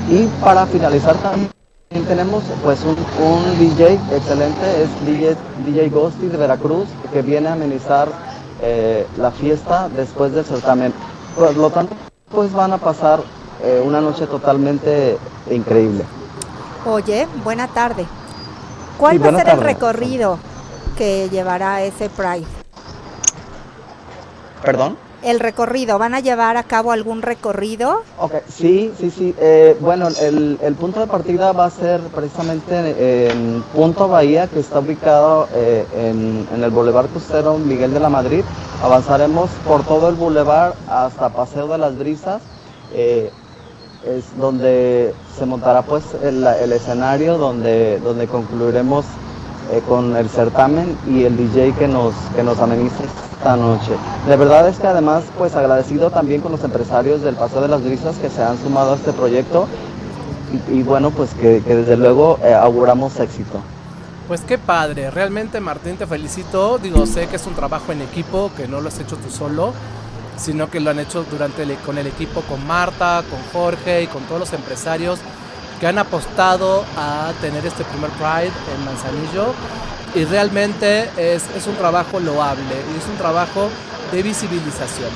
Y 0.09 0.27
para 0.41 0.65
finalizar 0.65 1.15
también 1.15 1.49
tenemos 1.99 2.43
pues 2.63 2.79
un, 2.83 2.95
DJ 3.59 3.99
excelente, 4.15 4.83
es 4.83 5.05
DJ, 5.05 5.35
DJ 5.65 5.89
Ghosty 5.89 6.27
de 6.27 6.37
Veracruz, 6.37 6.87
que 7.11 7.21
viene 7.21 7.49
a 7.49 7.53
amenizar 7.53 8.07
eh, 8.61 9.05
la 9.17 9.31
fiesta 9.31 9.89
después 9.89 10.31
del 10.31 10.45
certamen. 10.45 10.93
Por 11.35 11.55
lo 11.57 11.69
tanto, 11.69 11.93
pues 12.29 12.53
van 12.53 12.71
a 12.71 12.77
pasar 12.77 13.19
eh, 13.61 13.81
una 13.85 13.99
noche 13.99 14.25
totalmente 14.25 15.17
increíble. 15.49 16.05
Oye, 16.85 17.27
buena 17.43 17.67
tarde. 17.67 18.05
¿Cuál 18.97 19.21
va 19.21 19.29
a 19.29 19.35
ser 19.43 19.49
el 19.49 19.61
recorrido 19.61 20.37
que 20.97 21.29
llevará 21.29 21.81
ese 21.81 22.09
Pride? 22.09 22.47
¿Perdón? 24.63 24.97
El 25.23 25.39
recorrido, 25.39 25.99
¿van 25.99 26.15
a 26.15 26.19
llevar 26.19 26.57
a 26.57 26.63
cabo 26.63 26.91
algún 26.91 27.21
recorrido? 27.21 28.01
Ok, 28.17 28.35
sí, 28.49 28.91
sí, 28.99 29.11
sí. 29.11 29.35
Eh, 29.39 29.77
bueno, 29.79 30.07
el, 30.19 30.57
punto 30.79 30.99
de 30.99 31.05
partida 31.05 31.51
va 31.51 31.65
a 31.65 31.69
ser 31.69 32.01
precisamente 32.15 33.29
en 33.29 33.61
Punto 33.73 34.07
Bahía, 34.07 34.47
que 34.47 34.59
está 34.59 34.79
ubicado 34.79 35.47
eh, 35.53 35.85
en, 35.93 36.47
el 36.63 36.71
Boulevard 36.71 37.07
Costero 37.09 37.59
Miguel 37.59 37.93
de 37.93 37.99
la 37.99 38.09
Madrid. 38.09 38.43
Avanzaremos 38.81 39.51
por 39.67 39.83
todo 39.83 40.09
el 40.09 40.15
boulevard 40.15 40.73
hasta 40.89 41.29
Paseo 41.29 41.67
de 41.67 41.77
las 41.77 41.95
Brisas. 41.99 42.41
Eh, 42.93 43.31
es 44.03 44.35
donde 44.37 45.13
se 45.37 45.45
montará 45.45 45.83
pues 45.83 46.03
el, 46.23 46.43
escenario 46.73 47.37
donde, 47.37 47.99
donde 47.99 48.25
concluiremos 48.25 49.05
eh, 49.71 49.81
con 49.87 50.17
el 50.17 50.27
certamen 50.29 50.97
y 51.07 51.23
el 51.23 51.37
DJ 51.37 51.73
que 51.73 51.87
nos, 51.87 52.13
que 52.35 52.43
nos 52.43 52.59
amenice 52.59 53.05
esta 53.37 53.55
noche. 53.55 53.91
De 54.27 54.35
verdad 54.35 54.67
es 54.67 54.77
que 54.77 54.87
además 54.87 55.23
pues 55.37 55.55
agradecido 55.55 56.11
también 56.11 56.41
con 56.41 56.51
los 56.51 56.61
empresarios 56.65 57.21
del 57.21 57.35
Paseo 57.35 57.61
de 57.61 57.69
las 57.69 57.81
Brisas 57.81 58.17
que 58.17 58.29
se 58.29 58.43
han 58.43 58.57
sumado 58.57 58.91
a 58.91 58.95
este 58.95 59.13
proyecto 59.13 59.67
y, 60.69 60.83
bueno 60.83 61.11
pues 61.11 61.33
que, 61.35 61.61
desde 61.61 61.95
luego 61.95 62.37
eh, 62.43 62.53
auguramos 62.53 63.17
éxito. 63.19 63.61
Pues 64.27 64.41
qué 64.41 64.57
padre, 64.57 65.09
realmente 65.09 65.61
Martín 65.61 65.95
te 65.95 66.05
felicito, 66.05 66.77
digo, 66.77 67.05
sé 67.05 67.27
que 67.27 67.37
es 67.37 67.47
un 67.47 67.53
trabajo 67.53 67.93
en 67.93 68.01
equipo, 68.01 68.51
que 68.57 68.67
no 68.67 68.81
lo 68.81 68.89
has 68.89 68.99
hecho 68.99 69.15
tú 69.15 69.29
solo, 69.29 69.73
sino 70.37 70.69
que 70.69 70.81
lo 70.81 70.89
han 70.89 70.99
hecho 70.99 71.23
durante 71.31 71.63
con 71.85 71.97
el 71.97 72.07
equipo, 72.07 72.41
con 72.41 72.67
Marta, 72.67 73.23
con 73.29 73.39
Jorge 73.53 74.03
y 74.03 74.07
con 74.07 74.23
todos 74.23 74.39
los 74.41 74.53
empresarios 74.53 75.19
que 75.81 75.87
han 75.87 75.97
apostado 75.97 76.85
a 76.95 77.33
tener 77.41 77.65
este 77.65 77.83
primer 77.83 78.11
Pride 78.11 78.53
en 78.73 78.85
Manzanillo. 78.85 79.53
Y 80.13 80.25
realmente 80.25 81.09
es, 81.17 81.43
es 81.55 81.65
un 81.67 81.75
trabajo 81.75 82.19
loable 82.19 82.75
y 82.93 82.99
es 82.99 83.07
un 83.07 83.17
trabajo 83.17 83.69
de 84.11 84.21
visibilización. 84.21 85.09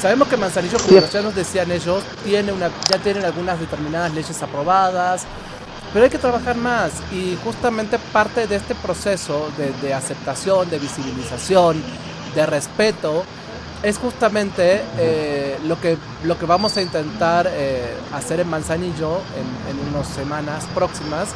Sabemos 0.00 0.28
que 0.28 0.36
Manzanillo, 0.36 0.78
como 0.78 0.98
ya 0.98 1.20
nos 1.22 1.34
decían 1.34 1.70
ellos, 1.70 2.02
tiene 2.24 2.50
una, 2.52 2.70
ya 2.90 2.98
tienen 2.98 3.24
algunas 3.24 3.60
determinadas 3.60 4.12
leyes 4.12 4.42
aprobadas, 4.42 5.26
pero 5.92 6.04
hay 6.04 6.10
que 6.10 6.18
trabajar 6.18 6.56
más. 6.56 6.90
Y 7.12 7.38
justamente 7.44 7.98
parte 8.12 8.46
de 8.46 8.56
este 8.56 8.74
proceso 8.74 9.48
de, 9.82 9.94
aceptación, 9.94 10.70
de 10.70 10.78
visibilización, 10.78 11.82
de 12.34 12.46
respeto, 12.46 13.24
es 13.82 13.98
justamente 13.98 14.82
eh, 14.98 15.58
lo, 15.64 15.80
que, 15.80 15.96
lo 16.24 16.38
que 16.38 16.46
vamos 16.46 16.76
a 16.76 16.82
intentar 16.82 17.48
eh, 17.50 17.94
hacer 18.12 18.40
en 18.40 18.48
Manzanillo 18.48 19.18
en, 19.36 19.70
en 19.70 19.94
unas 19.94 20.06
semanas 20.06 20.64
próximas. 20.74 21.28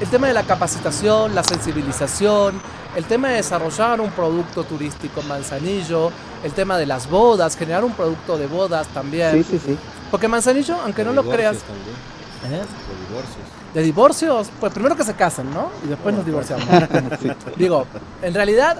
El 0.00 0.08
tema 0.08 0.26
de 0.26 0.34
la 0.34 0.42
capacitación, 0.42 1.34
la 1.34 1.44
sensibilización, 1.44 2.60
el 2.96 3.04
tema 3.04 3.28
de 3.28 3.36
desarrollar 3.36 4.00
un 4.00 4.10
producto 4.10 4.64
turístico 4.64 5.20
en 5.20 5.28
Manzanillo, 5.28 6.10
el 6.44 6.52
tema 6.52 6.76
de 6.76 6.86
las 6.86 7.08
bodas, 7.08 7.56
generar 7.56 7.84
un 7.84 7.92
producto 7.92 8.36
de 8.36 8.46
bodas 8.46 8.88
también. 8.88 9.44
Sí, 9.44 9.58
sí, 9.58 9.60
sí. 9.66 9.78
Porque 10.10 10.28
Manzanillo, 10.28 10.76
aunque 10.84 11.04
no 11.04 11.12
lo 11.12 11.24
creas... 11.24 11.56
¿Eh? 11.56 12.48
De 12.50 13.06
divorcios. 13.08 13.44
De 13.72 13.82
divorcios, 13.82 14.48
pues 14.60 14.72
primero 14.72 14.96
que 14.96 15.04
se 15.04 15.14
casen, 15.14 15.50
¿no? 15.54 15.70
Y 15.84 15.88
después 15.88 16.14
nos 16.14 16.26
divorciamos. 16.26 16.66
Digo, 17.56 17.86
en 18.20 18.34
realidad, 18.34 18.78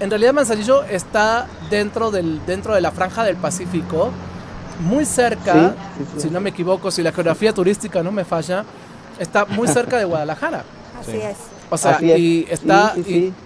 en 0.00 0.10
realidad 0.10 0.32
Manzanillo 0.32 0.84
está 0.84 1.46
dentro 1.70 2.10
del 2.10 2.44
dentro 2.46 2.74
de 2.74 2.80
la 2.80 2.90
franja 2.90 3.24
del 3.24 3.36
Pacífico, 3.36 4.10
muy 4.80 5.04
cerca, 5.04 5.74
si 6.18 6.28
no 6.30 6.40
me 6.40 6.50
equivoco, 6.50 6.90
si 6.90 7.02
la 7.02 7.12
geografía 7.12 7.52
turística 7.52 8.02
no 8.02 8.12
me 8.12 8.24
falla, 8.24 8.64
está 9.18 9.46
muy 9.46 9.68
cerca 9.68 9.96
de 9.98 10.04
Guadalajara. 10.06 10.64
Así 11.00 11.16
es. 11.16 11.36
O 11.70 11.76
sea, 11.76 12.00
y 12.00 12.46
está 12.48 12.94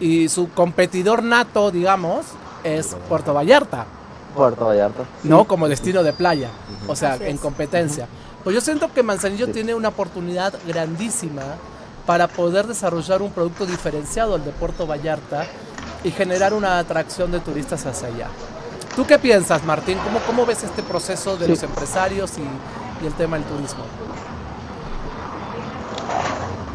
y, 0.00 0.28
su 0.28 0.50
competidor 0.50 1.22
nato, 1.22 1.70
digamos, 1.70 2.26
es 2.64 2.96
Puerto 3.08 3.32
Vallarta. 3.32 3.86
Puerto 4.34 4.66
Vallarta. 4.66 5.04
No 5.24 5.44
como 5.44 5.68
destino 5.68 6.02
de 6.02 6.12
playa, 6.12 6.50
o 6.86 6.94
sea, 6.94 7.16
en 7.16 7.38
competencia. 7.38 8.06
Pues 8.44 8.54
yo 8.54 8.60
siento 8.60 8.92
que 8.92 9.02
Manzanillo 9.02 9.48
tiene 9.48 9.74
una 9.74 9.88
oportunidad 9.88 10.54
grandísima 10.66 11.42
para 12.06 12.26
poder 12.26 12.66
desarrollar 12.66 13.22
un 13.22 13.30
producto 13.30 13.66
diferenciado 13.66 14.34
al 14.34 14.44
de 14.44 14.50
Puerto 14.50 14.86
Vallarta 14.86 15.46
y 16.04 16.10
generar 16.10 16.54
una 16.54 16.78
atracción 16.78 17.30
de 17.30 17.40
turistas 17.40 17.86
hacia 17.86 18.08
allá. 18.08 18.28
¿Tú 18.96 19.06
qué 19.06 19.18
piensas, 19.18 19.64
Martín? 19.64 19.98
¿Cómo, 20.04 20.18
cómo 20.26 20.46
ves 20.46 20.62
este 20.64 20.82
proceso 20.82 21.36
de 21.36 21.48
los 21.48 21.62
empresarios 21.62 22.32
y, 22.38 23.06
el 23.06 23.12
tema 23.14 23.38
del 23.38 23.46
turismo? 23.46 23.84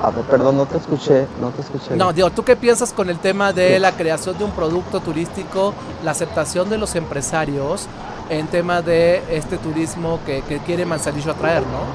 A 0.02 0.10
ver, 0.10 0.26
perdón, 0.26 0.58
no 0.58 0.66
te 0.66 0.78
escuché, 0.78 1.28
no 1.40 1.50
te 1.52 1.62
escuché. 1.62 1.96
No, 1.96 2.14
digo, 2.14 2.30
¿tú 2.30 2.44
qué 2.44 2.56
piensas 2.56 2.94
con 2.94 3.10
el 3.10 3.20
tema 3.20 3.54
de 3.54 3.80
la 3.80 3.92
creación 3.92 4.38
de 4.38 4.44
un 4.44 4.52
producto 4.52 5.02
turístico, 5.02 5.74
la 6.04 6.12
aceptación 6.12 6.70
de 6.70 6.78
los 6.78 6.96
empresarios 6.96 7.88
en 8.30 8.48
tema 8.48 8.82
de 8.82 9.24
este 9.30 9.58
turismo 9.58 10.20
que, 10.26 10.42
quiere 10.66 10.86
Manzanillo 10.86 11.32
atraer, 11.32 11.62
no? 11.62 11.86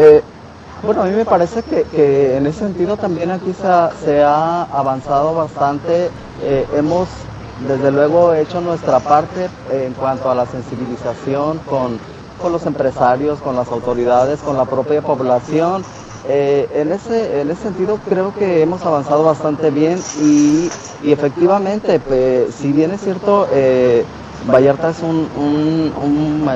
Eh, 0.00 0.22
bueno, 0.82 1.02
a 1.02 1.06
mí 1.06 1.12
me 1.12 1.24
parece 1.24 1.62
que, 1.62 2.36
en 2.36 2.46
ese 2.46 2.60
sentido 2.60 2.96
también 2.96 3.30
aquí 3.30 3.54
se 3.54 4.22
ha, 4.22 4.62
avanzado 4.64 5.34
bastante. 5.34 6.10
Eh, 6.42 6.66
hemos, 6.76 7.08
desde 7.66 7.90
luego, 7.90 8.34
hecho 8.34 8.60
nuestra 8.60 9.00
parte 9.00 9.48
en 9.72 9.92
cuanto 9.94 10.30
a 10.30 10.34
la 10.34 10.46
sensibilización 10.46 11.58
con, 11.58 11.98
los 12.50 12.66
empresarios, 12.66 13.40
con 13.40 13.56
las 13.56 13.68
autoridades, 13.68 14.40
con 14.40 14.56
la 14.56 14.64
propia 14.64 15.02
población. 15.02 15.84
Eh, 16.28 16.68
en, 16.74 16.92
ese, 16.92 17.40
en 17.40 17.50
ese 17.50 17.62
sentido 17.62 17.98
creo 18.08 18.34
que 18.34 18.62
hemos 18.62 18.84
avanzado 18.84 19.24
bastante 19.24 19.70
bien 19.70 19.98
y, 20.20 20.68
efectivamente, 21.04 21.98
pues, 22.00 22.54
si 22.54 22.72
bien 22.72 22.92
es 22.92 23.00
cierto, 23.00 23.48
eh, 23.52 24.04
Vallarta 24.46 24.90
es 24.90 25.00
un, 25.02 25.28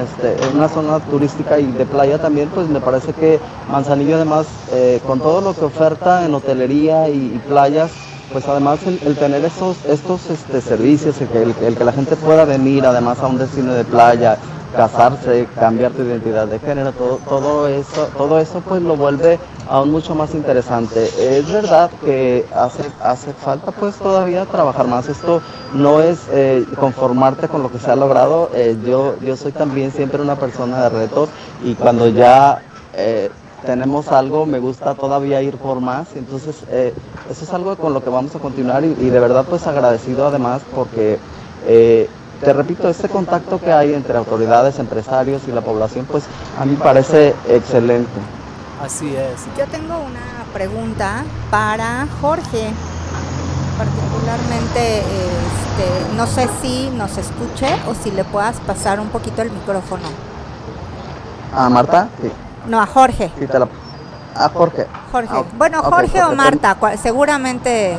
este, 0.02 0.36
una 0.54 0.68
zona 0.68 1.00
turística 1.00 1.58
y 1.58 1.66
de 1.66 1.84
playa 1.84 2.18
también, 2.20 2.48
pues 2.48 2.68
me 2.68 2.80
parece 2.80 3.12
que 3.12 3.40
Manzanillo 3.70 4.16
además, 4.16 4.46
eh, 4.72 5.00
con 5.06 5.18
todo 5.18 5.40
lo 5.40 5.54
que 5.54 5.64
oferta 5.64 6.24
en 6.24 6.34
hotelería 6.34 7.08
y, 7.08 7.40
playas, 7.48 7.90
pues 8.32 8.46
además 8.48 8.78
el, 8.86 9.16
tener 9.16 9.44
esos, 9.44 9.76
estos 9.84 10.30
este, 10.30 10.60
servicios, 10.60 11.16
el, 11.20 11.54
el, 11.60 11.76
que 11.76 11.84
la 11.84 11.92
gente 11.92 12.16
pueda 12.16 12.44
venir 12.44 12.86
además 12.86 13.18
a 13.18 13.26
un 13.26 13.38
destino 13.38 13.74
de 13.74 13.84
playa, 13.84 14.38
casarse, 14.74 15.46
cambiar 15.58 15.92
tu 15.92 16.02
identidad 16.02 16.46
de 16.46 16.58
género, 16.58 16.92
todo, 16.92 17.18
todo 17.28 17.68
eso, 17.68 18.08
todo 18.16 18.38
eso 18.38 18.60
pues 18.60 18.82
lo 18.82 18.96
vuelve 18.96 19.38
aún 19.68 19.90
mucho 19.90 20.14
más 20.14 20.34
interesante. 20.34 21.04
Es 21.18 21.50
verdad 21.52 21.90
que 22.04 22.46
hace, 22.54 22.82
hace 23.02 23.32
falta 23.32 23.70
pues 23.72 23.96
todavía 23.96 24.44
trabajar 24.46 24.86
más. 24.86 25.08
Esto 25.08 25.40
no 25.74 26.00
es 26.00 26.18
eh, 26.32 26.64
conformarte 26.78 27.48
con 27.48 27.62
lo 27.62 27.70
que 27.70 27.78
se 27.78 27.90
ha 27.90 27.96
logrado. 27.96 28.50
Eh, 28.54 28.76
yo, 28.86 29.16
yo 29.20 29.36
soy 29.36 29.52
también 29.52 29.92
siempre 29.92 30.22
una 30.22 30.36
persona 30.36 30.82
de 30.82 30.88
retos 30.88 31.28
y 31.64 31.74
cuando 31.74 32.08
ya 32.08 32.60
eh, 32.94 33.30
tenemos 33.64 34.08
algo, 34.08 34.46
me 34.46 34.58
gusta 34.58 34.94
todavía 34.94 35.42
ir 35.42 35.56
por 35.56 35.80
más. 35.80 36.08
Entonces, 36.16 36.64
eso 37.30 37.44
es 37.44 37.52
algo 37.52 37.76
con 37.76 37.94
lo 37.94 38.02
que 38.02 38.10
vamos 38.10 38.34
a 38.34 38.38
continuar 38.38 38.84
y, 38.84 38.96
y 38.98 39.10
de 39.10 39.20
verdad 39.20 39.44
pues 39.48 39.66
agradecido 39.66 40.26
además 40.26 40.62
porque 40.74 41.18
te 42.44 42.52
repito, 42.52 42.88
este 42.88 43.08
contacto 43.08 43.60
que 43.60 43.72
hay 43.72 43.94
entre 43.94 44.16
autoridades, 44.18 44.78
empresarios 44.78 45.42
y 45.46 45.52
la 45.52 45.60
población, 45.60 46.06
pues 46.10 46.24
a 46.58 46.64
mí 46.64 46.76
parece 46.76 47.34
excelente. 47.48 48.10
Así 48.84 49.14
es. 49.14 49.46
Yo 49.56 49.66
tengo 49.66 49.94
una 49.94 50.44
pregunta 50.52 51.22
para 51.50 52.06
Jorge, 52.20 52.72
particularmente, 53.78 54.98
este, 54.98 56.16
no 56.16 56.26
sé 56.26 56.48
si 56.60 56.90
nos 56.90 57.16
escuche 57.16 57.68
o 57.88 57.94
si 57.94 58.10
le 58.10 58.24
puedas 58.24 58.56
pasar 58.60 58.98
un 58.98 59.08
poquito 59.08 59.42
el 59.42 59.50
micrófono. 59.52 60.02
¿A 61.54 61.68
Marta? 61.68 62.08
Sí. 62.20 62.30
No, 62.66 62.80
a 62.80 62.86
Jorge. 62.86 63.30
Sí, 63.38 63.46
te 63.46 63.58
la... 63.58 63.68
A 64.34 64.48
Jorge. 64.48 64.86
Jorge. 65.12 65.28
Ah, 65.30 65.44
bueno, 65.56 65.82
Jorge 65.82 66.22
o 66.24 66.32
Marta, 66.32 66.76
seguramente 67.00 67.96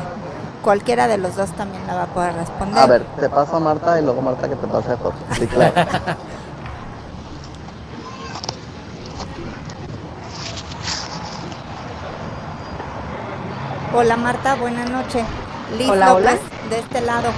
cualquiera 0.64 1.08
de 1.08 1.20
los 1.20 1.36
dos 1.36 1.52
también 1.52 1.86
la 1.86 1.94
va 1.94 2.04
a 2.04 2.08
poder 2.08 2.34
responder. 2.34 2.80
A 2.80 2.88
ver, 2.88 3.04
te 3.20 3.30
paso 3.30 3.58
a 3.58 3.60
Marta 3.60 4.00
y 4.00 4.04
luego 4.04 4.24
Marta 4.24 4.50
que 4.50 4.56
te 4.56 4.66
pase 4.66 4.94
a 4.94 4.98
Jorge. 4.98 5.20
Sí, 5.34 5.46
claro. 5.46 5.74
hola 13.94 14.18
Marta, 14.18 14.56
buenas 14.56 14.90
noches. 14.90 15.24
Listo, 15.78 15.94
hola, 15.94 16.16
hola. 16.16 16.38
De 16.70 16.80
este 16.80 17.02
lado. 17.02 17.30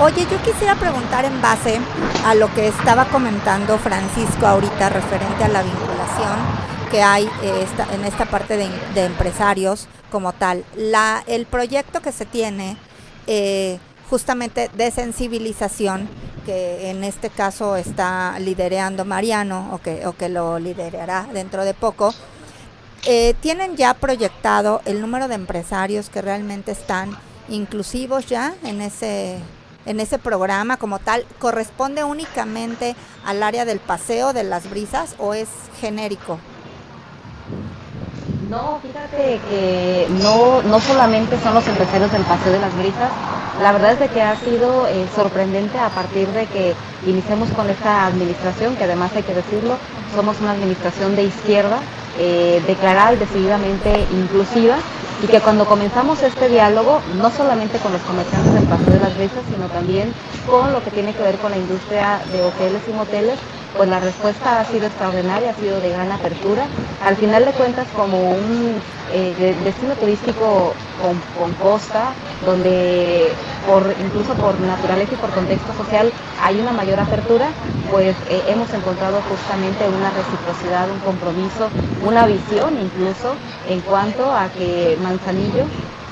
Oye, 0.00 0.26
yo 0.28 0.42
quisiera 0.42 0.74
preguntar 0.74 1.24
en 1.24 1.40
base 1.40 1.78
a 2.26 2.34
lo 2.34 2.52
que 2.52 2.66
estaba 2.66 3.04
comentando 3.04 3.78
Francisco 3.78 4.44
ahorita 4.44 4.88
referente 4.88 5.44
a 5.44 5.48
la 5.48 5.62
vinculación 5.62 6.64
que 6.90 7.02
hay 7.02 7.28
eh, 7.42 7.66
en 7.92 8.04
esta 8.04 8.24
parte 8.24 8.56
de, 8.56 9.04
empresarios 9.04 9.88
como 10.14 10.32
tal. 10.32 10.64
La, 10.76 11.24
el 11.26 11.44
proyecto 11.44 12.00
que 12.00 12.12
se 12.12 12.24
tiene 12.24 12.76
eh, 13.26 13.80
justamente 14.08 14.70
de 14.76 14.92
sensibilización, 14.92 16.08
que 16.46 16.90
en 16.90 17.02
este 17.02 17.30
caso 17.30 17.74
está 17.74 18.38
liderando 18.38 19.04
Mariano 19.04 19.70
o 19.72 19.78
que, 19.78 20.06
o 20.06 20.12
que 20.12 20.28
lo 20.28 20.60
liderará 20.60 21.26
dentro 21.32 21.64
de 21.64 21.74
poco, 21.74 22.14
eh, 23.06 23.34
tienen 23.40 23.76
ya 23.76 23.94
proyectado 23.94 24.82
el 24.84 25.00
número 25.00 25.26
de 25.26 25.34
empresarios 25.34 26.10
que 26.10 26.22
realmente 26.22 26.70
están 26.70 27.18
inclusivos 27.48 28.26
ya 28.26 28.54
en 28.62 28.82
ese 28.82 29.38
en 29.84 30.00
ese 30.00 30.18
programa 30.18 30.78
como 30.78 30.98
tal 31.00 31.26
corresponde 31.38 32.04
únicamente 32.04 32.94
al 33.26 33.42
área 33.42 33.66
del 33.66 33.80
paseo 33.80 34.32
de 34.32 34.44
las 34.44 34.70
brisas 34.70 35.16
o 35.18 35.34
es 35.34 35.48
genérico 35.80 36.38
no, 38.50 38.78
fíjate 38.82 39.40
que 39.50 40.06
no, 40.22 40.62
no 40.62 40.80
solamente 40.80 41.38
son 41.40 41.54
los 41.54 41.66
empresarios 41.66 42.10
del 42.12 42.22
Paseo 42.22 42.52
de 42.52 42.58
las 42.60 42.76
Brisas, 42.76 43.10
la 43.60 43.72
verdad 43.72 43.92
es 43.92 44.00
de 44.00 44.08
que 44.08 44.22
ha 44.22 44.36
sido 44.36 44.86
eh, 44.88 45.06
sorprendente 45.14 45.78
a 45.78 45.88
partir 45.88 46.28
de 46.28 46.46
que 46.46 46.74
iniciamos 47.06 47.50
con 47.50 47.68
esta 47.70 48.06
administración, 48.06 48.76
que 48.76 48.84
además 48.84 49.12
hay 49.14 49.22
que 49.22 49.34
decirlo, 49.34 49.76
somos 50.14 50.40
una 50.40 50.52
administración 50.52 51.14
de 51.16 51.24
izquierda, 51.24 51.78
eh, 52.18 52.62
declarada 52.66 53.14
y 53.14 53.16
decididamente 53.16 54.06
inclusiva, 54.12 54.76
y 55.22 55.26
que 55.26 55.40
cuando 55.40 55.64
comenzamos 55.66 56.22
este 56.22 56.48
diálogo, 56.48 57.00
no 57.16 57.30
solamente 57.30 57.78
con 57.78 57.92
los 57.92 58.02
comerciantes 58.02 58.54
del 58.54 58.64
Paseo 58.64 58.94
de 58.94 59.00
las 59.00 59.16
Brisas, 59.16 59.42
sino 59.48 59.66
también 59.68 60.12
con 60.50 60.72
lo 60.72 60.82
que 60.82 60.90
tiene 60.90 61.12
que 61.14 61.22
ver 61.22 61.36
con 61.36 61.50
la 61.50 61.56
industria 61.56 62.20
de 62.32 62.42
hoteles 62.42 62.82
y 62.88 62.92
moteles, 62.92 63.38
pues 63.76 63.88
la 63.88 64.00
respuesta 64.00 64.60
ha 64.60 64.64
sido 64.64 64.86
extraordinaria, 64.86 65.50
ha 65.50 65.54
sido 65.54 65.80
de 65.80 65.90
gran 65.90 66.10
apertura. 66.12 66.66
Al 67.04 67.16
final 67.16 67.44
de 67.44 67.52
cuentas, 67.52 67.86
como 67.94 68.30
un 68.30 68.80
eh, 69.12 69.56
destino 69.64 69.94
turístico 69.94 70.74
con, 71.38 71.52
costa, 71.54 72.12
donde 72.46 73.32
incluso 74.00 74.34
por 74.34 74.58
naturaleza 74.60 75.14
y 75.14 75.16
por 75.16 75.30
contexto 75.30 75.72
social 75.74 76.12
hay 76.42 76.60
una 76.60 76.72
mayor 76.72 77.00
apertura, 77.00 77.48
pues 77.90 78.16
eh, 78.30 78.42
hemos 78.48 78.72
encontrado 78.72 79.20
justamente 79.28 79.88
una 79.88 80.10
reciprocidad, 80.10 80.90
un 80.90 81.00
compromiso, 81.00 81.68
una 82.04 82.26
visión 82.26 82.78
incluso 82.80 83.34
en 83.68 83.80
cuanto 83.80 84.30
a 84.30 84.48
que 84.48 84.98
Manzanillo 85.02 85.64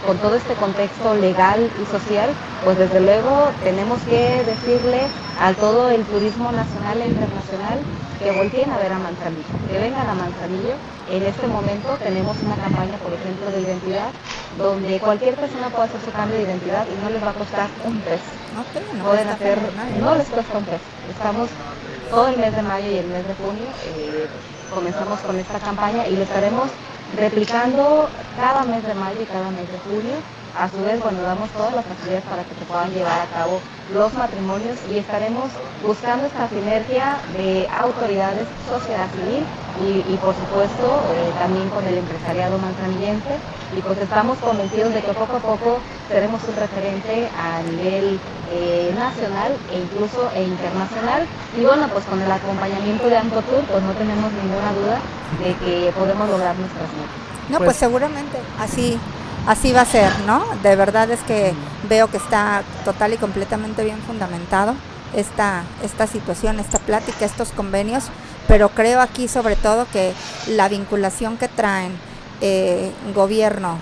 con 0.06 0.18
todo 0.18 0.34
este 0.34 0.54
contexto 0.54 1.14
legal 1.14 1.70
y 1.80 1.86
social, 1.86 2.30
pues 2.64 2.78
desde 2.78 3.00
luego 3.00 3.50
tenemos 3.64 4.00
que 4.02 4.44
decirle 4.44 5.02
a 5.40 5.52
todo 5.54 5.90
el 5.90 6.04
turismo 6.04 6.52
nacional 6.52 7.02
e 7.02 7.06
internacional 7.08 7.78
que 8.22 8.30
volteen 8.30 8.70
a 8.70 8.78
ver 8.78 8.92
a 8.92 8.98
Manzanillo, 8.98 9.50
que 9.68 9.78
vengan 9.78 10.08
a 10.08 10.14
Manzanillo. 10.14 10.74
En 11.10 11.22
este 11.24 11.46
momento 11.48 11.98
tenemos 12.02 12.36
una 12.42 12.54
campaña, 12.56 12.96
por 13.02 13.12
ejemplo, 13.12 13.50
de 13.50 13.60
identidad, 13.62 14.10
donde 14.56 15.00
cualquier 15.00 15.34
persona 15.34 15.70
puede 15.70 15.88
hacer 15.88 16.00
su 16.04 16.12
cambio 16.12 16.38
de 16.38 16.44
identidad 16.44 16.86
y 16.86 17.02
no 17.02 17.10
les 17.10 17.22
va 17.22 17.30
a 17.30 17.34
costar 17.34 17.68
un 17.84 17.98
peso. 18.00 18.30
No, 18.54 19.04
Pueden 19.04 19.28
hacer, 19.28 19.58
no 20.00 20.14
les 20.14 20.28
cuesta 20.28 20.58
un 20.58 20.64
peso. 20.64 20.86
Estamos 21.10 21.48
todo 22.10 22.28
el 22.28 22.36
mes 22.38 22.54
de 22.54 22.62
mayo 22.62 22.86
y 22.86 22.98
el 22.98 23.06
mes 23.06 23.26
de 23.26 23.34
junio, 23.34 23.66
eh, 23.86 24.28
comenzamos 24.72 25.18
con 25.20 25.36
esta 25.38 25.58
campaña 25.58 26.06
y 26.06 26.14
lo 26.14 26.22
estaremos 26.22 26.68
replicando 27.16 28.08
cada 28.36 28.62
mes 28.64 28.86
de 28.86 28.94
mayo 28.94 29.20
y 29.20 29.26
cada 29.26 29.50
mes 29.50 29.66
de 29.66 29.78
julio. 29.88 30.41
A 30.58 30.68
su 30.68 30.84
vez, 30.84 31.00
bueno, 31.00 31.22
damos 31.22 31.48
todas 31.50 31.74
las 31.74 31.84
facilidades 31.86 32.24
para 32.24 32.44
que 32.44 32.54
se 32.54 32.64
puedan 32.68 32.92
llevar 32.92 33.20
a 33.22 33.26
cabo 33.32 33.60
los 33.94 34.12
matrimonios 34.12 34.76
y 34.90 34.98
estaremos 34.98 35.48
buscando 35.84 36.26
esta 36.26 36.48
sinergia 36.48 37.16
de 37.36 37.66
autoridades, 37.68 38.46
sociedad 38.68 39.08
civil 39.16 39.44
y, 39.80 40.16
por 40.16 40.34
supuesto 40.36 41.00
eh, 41.16 41.32
también 41.38 41.68
con 41.70 41.84
el 41.86 41.98
empresariado 41.98 42.58
manzanillense 42.58 43.40
y 43.76 43.80
pues 43.80 43.98
estamos 43.98 44.36
convencidos 44.38 44.92
de 44.92 45.00
que 45.00 45.12
poco 45.14 45.36
a 45.36 45.40
poco 45.40 45.78
seremos 46.08 46.42
un 46.44 46.56
referente 46.56 47.28
a 47.36 47.62
nivel 47.62 48.20
eh, 48.52 48.94
nacional 48.94 49.56
e 49.72 49.78
incluso 49.80 50.30
e 50.34 50.44
internacional 50.44 51.26
y 51.58 51.64
bueno 51.64 51.88
pues 51.88 52.04
con 52.04 52.20
el 52.20 52.30
acompañamiento 52.30 53.08
de 53.08 53.16
Ancotur 53.16 53.64
pues 53.64 53.82
no 53.82 53.92
tenemos 53.92 54.30
ninguna 54.32 54.72
duda 54.76 55.00
de 55.40 55.54
que 55.56 55.92
podemos 55.92 56.28
lograr 56.28 56.54
nuestras 56.56 56.88
metas. 56.92 57.16
No, 57.48 57.58
pues, 57.58 57.68
pues 57.68 57.76
seguramente 57.78 58.38
así 58.60 59.00
así 59.46 59.72
va 59.72 59.82
a 59.82 59.86
ser, 59.86 60.10
¿no? 60.26 60.44
De 60.62 60.76
verdad 60.76 61.10
es 61.10 61.20
que 61.20 61.54
veo 61.88 62.08
que 62.08 62.16
está 62.16 62.62
total 62.84 63.14
y 63.14 63.16
completamente 63.16 63.84
bien 63.84 63.98
fundamentado 64.02 64.74
esta, 65.14 65.64
esta 65.82 66.06
situación, 66.06 66.60
esta 66.60 66.78
plática, 66.78 67.24
estos 67.24 67.50
convenios, 67.50 68.04
pero 68.48 68.70
creo 68.70 69.00
aquí 69.00 69.28
sobre 69.28 69.56
todo 69.56 69.86
que 69.92 70.12
la 70.48 70.68
vinculación 70.68 71.36
que 71.36 71.48
traen 71.48 71.92
eh, 72.40 72.90
gobierno 73.14 73.78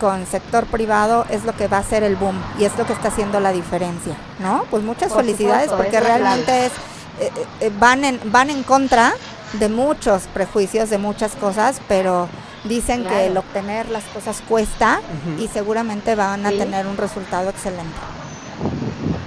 con 0.00 0.26
sector 0.26 0.66
privado 0.66 1.24
es 1.30 1.44
lo 1.44 1.54
que 1.54 1.68
va 1.68 1.78
a 1.78 1.84
ser 1.84 2.02
el 2.02 2.16
boom 2.16 2.36
y 2.58 2.64
es 2.64 2.76
lo 2.76 2.84
que 2.84 2.92
está 2.92 3.08
haciendo 3.08 3.38
la 3.38 3.52
diferencia, 3.52 4.16
¿no? 4.40 4.64
Pues 4.70 4.82
muchas 4.82 5.12
felicidades 5.12 5.70
porque 5.70 6.00
realmente 6.00 6.66
es, 6.66 6.72
eh, 7.20 7.30
eh, 7.60 7.70
van, 7.78 8.04
en, 8.04 8.20
van 8.32 8.50
en 8.50 8.64
contra 8.64 9.12
de 9.52 9.68
muchos 9.68 10.22
prejuicios, 10.34 10.90
de 10.90 10.98
muchas 10.98 11.36
cosas, 11.36 11.80
pero 11.86 12.28
Dicen 12.64 13.04
que 13.04 13.26
el 13.26 13.36
obtener 13.36 13.88
las 13.88 14.04
cosas 14.04 14.40
cuesta 14.48 15.00
y 15.38 15.48
seguramente 15.48 16.14
van 16.14 16.46
a 16.46 16.50
tener 16.50 16.86
un 16.86 16.96
resultado 16.96 17.50
excelente. 17.50 17.96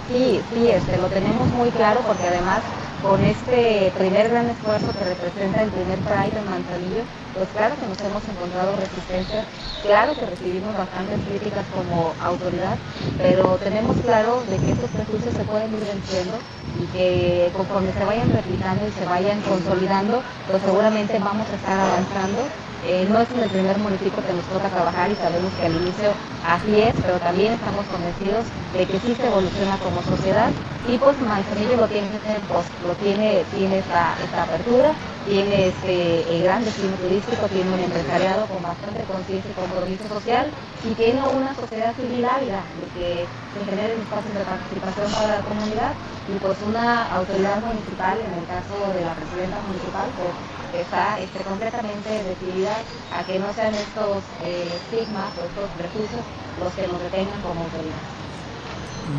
Sí, 0.08 0.40
sí, 0.54 0.68
este, 0.70 0.98
lo 0.98 1.08
tenemos 1.08 1.48
muy 1.50 1.70
claro 1.72 2.00
porque 2.08 2.28
además 2.28 2.60
con 3.02 3.22
este 3.24 3.92
primer 3.98 4.30
gran 4.30 4.48
esfuerzo 4.50 4.88
que 4.98 5.04
representa 5.04 5.62
el 5.62 5.70
primer 5.70 6.00
Pride 6.00 6.40
en 6.40 6.50
Manzanillo, 6.50 7.04
pues 7.36 7.50
claro 7.54 7.76
que 7.76 7.86
nos 7.86 8.00
hemos 8.02 8.24
encontrado 8.24 8.76
resistencia, 8.78 9.46
claro 9.84 10.16
que 10.16 10.26
recibimos 10.26 10.78
bastantes 10.78 11.20
críticas 11.28 11.66
como 11.76 12.14
autoridad, 12.24 12.78
pero 13.18 13.60
tenemos 13.62 13.98
claro 14.02 14.42
de 14.50 14.58
que 14.58 14.72
estos 14.72 14.90
prejuicios 14.90 15.36
se 15.36 15.44
pueden 15.44 15.70
ir 15.76 15.86
venciendo 15.86 16.38
y 16.82 16.86
que 16.96 17.52
conforme 17.54 17.92
se 17.94 18.06
vayan 18.06 18.32
replicando 18.32 18.88
y 18.88 18.92
se 18.92 19.06
vayan 19.06 19.42
consolidando, 19.42 20.24
pues 20.50 20.64
seguramente 20.64 21.20
vamos 21.20 21.46
a 21.46 21.56
estar 21.56 21.78
avanzando 21.78 22.42
eh, 22.86 23.08
no 23.10 23.22
es 23.22 23.32
en 23.32 23.40
el 23.42 23.52
primer 23.52 23.80
municipio 23.80 24.24
que 24.24 24.34
nos 24.34 24.48
toca 24.48 24.70
trabajar 24.72 25.12
y 25.12 25.18
sabemos 25.18 25.54
que 25.56 25.64
al 25.64 25.76
inicio 25.76 26.18
así 26.42 26.82
es, 26.82 26.96
pero 27.02 27.20
también 27.20 27.54
estamos 27.54 27.88
convencidos 27.88 28.48
de 28.72 28.88
que 28.88 29.00
sí 29.02 29.16
se 29.16 29.28
evoluciona 29.28 29.80
como 29.80 30.04
sociedad. 30.04 30.56
Y 30.84 31.00
pues 31.00 31.20
Manzanillo 31.20 31.78
lo 31.78 31.90
tiene, 31.90 32.22
pues, 32.48 32.68
lo 32.80 32.96
tiene, 32.98 33.46
tiene 33.52 33.80
esta, 33.80 34.18
esta 34.22 34.44
apertura 34.44 35.00
tiene 35.24 35.70
este 35.70 36.38
el 36.38 36.44
gran 36.44 36.66
destino 36.66 36.98
turístico, 36.98 37.50
tiene 37.50 37.74
un 37.74 37.80
empresariado 37.80 38.48
con 38.48 38.62
bastante 38.64 39.06
conciencia 39.06 39.52
y 39.52 39.56
compromiso 39.56 40.08
social 40.08 40.56
y 40.82 40.96
tiene 40.96 41.28
una 41.28 41.56
sociedad 41.56 41.96
civil 41.96 42.26
ávida 42.26 42.72
de 42.76 42.92
que 42.92 43.32
se 43.54 43.66
generen 43.66 44.02
espacios 44.02 44.34
de 44.36 44.46
participación 44.46 45.14
para 45.14 45.38
la 45.38 45.44
comunidad 45.44 45.98
y 46.26 46.40
pues 46.40 46.62
una 46.62 47.06
autoridad 47.10 47.62
municipal, 47.64 48.22
en 48.22 48.34
el 48.34 48.48
caso 48.48 48.94
de 48.94 49.02
la 49.06 49.16
presidenta 49.16 49.62
municipal, 49.62 50.14
pues 50.16 50.38
está 50.82 51.20
este, 51.20 51.40
completamente 51.40 52.10
decidida 52.24 52.78
a 53.14 53.24
que 53.24 53.40
no 53.40 53.54
sean 53.54 53.74
estos 53.74 54.18
eh, 54.44 54.68
estigmas 54.76 55.32
o 55.38 55.46
estos 55.46 55.70
prejuicios 55.78 56.22
los 56.60 56.74
que 56.74 56.88
nos 56.88 57.02
detengan 57.02 57.42
como 57.42 57.62
autoridad. 57.62 58.02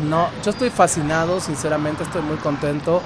No, 0.09 0.29
yo 0.43 0.51
estoy 0.51 0.69
fascinado, 0.69 1.39
sinceramente 1.39 2.03
estoy 2.03 2.21
muy 2.21 2.37
contento 2.37 3.01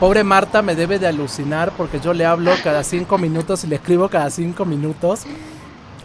Pobre 0.00 0.24
Marta 0.24 0.60
me 0.60 0.74
debe 0.74 0.98
de 0.98 1.06
alucinar 1.06 1.70
porque 1.72 2.00
yo 2.00 2.12
le 2.12 2.26
hablo 2.26 2.52
cada 2.64 2.82
cinco 2.82 3.16
minutos 3.16 3.62
y 3.64 3.68
le 3.68 3.76
escribo 3.76 4.08
cada 4.08 4.28
cinco 4.30 4.64
minutos. 4.64 5.22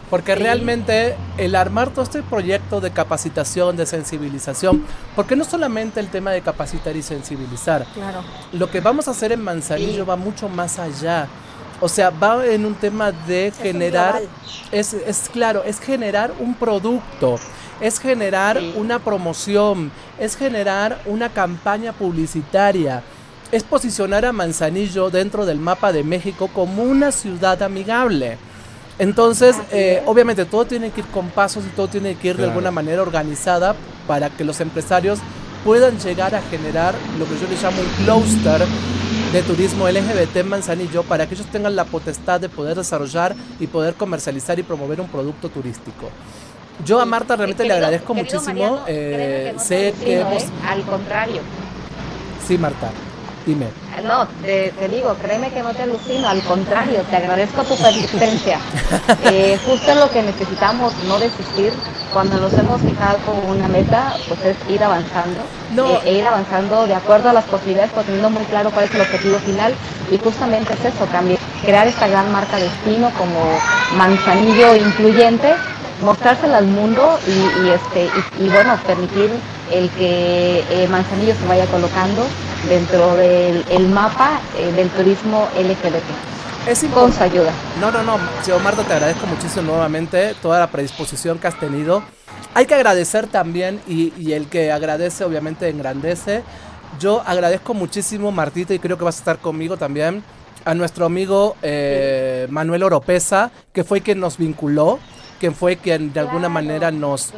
Porque 0.08 0.34
realmente 0.34 1.16
el 1.38 1.54
armar 1.54 1.90
todo 1.90 2.02
este 2.02 2.22
proyecto 2.22 2.80
de 2.80 2.90
capacitación, 2.90 3.76
de 3.76 3.86
sensibilización, 3.86 4.84
porque 5.14 5.36
no 5.36 5.44
solamente 5.44 6.00
el 6.00 6.08
tema 6.08 6.32
de 6.32 6.40
capacitar 6.40 6.96
y 6.96 7.02
sensibilizar, 7.02 7.86
claro. 7.94 8.24
lo 8.52 8.68
que 8.68 8.80
vamos 8.80 9.06
a 9.06 9.12
hacer 9.12 9.30
en 9.30 9.40
Manzanillo 9.40 10.04
va 10.04 10.16
mucho 10.16 10.48
más 10.48 10.80
allá. 10.80 11.28
O 11.80 11.88
sea, 11.88 12.10
va 12.10 12.46
en 12.46 12.66
un 12.66 12.74
tema 12.74 13.10
de 13.12 13.52
generar, 13.60 14.20
es, 14.70 14.92
es, 14.94 15.30
claro, 15.32 15.62
es 15.64 15.80
generar 15.80 16.32
un 16.38 16.54
producto, 16.54 17.38
es 17.80 17.98
generar 17.98 18.60
una 18.76 18.98
promoción, 18.98 19.90
es 20.18 20.36
generar 20.36 21.00
una 21.06 21.28
campaña 21.30 21.92
publicitaria 21.92 23.02
es 23.52 23.64
posicionar 23.64 24.24
a 24.24 24.32
Manzanillo 24.32 25.10
dentro 25.10 25.44
del 25.44 25.58
mapa 25.58 25.92
de 25.92 26.04
México 26.04 26.48
como 26.52 26.82
una 26.82 27.10
ciudad 27.10 27.62
amigable. 27.62 28.38
Entonces, 28.98 29.56
eh, 29.72 30.02
obviamente 30.06 30.44
todo 30.44 30.66
tiene 30.66 30.90
que 30.90 31.00
ir 31.00 31.06
con 31.06 31.30
pasos 31.30 31.64
y 31.64 31.70
todo 31.74 31.88
tiene 31.88 32.16
que 32.16 32.28
ir 32.28 32.36
de 32.36 32.44
alguna 32.44 32.70
manera 32.70 33.02
organizada 33.02 33.74
para 34.06 34.28
que 34.28 34.44
los 34.44 34.60
empresarios 34.60 35.18
puedan 35.64 35.98
llegar 35.98 36.34
a 36.34 36.42
generar 36.42 36.94
lo 37.18 37.24
que 37.24 37.38
yo 37.40 37.48
le 37.48 37.56
llamo 37.60 37.80
un 37.80 38.04
cluster 38.04 38.66
de 39.32 39.42
turismo 39.42 39.88
LGBT 39.88 40.38
en 40.38 40.48
Manzanillo 40.48 41.04
para 41.04 41.28
que 41.28 41.34
ellos 41.34 41.46
tengan 41.46 41.76
la 41.76 41.84
potestad 41.84 42.40
de 42.40 42.48
poder 42.48 42.76
desarrollar 42.76 43.36
y 43.60 43.68
poder 43.68 43.94
comercializar 43.94 44.58
y 44.58 44.64
promover 44.64 45.00
un 45.00 45.06
producto 45.06 45.48
turístico. 45.48 46.10
Yo 46.84 47.00
a 47.00 47.04
Marta 47.04 47.36
realmente 47.36 47.64
le 47.64 47.74
agradezco 47.74 48.12
muchísimo. 48.12 48.80
Eh, 48.88 49.54
sé 49.58 49.94
que 50.02 50.20
hemos... 50.20 50.42
¿eh? 50.42 50.50
Al 50.66 50.82
contrario. 50.82 51.42
Sí, 52.46 52.58
Marta. 52.58 52.90
Dime. 53.46 53.66
No, 54.04 54.26
te, 54.42 54.72
digo, 54.90 55.14
créeme 55.22 55.50
que 55.50 55.62
no 55.62 55.72
te 55.74 55.82
alucino, 55.82 56.28
al 56.28 56.42
contrario, 56.42 57.00
te 57.08 57.16
agradezco 57.16 57.62
tu 57.62 57.76
persistencia. 57.76 58.58
Eh, 59.24 59.58
justo 59.64 59.94
lo 59.94 60.10
que 60.10 60.22
necesitamos, 60.22 60.92
no 61.06 61.18
desistir, 61.18 61.72
cuando 62.12 62.38
nos 62.38 62.52
hemos 62.54 62.80
fijado 62.80 63.18
como 63.24 63.52
una 63.52 63.68
meta, 63.68 64.14
pues 64.28 64.40
es 64.44 64.56
ir 64.68 64.82
avanzando, 64.82 65.40
eh, 65.76 66.00
e 66.04 66.14
ir 66.14 66.26
avanzando 66.26 66.86
de 66.86 66.94
acuerdo 66.94 67.30
a 67.30 67.32
las 67.32 67.44
posibilidades, 67.44 67.92
pues 67.92 68.06
teniendo 68.06 68.30
muy 68.30 68.44
claro 68.44 68.70
cuál 68.70 68.86
es 68.86 68.94
el 68.94 69.00
objetivo 69.00 69.38
final, 69.38 69.74
y 70.10 70.18
justamente 70.18 70.74
es 70.74 70.84
eso, 70.84 71.04
también 71.06 71.38
crear 71.64 71.86
esta 71.86 72.08
gran 72.08 72.30
marca 72.32 72.56
destino 72.56 73.10
como 73.16 73.40
manzanillo 73.96 74.74
incluyente, 74.76 75.54
mostrársela 76.02 76.58
al 76.58 76.66
mundo 76.66 77.18
y, 77.26 77.68
este 77.68 78.08
y, 78.38 78.48
bueno 78.48 78.76
permitir 78.86 79.30
el 79.70 79.90
que 79.90 80.64
eh, 80.70 80.88
Manzanillo 80.88 81.34
se 81.34 81.46
vaya 81.46 81.66
colocando 81.66 82.24
dentro 82.68 83.14
del 83.16 83.88
mapa 83.88 84.40
eh, 84.58 84.72
del 84.72 84.88
turismo 84.90 85.46
LGBT. 85.56 86.39
Es 86.66 86.84
con 86.92 87.12
su 87.12 87.22
ayuda. 87.22 87.52
No, 87.80 87.90
no, 87.90 88.02
no. 88.02 88.18
Yo, 88.46 88.58
Marta, 88.60 88.84
te 88.84 88.92
agradezco 88.92 89.26
muchísimo 89.26 89.72
nuevamente 89.72 90.34
toda 90.42 90.60
la 90.60 90.66
predisposición 90.66 91.38
que 91.38 91.46
has 91.48 91.58
tenido. 91.58 92.02
Hay 92.54 92.66
que 92.66 92.74
agradecer 92.74 93.26
también, 93.26 93.80
y, 93.88 94.32
el 94.32 94.48
que 94.48 94.70
agradece 94.70 95.24
obviamente 95.24 95.68
engrandece. 95.68 96.42
Yo 96.98 97.22
agradezco 97.26 97.74
muchísimo, 97.74 98.30
Martita, 98.30 98.74
y 98.74 98.78
creo 98.78 98.98
que 98.98 99.04
vas 99.04 99.16
a 99.16 99.18
estar 99.20 99.38
conmigo 99.38 99.76
también, 99.76 100.22
a 100.64 100.74
nuestro 100.74 101.06
amigo 101.06 101.56
eh, 101.62 102.46
Manuel 102.50 102.82
Oropesa, 102.82 103.50
que 103.72 103.84
fue 103.84 104.00
quien 104.00 104.20
nos 104.20 104.36
vinculó, 104.36 104.98
quien 105.38 105.54
fue 105.54 105.76
quien 105.76 106.12
de 106.12 106.20
alguna 106.20 106.48
manera 106.48 106.90
nos, 106.90 107.32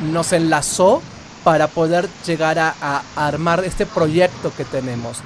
nos 0.00 0.32
enlazó 0.32 1.02
para 1.44 1.66
poder 1.66 2.08
llegar 2.26 2.58
a, 2.58 3.02
armar 3.16 3.64
este 3.64 3.84
proyecto 3.86 4.52
que 4.56 4.64
tenemos. 4.64 5.18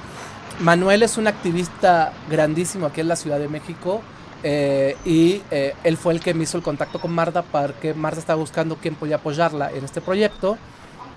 Manuel 0.59 1.03
es 1.03 1.17
un 1.17 1.27
activista 1.27 2.13
grandísimo 2.29 2.87
aquí 2.87 3.01
en 3.01 3.07
la 3.07 3.15
Ciudad 3.15 3.39
de 3.39 3.47
México 3.47 4.01
eh, 4.43 4.97
y 5.05 5.41
eh, 5.51 5.75
él 5.83 5.97
fue 5.97 6.13
el 6.13 6.19
que 6.19 6.33
me 6.33 6.43
hizo 6.43 6.57
el 6.57 6.63
contacto 6.63 6.99
con 6.99 7.11
Marta 7.11 7.43
porque 7.43 7.93
Marta 7.93 8.19
estaba 8.19 8.39
buscando 8.39 8.77
quién 8.77 8.95
podía 8.95 9.17
apoyarla 9.17 9.71
en 9.71 9.83
este 9.83 10.01
proyecto 10.01 10.57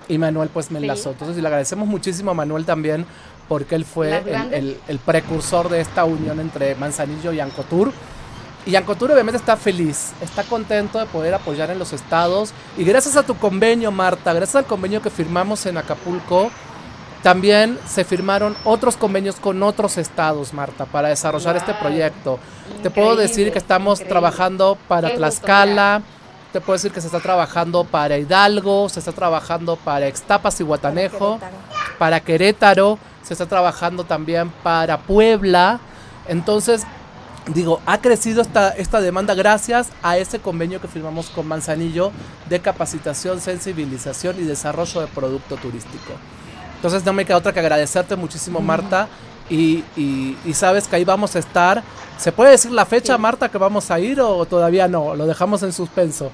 y 0.07 0.17
Manuel 0.17 0.49
pues 0.49 0.71
me 0.71 0.79
enlazó. 0.79 1.11
Entonces 1.11 1.37
le 1.37 1.47
agradecemos 1.47 1.87
muchísimo 1.87 2.31
a 2.31 2.33
Manuel 2.33 2.65
también 2.65 3.05
porque 3.47 3.75
él 3.75 3.85
fue 3.85 4.23
el, 4.51 4.77
el, 4.87 4.99
precursor 4.99 5.69
de 5.69 5.81
esta 5.81 6.05
unión 6.05 6.39
entre 6.39 6.75
Manzanillo 6.75 7.33
y 7.33 7.39
Ancotur 7.39 7.91
y 8.65 8.75
Ancotur 8.75 9.11
obviamente 9.11 9.37
está 9.37 9.57
feliz, 9.57 10.11
está 10.21 10.43
contento 10.43 10.99
de 10.99 11.07
poder 11.07 11.33
apoyar 11.33 11.71
en 11.71 11.79
los 11.79 11.93
estados. 11.93 12.53
Y 12.77 12.83
gracias 12.83 13.17
a 13.17 13.23
tu 13.23 13.35
convenio, 13.35 13.91
Marta, 13.91 14.33
gracias 14.33 14.55
al 14.57 14.65
convenio 14.65 15.01
que 15.01 15.09
firmamos 15.09 15.65
en 15.65 15.77
Acapulco, 15.77 16.51
también 17.23 17.77
se 17.87 18.03
firmaron 18.03 18.55
otros 18.63 18.97
convenios 18.97 19.35
con 19.35 19.61
otros 19.61 19.97
estados, 19.97 20.53
Marta, 20.53 20.85
para 20.85 21.09
desarrollar 21.09 21.55
este 21.55 21.73
proyecto. 21.75 22.39
te 22.81 22.89
puedo 22.89 23.15
decir 23.15 23.51
que 23.51 23.59
estamos 23.59 23.99
trabajando 23.99 24.77
para 24.87 25.13
Tlaxcala, 25.13 26.01
te 26.51 26.59
puedo 26.59 26.77
decir 26.77 26.91
que 26.91 26.99
se 26.99 27.07
está 27.07 27.19
trabajando 27.19 27.83
para 27.83 28.17
Hidalgo, 28.17 28.89
se 28.89 28.99
está 28.99 29.11
trabajando 29.11 29.75
para 29.75 30.07
Extapas 30.07 30.59
y 30.59 30.63
Guatanejo, 30.63 31.39
para 31.99 32.19
Querétaro, 32.19 32.97
se 33.23 33.33
está 33.33 33.45
trabajando 33.45 34.03
también 34.03 34.49
para 34.63 34.97
Puebla. 34.97 35.79
Entonces, 36.27 36.83
digo, 37.47 37.81
ha 37.85 37.99
crecido 37.99 38.41
esta, 38.41 38.71
esta 38.71 38.99
demanda 38.99 39.35
gracias 39.35 39.89
a 40.01 40.17
ese 40.17 40.39
convenio 40.39 40.81
que 40.81 40.87
firmamos 40.87 41.29
con 41.29 41.47
Manzanillo 41.47 42.11
de 42.49 42.59
capacitación, 42.59 43.39
sensibilización 43.39 44.37
y 44.39 44.43
desarrollo 44.43 45.01
de 45.01 45.07
producto 45.07 45.55
turístico. 45.57 46.13
Entonces 46.81 47.05
no 47.05 47.13
me 47.13 47.25
queda 47.25 47.37
otra 47.37 47.53
que 47.53 47.59
agradecerte 47.59 48.15
muchísimo, 48.15 48.59
Marta. 48.59 49.07
Y, 49.51 49.83
y, 49.95 50.53
sabes 50.55 50.87
que 50.87 50.95
ahí 50.95 51.05
vamos 51.05 51.35
a 51.35 51.39
estar. 51.39 51.83
¿Se 52.17 52.31
puede 52.31 52.49
decir 52.49 52.71
la 52.71 52.87
fecha, 52.87 53.15
Marta, 53.19 53.49
que 53.49 53.59
vamos 53.59 53.91
a 53.91 53.99
ir 53.99 54.19
o 54.19 54.45
todavía 54.47 54.87
no? 54.87 55.15
Lo 55.15 55.27
dejamos 55.27 55.61
en 55.61 55.73
suspenso. 55.73 56.31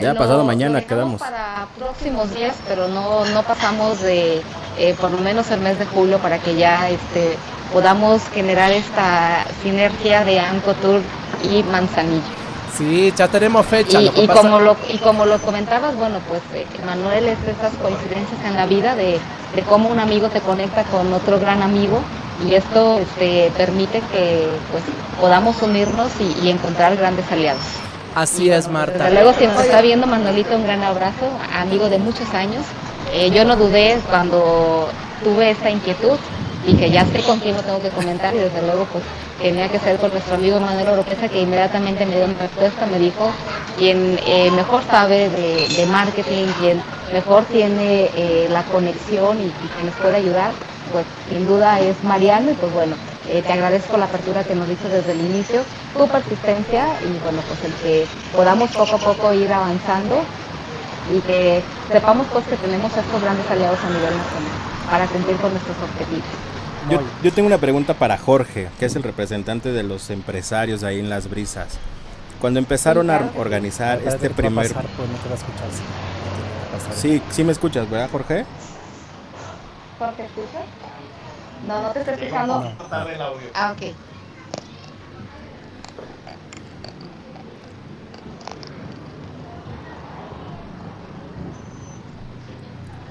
Ya 0.00 0.14
pasado 0.14 0.42
mañana 0.42 0.80
quedamos. 0.80 1.20
Para 1.20 1.68
próximos 1.76 2.34
días, 2.34 2.54
pero 2.66 2.88
no, 2.88 3.26
no 3.26 3.42
pasamos 3.42 4.00
de 4.00 4.40
eh, 4.78 4.96
por 4.98 5.10
lo 5.10 5.18
menos 5.18 5.50
el 5.50 5.60
mes 5.60 5.78
de 5.78 5.84
julio 5.84 6.18
para 6.18 6.38
que 6.38 6.56
ya 6.56 6.88
este, 6.88 7.36
podamos 7.74 8.22
generar 8.30 8.72
esta 8.72 9.44
sinergia 9.62 10.24
de 10.24 10.40
Ancotur 10.40 11.02
y 11.42 11.62
Manzanillo. 11.64 12.41
Sí, 12.82 13.12
ya 13.16 13.28
tenemos 13.28 13.64
fecha. 13.64 14.00
Y, 14.00 14.26
como, 14.26 14.58
lo, 14.58 14.76
y 14.92 14.98
como 14.98 15.24
lo 15.24 15.38
comentabas, 15.38 15.96
bueno, 15.96 16.18
pues 16.28 16.40
eh, 16.52 16.66
Manuel 16.84 17.28
es 17.28 17.40
de 17.46 17.52
esas 17.52 17.72
coincidencias 17.74 18.44
en 18.44 18.56
la 18.56 18.66
vida 18.66 18.96
de, 18.96 19.20
cómo 19.68 19.88
un 19.88 20.00
amigo 20.00 20.28
te 20.30 20.40
conecta 20.40 20.82
con 20.84 21.12
otro 21.12 21.38
gran 21.38 21.62
amigo 21.62 22.00
y 22.44 22.54
esto 22.54 22.98
este, 22.98 23.52
permite 23.56 24.00
que 24.12 24.48
pues, 24.72 24.82
podamos 25.20 25.62
unirnos 25.62 26.10
y, 26.42 26.50
encontrar 26.50 26.96
grandes 26.96 27.30
aliados. 27.30 27.62
Así 28.16 28.50
es, 28.50 28.68
Marta. 28.68 29.04
Desde 29.04 29.12
luego, 29.12 29.32
si 29.38 29.46
nos 29.46 29.60
está 29.60 29.80
viendo 29.80 30.08
Manuelito, 30.08 30.56
un 30.56 30.64
gran 30.64 30.82
abrazo, 30.82 31.26
amigo 31.54 31.88
de 31.88 31.98
muchos 31.98 32.34
años. 32.34 32.64
Eh, 33.12 33.30
yo 33.30 33.44
no 33.44 33.54
dudé 33.54 34.00
cuando 34.10 34.88
tuve 35.22 35.50
esta 35.50 35.70
inquietud 35.70 36.18
y 36.66 36.74
que 36.74 36.90
ya 36.90 37.02
esté 37.02 37.20
contigo 37.22 37.60
tengo 37.62 37.80
que 37.80 37.88
comentar 37.90 38.34
y 38.34 38.38
desde 38.38 38.62
luego 38.62 38.86
pues 38.92 39.04
tenía 39.40 39.68
que 39.68 39.78
ser 39.78 39.98
con 39.98 40.10
nuestro 40.10 40.36
amigo 40.36 40.60
Manuel 40.60 40.88
Oropesa 40.88 41.28
que 41.28 41.40
inmediatamente 41.40 42.06
me 42.06 42.16
dio 42.16 42.24
una 42.24 42.38
respuesta, 42.38 42.86
me 42.86 42.98
dijo 42.98 43.30
quien 43.78 44.18
eh, 44.26 44.50
mejor 44.52 44.82
sabe 44.88 45.28
de, 45.30 45.86
marketing, 45.86 46.46
quien 46.60 46.82
mejor 47.12 47.44
tiene 47.46 48.10
eh, 48.14 48.46
la 48.50 48.62
conexión 48.64 49.38
y, 49.40 49.50
que 49.50 49.84
nos 49.84 49.94
puede 49.96 50.16
ayudar, 50.16 50.52
pues 50.92 51.04
sin 51.28 51.46
duda 51.46 51.80
es 51.80 52.02
Mariano 52.04 52.52
y 52.52 52.54
pues 52.54 52.72
bueno, 52.72 52.94
eh, 53.28 53.42
te 53.42 53.52
agradezco 53.52 53.96
la 53.96 54.04
apertura 54.04 54.44
que 54.44 54.54
nos 54.54 54.68
diste 54.68 54.88
desde 54.88 55.12
el 55.12 55.20
inicio, 55.20 55.62
tu 55.96 56.06
persistencia 56.06 56.86
y 57.02 57.18
bueno, 57.24 57.40
pues 57.48 57.64
el 57.64 57.72
que 57.82 58.06
podamos 58.34 58.70
poco 58.70 58.96
a 58.96 58.98
poco 58.98 59.32
ir 59.32 59.52
avanzando 59.52 60.22
y 61.12 61.20
que 61.20 61.62
sepamos 61.90 62.26
pues 62.32 62.44
que 62.46 62.56
tenemos 62.56 62.96
estos 62.96 63.20
grandes 63.20 63.50
aliados 63.50 63.78
a 63.80 63.88
nivel 63.88 64.16
nacional 64.16 64.72
para 64.88 65.06
cumplir 65.06 65.36
con 65.38 65.50
nuestros 65.50 65.76
objetivos. 65.82 66.51
Yo, 66.90 67.32
tengo 67.32 67.46
una 67.46 67.58
pregunta 67.58 67.94
para 67.94 68.18
Jorge, 68.18 68.68
que 68.78 68.86
es 68.86 68.96
el 68.96 69.02
representante 69.02 69.72
de 69.72 69.82
los 69.82 70.10
empresarios 70.10 70.82
ahí 70.82 70.98
en 70.98 71.08
Las 71.08 71.30
Brisas. 71.30 71.78
Cuando 72.40 72.58
empezaron 72.58 73.08
a 73.10 73.30
organizar 73.36 74.00
este 74.04 74.30
primer... 74.30 74.74
sí, 76.94 77.22
sí 77.30 77.44
me 77.44 77.52
escuchas, 77.52 77.88
¿verdad, 77.88 78.10
Jorge? 78.10 78.44
¿Jorge 79.98 80.24
escuchas? 80.24 80.64
No, 81.68 81.82
no 81.82 81.90
te 81.90 82.00
estoy 82.00 82.14
escuchando. 82.14 82.72
Ah, 83.54 83.74
ok. 83.76 83.94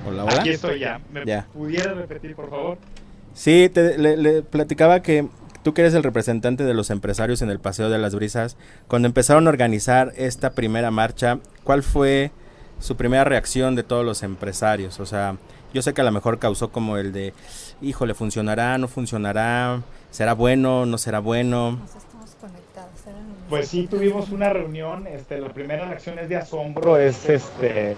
Hola, 0.05 0.23
hola. 0.25 0.39
Aquí 0.41 0.49
estoy 0.49 0.79
ya. 0.79 0.99
¿Me 1.11 1.25
ya. 1.25 1.45
pudiera 1.53 1.93
repetir, 1.93 2.35
por 2.35 2.49
favor? 2.49 2.77
Sí, 3.33 3.69
te, 3.73 3.97
le, 3.97 4.41
platicaba 4.41 5.01
que 5.01 5.27
tú 5.63 5.73
que 5.73 5.81
eres 5.81 5.93
el 5.93 6.03
representante 6.03 6.63
de 6.63 6.73
los 6.73 6.89
empresarios 6.89 7.41
en 7.41 7.49
el 7.49 7.59
Paseo 7.59 7.89
de 7.89 7.97
las 7.97 8.15
Brisas, 8.15 8.57
cuando 8.87 9.07
empezaron 9.07 9.47
a 9.47 9.49
organizar 9.49 10.13
esta 10.17 10.51
primera 10.51 10.91
marcha, 10.91 11.39
¿cuál 11.63 11.83
fue 11.83 12.31
su 12.79 12.97
primera 12.97 13.23
reacción 13.23 13.75
de 13.75 13.83
todos 13.83 14.05
los 14.05 14.23
empresarios? 14.23 14.99
O 14.99 15.05
sea, 15.05 15.37
yo 15.73 15.81
sé 15.81 15.93
que 15.93 16.01
a 16.01 16.03
lo 16.03 16.11
mejor 16.11 16.39
causó 16.39 16.71
como 16.71 16.97
el 16.97 17.13
de, 17.13 17.33
híjole, 17.81 18.13
¿funcionará? 18.13 18.77
¿No 18.77 18.87
funcionará? 18.87 19.81
¿Será 20.09 20.33
bueno? 20.33 20.85
¿No 20.85 20.97
será 20.97 21.19
bueno? 21.19 21.79
Pues 23.49 23.67
sí, 23.67 23.87
tuvimos 23.87 24.29
una 24.29 24.49
reunión, 24.49 25.07
este, 25.07 25.39
la 25.39 25.49
primera 25.49 25.85
reacción 25.85 26.17
es 26.19 26.29
de 26.29 26.37
asombro, 26.37 26.97
es 26.97 27.27
este 27.27 27.95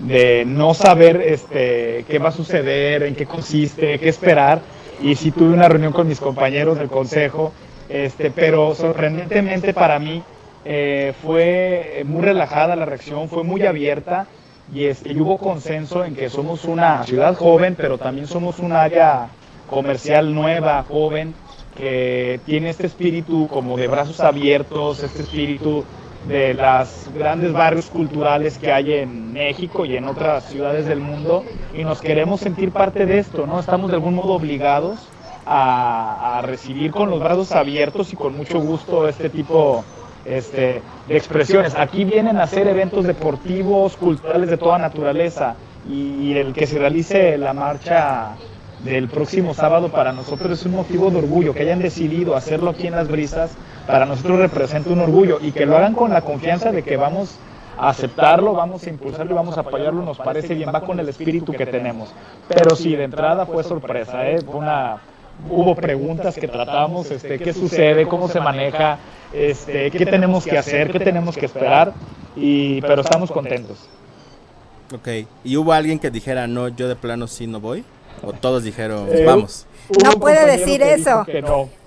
de 0.00 0.44
no 0.46 0.74
saber 0.74 1.20
este, 1.20 2.04
qué 2.08 2.18
va 2.18 2.30
a 2.30 2.32
suceder, 2.32 3.02
en 3.02 3.14
qué 3.14 3.26
consiste, 3.26 3.98
qué 3.98 4.08
esperar. 4.08 4.60
Y 5.02 5.14
sí 5.16 5.30
tuve 5.30 5.52
una 5.52 5.68
reunión 5.68 5.92
con 5.92 6.06
mis 6.06 6.20
compañeros 6.20 6.78
del 6.78 6.88
consejo, 6.88 7.52
este, 7.88 8.30
pero 8.30 8.74
sorprendentemente 8.74 9.74
para 9.74 9.98
mí 9.98 10.22
eh, 10.64 11.12
fue 11.22 12.04
muy 12.06 12.22
relajada 12.22 12.76
la 12.76 12.84
reacción, 12.84 13.28
fue 13.28 13.42
muy 13.42 13.66
abierta 13.66 14.26
y, 14.72 14.86
y 14.86 15.20
hubo 15.20 15.38
consenso 15.38 16.04
en 16.04 16.14
que 16.14 16.30
somos 16.30 16.64
una 16.64 17.02
ciudad 17.04 17.34
joven, 17.34 17.74
pero 17.76 17.98
también 17.98 18.28
somos 18.28 18.60
un 18.60 18.72
área 18.72 19.28
comercial 19.68 20.32
nueva, 20.34 20.84
joven, 20.88 21.34
que 21.76 22.40
tiene 22.44 22.70
este 22.70 22.86
espíritu 22.86 23.48
como 23.48 23.76
de 23.76 23.88
brazos 23.88 24.20
abiertos, 24.20 25.02
este 25.02 25.22
espíritu 25.22 25.84
de 26.28 26.54
los 26.54 27.10
grandes 27.14 27.52
barrios 27.52 27.86
culturales 27.86 28.58
que 28.58 28.72
hay 28.72 28.92
en 28.92 29.32
México 29.32 29.84
y 29.84 29.96
en 29.96 30.04
otras 30.04 30.44
ciudades 30.44 30.86
del 30.86 31.00
mundo 31.00 31.44
y 31.74 31.84
nos 31.84 32.00
queremos 32.00 32.40
sentir 32.40 32.70
parte 32.70 33.06
de 33.06 33.18
esto, 33.18 33.46
¿no? 33.46 33.58
Estamos 33.58 33.90
de 33.90 33.96
algún 33.96 34.14
modo 34.14 34.34
obligados 34.34 34.98
a, 35.46 36.40
recibir 36.44 36.90
con 36.90 37.10
los 37.10 37.20
brazos 37.20 37.52
abiertos 37.52 38.12
y 38.12 38.16
con 38.16 38.36
mucho 38.36 38.60
gusto 38.60 39.08
este 39.08 39.28
tipo 39.28 39.84
este, 40.24 40.82
de 41.08 41.16
expresiones. 41.16 41.74
Aquí 41.74 42.04
vienen 42.04 42.36
a 42.36 42.44
hacer 42.44 42.68
eventos 42.68 43.04
deportivos, 43.04 43.96
culturales 43.96 44.50
de 44.50 44.56
toda 44.56 44.78
naturaleza 44.78 45.56
y 45.88 46.34
el 46.34 46.52
que 46.52 46.66
se 46.66 46.78
realice 46.78 47.36
la 47.38 47.52
marcha 47.52 48.36
del 48.84 49.08
próximo 49.08 49.54
sábado 49.54 49.88
para 49.90 50.12
nosotros 50.12 50.58
es 50.58 50.66
un 50.66 50.72
motivo 50.72 51.10
de 51.10 51.18
orgullo, 51.18 51.54
que 51.54 51.62
hayan 51.62 51.80
decidido 51.80 52.36
hacerlo 52.36 52.70
aquí 52.70 52.88
en 52.88 52.94
Las 52.94 53.08
Brisas, 53.08 53.52
para 53.86 54.06
nosotros 54.06 54.38
representa 54.38 54.90
un 54.90 55.00
orgullo 55.00 55.38
y 55.40 55.52
que 55.52 55.66
lo 55.66 55.76
hagan 55.76 55.94
con 55.94 56.12
la 56.12 56.22
confianza 56.22 56.72
de 56.72 56.82
que 56.82 56.96
vamos 56.96 57.38
a 57.78 57.88
aceptarlo, 57.88 58.52
vamos 58.52 58.84
a 58.84 58.90
impulsarlo 58.90 59.32
y 59.32 59.34
vamos 59.34 59.56
a 59.56 59.62
apoyarlo, 59.62 60.02
nos 60.02 60.18
parece 60.18 60.54
bien, 60.54 60.70
va 60.74 60.80
con 60.82 61.00
el 61.00 61.08
espíritu 61.08 61.52
que 61.52 61.66
tenemos. 61.66 62.10
Pero 62.48 62.76
sí, 62.76 62.94
de 62.94 63.04
entrada 63.04 63.46
fue 63.46 63.64
sorpresa, 63.64 64.28
¿eh? 64.28 64.40
una, 64.46 64.98
hubo 65.50 65.74
preguntas 65.74 66.34
que 66.34 66.48
tratamos, 66.48 67.10
este, 67.10 67.38
qué 67.38 67.52
sucede, 67.52 68.06
cómo 68.06 68.28
se 68.28 68.40
maneja, 68.40 68.98
este, 69.32 69.90
qué 69.90 70.06
tenemos 70.06 70.44
que 70.44 70.58
hacer, 70.58 70.90
qué 70.92 71.00
tenemos 71.00 71.36
que 71.36 71.46
esperar, 71.46 71.92
y, 72.36 72.80
pero 72.82 73.02
estamos 73.02 73.30
contentos. 73.30 73.88
Ok, 74.94 75.08
¿y 75.42 75.56
hubo 75.56 75.72
alguien 75.72 75.98
que 75.98 76.10
dijera, 76.10 76.46
no, 76.46 76.68
yo 76.68 76.86
de 76.86 76.96
plano 76.96 77.26
sí 77.26 77.46
no 77.46 77.60
voy? 77.60 77.84
¿O 78.22 78.32
todos 78.32 78.62
dijeron, 78.62 79.08
eh, 79.10 79.24
vamos? 79.24 79.66
No 80.04 80.12
puede 80.12 80.46
decir 80.46 80.82
eso. 80.82 81.24
no. 81.42 81.81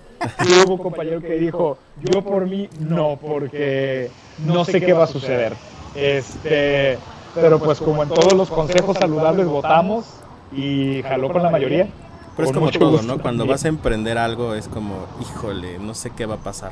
Hubo 0.65 0.73
un 0.73 0.82
compañero 0.82 1.21
que 1.21 1.34
dijo, 1.36 1.78
yo 2.01 2.21
por 2.21 2.45
mí 2.47 2.69
no, 2.80 3.17
porque 3.17 4.09
no 4.45 4.65
sé 4.65 4.82
qué 4.82 4.93
va 4.93 5.05
a 5.05 5.07
suceder. 5.07 5.53
Este, 5.95 6.97
pero 7.34 7.59
pues 7.59 7.80
como 7.80 8.03
en 8.03 8.09
todos 8.09 8.34
los 8.34 8.49
consejos 8.49 8.97
saludables 8.97 9.47
votamos 9.47 10.05
y 10.51 11.01
jaló 11.03 11.32
con 11.32 11.43
la 11.43 11.49
mayoría. 11.49 11.88
Pero 12.36 12.49
es 12.49 12.53
como 12.53 12.69
todo, 12.71 13.01
¿no? 13.01 13.19
Cuando 13.19 13.45
vas 13.45 13.63
a 13.65 13.69
emprender 13.69 14.17
algo 14.17 14.55
es 14.55 14.67
como, 14.67 15.05
híjole, 15.21 15.80
no 15.80 15.93
sé 15.93 16.11
qué 16.11 16.26
va 16.26 16.36
a 16.36 16.39
pasar, 16.39 16.71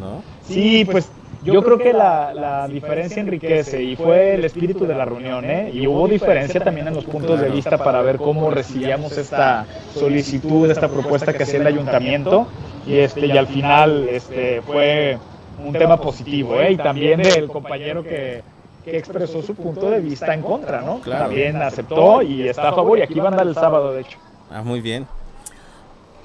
¿no? 0.00 0.22
Sí, 0.46 0.84
pues 0.84 1.10
yo 1.44 1.62
creo 1.62 1.78
que 1.78 1.92
la, 1.92 2.68
diferencia 2.68 3.20
enriquece 3.20 3.82
y 3.82 3.96
fue 3.96 4.34
el 4.34 4.44
espíritu 4.44 4.86
de 4.86 4.94
la 4.94 5.04
reunión, 5.04 5.44
¿eh? 5.44 5.70
Y 5.72 5.86
hubo 5.86 6.06
diferencia 6.06 6.62
también 6.62 6.88
en 6.88 6.94
los 6.94 7.04
puntos 7.04 7.40
de 7.40 7.50
vista 7.50 7.78
para 7.78 8.02
ver 8.02 8.16
cómo 8.18 8.50
recibíamos 8.50 9.16
esta 9.18 9.66
solicitud, 9.94 10.70
esta 10.70 10.88
propuesta 10.88 11.32
que 11.32 11.42
hacía 11.42 11.60
el 11.60 11.66
ayuntamiento 11.66 12.46
y 12.86 12.98
este 12.98 13.26
y 13.26 13.36
al 13.36 13.46
final 13.46 14.08
este 14.08 14.62
fue 14.62 15.18
un 15.64 15.72
tema 15.72 16.00
positivo, 16.00 16.60
¿eh? 16.60 16.72
Y 16.72 16.76
también 16.76 17.22
del 17.22 17.48
compañero 17.48 18.02
que, 18.02 18.42
expresó 18.84 19.42
su 19.42 19.54
punto 19.54 19.90
de 19.90 20.00
vista 20.00 20.34
en 20.34 20.42
contra, 20.42 20.80
¿no? 20.80 20.98
También 20.98 21.56
aceptó 21.56 22.22
y 22.22 22.48
está 22.48 22.70
a 22.70 22.74
favor 22.74 22.98
y 22.98 23.02
aquí 23.02 23.20
van 23.20 23.34
a 23.34 23.38
dar 23.38 23.46
el 23.46 23.54
sábado, 23.54 23.92
de 23.92 24.00
hecho. 24.00 24.18
Ah, 24.50 24.62
muy 24.62 24.80
bien. 24.80 25.06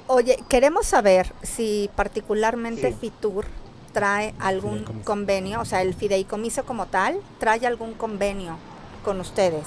Oye, 0.08 0.38
queremos 0.48 0.86
saber 0.86 1.32
si 1.42 1.90
particularmente 1.94 2.92
Fitur 2.92 3.44
trae 3.92 4.34
algún 4.38 4.84
convenio, 5.04 5.60
o 5.60 5.64
sea, 5.64 5.82
el 5.82 5.94
fideicomiso 5.94 6.64
como 6.64 6.86
tal, 6.86 7.20
trae 7.38 7.66
algún 7.66 7.94
convenio 7.94 8.56
con 9.04 9.20
ustedes. 9.20 9.64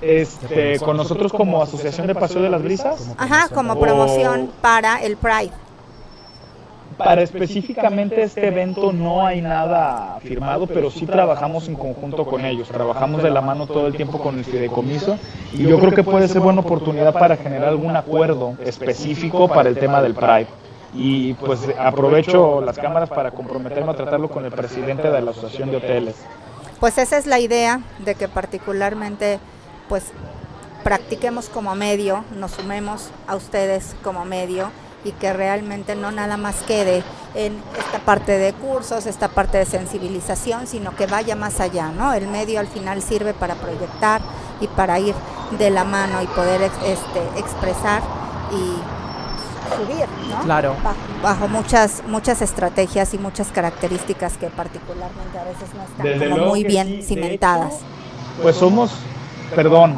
Este, 0.00 0.78
con 0.78 0.96
nosotros 0.96 1.32
como 1.32 1.60
Asociación 1.60 2.06
de 2.06 2.14
Paseo 2.14 2.40
de 2.40 2.50
las 2.50 2.62
Brisas. 2.62 3.12
Ajá, 3.18 3.48
como 3.52 3.78
promoción 3.80 4.50
para 4.60 5.02
el 5.02 5.16
Pride. 5.16 5.50
Para 6.96 7.22
específicamente 7.22 8.22
este 8.22 8.48
evento 8.48 8.92
no 8.92 9.24
hay 9.24 9.40
nada 9.40 10.18
firmado, 10.20 10.66
pero 10.66 10.90
sí 10.90 11.06
trabajamos 11.06 11.68
en 11.68 11.76
conjunto 11.76 12.24
con 12.26 12.44
ellos. 12.44 12.68
Trabajamos 12.68 13.22
de 13.22 13.30
la 13.30 13.40
mano 13.40 13.66
todo 13.66 13.86
el 13.86 13.94
tiempo 13.94 14.18
con 14.18 14.36
el 14.38 14.44
fideicomiso 14.44 15.16
y 15.52 15.64
yo 15.64 15.78
creo 15.78 15.92
que 15.92 16.02
puede 16.02 16.26
ser 16.26 16.40
buena 16.40 16.60
oportunidad 16.60 17.12
para 17.12 17.36
generar 17.36 17.68
algún 17.68 17.94
acuerdo 17.94 18.56
específico 18.64 19.46
para 19.48 19.68
el 19.68 19.76
tema 19.76 20.02
del 20.02 20.14
Pride 20.14 20.48
y 20.94 21.34
pues 21.34 21.60
aprovecho 21.78 22.60
las 22.60 22.78
cámaras 22.78 23.08
para 23.08 23.30
comprometerme 23.30 23.90
a 23.90 23.96
tratarlo 23.96 24.28
con 24.28 24.44
el 24.44 24.52
presidente 24.52 25.10
de 25.10 25.20
la 25.20 25.30
Asociación 25.30 25.70
de 25.70 25.76
Hoteles. 25.76 26.16
Pues 26.80 26.96
esa 26.98 27.18
es 27.18 27.26
la 27.26 27.40
idea 27.40 27.80
de 27.98 28.14
que 28.14 28.28
particularmente 28.28 29.38
pues 29.88 30.04
practiquemos 30.84 31.48
como 31.48 31.74
medio, 31.74 32.24
nos 32.36 32.52
sumemos 32.52 33.10
a 33.26 33.36
ustedes 33.36 33.96
como 34.02 34.24
medio 34.24 34.70
y 35.04 35.12
que 35.12 35.32
realmente 35.32 35.94
no 35.94 36.10
nada 36.10 36.36
más 36.36 36.62
quede 36.62 37.02
en 37.34 37.60
esta 37.78 37.98
parte 38.00 38.38
de 38.38 38.52
cursos, 38.52 39.06
esta 39.06 39.28
parte 39.28 39.58
de 39.58 39.64
sensibilización, 39.64 40.66
sino 40.66 40.94
que 40.96 41.06
vaya 41.06 41.36
más 41.36 41.60
allá, 41.60 41.90
¿no? 41.90 42.12
El 42.14 42.26
medio 42.26 42.58
al 42.60 42.66
final 42.66 43.02
sirve 43.02 43.34
para 43.34 43.54
proyectar 43.54 44.20
y 44.60 44.66
para 44.68 44.98
ir 44.98 45.14
de 45.58 45.70
la 45.70 45.84
mano 45.84 46.22
y 46.22 46.26
poder 46.26 46.62
este, 46.62 47.20
expresar 47.36 48.02
y 48.52 49.17
subir, 49.68 50.06
¿no? 50.30 50.40
Claro. 50.44 50.74
Bajo, 51.22 51.48
muchas 51.48 52.02
muchas 52.06 52.42
estrategias 52.42 53.14
y 53.14 53.18
muchas 53.18 53.48
características 53.48 54.36
que 54.36 54.48
particularmente 54.48 55.38
a 55.38 55.44
veces 55.44 55.68
no 55.74 55.82
están 55.82 56.30
como 56.30 56.46
muy 56.48 56.64
bien 56.64 57.02
cimentadas. 57.02 57.80
pues 58.42 58.56
somos, 58.56 58.92
perdón. 59.54 59.96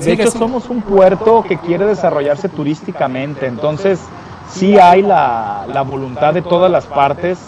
De 0.00 0.12
hecho, 0.12 0.30
somos 0.30 0.68
un 0.68 0.82
puerto 0.82 1.42
que 1.42 1.56
quiere 1.56 1.86
desarrollarse 1.86 2.50
turísticamente, 2.50 3.46
entonces 3.46 3.98
sí 4.50 4.78
hay 4.78 5.00
la, 5.00 5.64
la 5.72 5.82
voluntad 5.82 6.34
de 6.34 6.42
todas 6.42 6.70
las 6.70 6.84
partes 6.84 7.38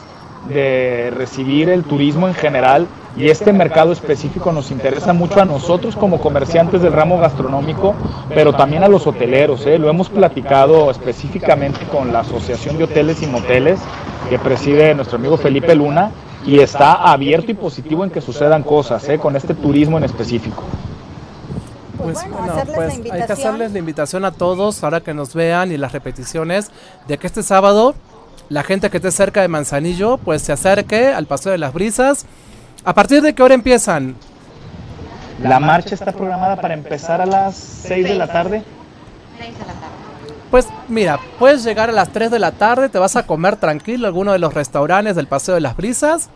de 0.49 1.13
recibir 1.17 1.69
el 1.69 1.85
turismo 1.85 2.29
en 2.29 2.35
general 2.35 2.87
y 3.17 3.31
este 3.31 3.53
mercado 3.53 3.93
específico 3.93 4.53
nos 4.53 4.71
interesa 4.71 5.13
mucho 5.13 5.41
a 5.41 5.45
nosotros 5.45 5.97
como 5.97 6.21
comerciantes 6.21 6.83
del 6.83 6.93
ramo 6.93 7.19
gastronómico, 7.19 7.95
pero 8.29 8.53
también 8.53 8.85
a 8.85 8.89
los 8.89 9.07
hoteleros. 9.07 9.67
¿eh? 9.67 9.79
Lo 9.79 9.89
hemos 9.89 10.09
platicado 10.09 10.91
específicamente 10.91 11.81
con 11.87 12.13
la 12.13 12.21
Asociación 12.21 12.79
de 12.79 12.85
Hoteles 12.85 13.23
y 13.23 13.27
Moteles 13.27 13.81
que 14.31 14.39
preside 14.39 14.95
nuestro 14.95 15.19
amigo 15.19 15.37
Felipe 15.37 15.75
Luna 15.75 16.13
y 16.47 16.61
está 16.61 16.93
abierto 16.93 17.51
y 17.51 17.55
positivo 17.55 18.05
en 18.05 18.11
que 18.11 18.21
sucedan 18.21 18.63
cosas 18.63 19.09
¿eh? 19.09 19.19
con 19.19 19.35
este 19.35 19.55
turismo 19.55 19.99
en 19.99 20.05
específico. 20.05 20.63
Pues, 21.97 22.21
pues 22.21 22.31
bueno, 22.31 22.55
pues 22.75 23.01
hay 23.13 23.27
que 23.27 23.33
hacerles 23.33 23.73
la 23.73 23.81
invitación 23.81 24.25
a 24.25 24.31
todos, 24.31 24.85
ahora 24.85 25.01
que 25.01 25.13
nos 25.13 25.35
vean 25.35 25.73
y 25.73 25.77
las 25.77 25.93
repeticiones, 25.93 26.71
de 27.09 27.19
que 27.19 27.27
este 27.27 27.43
sábado 27.43 27.97
la 28.49 28.63
gente 28.63 28.91
que 28.91 28.97
esté 28.97 29.11
cerca 29.11 29.43
de 29.43 29.49
Manzanillo, 29.49 30.19
pues 30.19 30.43
se 30.43 30.53
acerque 30.53 31.09
al 31.09 31.27
Paseo 31.27 31.53
de 31.53 31.59
las 31.59 31.73
Brisas. 31.73 32.25
¿A 32.85 32.95
partir 32.95 33.21
de 33.21 33.35
qué 33.35 33.43
hora 33.43 33.55
empiezan? 33.55 34.17
La 35.43 35.61
marcha 35.61 35.95
está 35.95 36.13
programada 36.13 36.61
para 36.61 36.75
empezar 36.75 37.21
a 37.21 37.27
las 37.27 37.57
6 37.57 38.09
de 38.09 38.15
la 38.15 38.27
tarde. 38.27 38.63
6 39.39 39.53
de 39.53 39.59
la 39.59 39.73
tarde. 39.73 39.79
Pues 40.51 40.67
mira, 40.89 41.21
puedes 41.39 41.63
llegar 41.63 41.91
a 41.91 41.93
las 41.93 42.09
3 42.09 42.31
de 42.31 42.39
la 42.39 42.53
tarde, 42.53 42.89
te 42.89 42.99
vas 42.99 43.17
a 43.17 43.27
comer 43.27 43.57
tranquilo 43.57 44.01
en 44.01 44.07
alguno 44.07 44.33
de 44.33 44.39
los 44.39 44.55
restaurantes 44.55 45.15
del 45.15 45.27
Paseo 45.27 45.55
de 45.55 45.61
las 45.61 45.77
Brisas. 45.77 46.31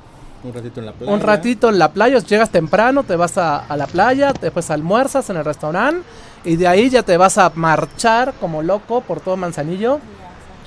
Un 0.45 0.53
ratito 0.53 0.81
en 0.81 0.87
la 0.87 0.93
playa. 0.93 1.13
Un 1.13 1.21
ratito 1.21 1.69
en 1.71 1.79
la 1.79 1.93
playa, 1.93 2.19
llegas 2.19 2.51
temprano, 2.51 3.05
te 3.05 3.17
vas 3.17 3.39
a, 3.39 3.59
a 3.59 3.77
la 3.77 3.87
playa, 3.87 4.33
después 4.39 4.71
almuerzas 4.71 5.31
en 5.31 5.37
el 5.37 5.45
restaurante 5.45 6.03
y 6.45 6.57
de 6.57 6.67
ahí 6.67 6.91
ya 6.91 7.03
te 7.05 7.17
vas 7.17 7.39
a 7.39 7.53
marchar 7.55 8.35
como 8.41 8.63
loco 8.63 9.01
por 9.01 9.21
todo 9.21 9.37
Manzanillo 9.37 10.01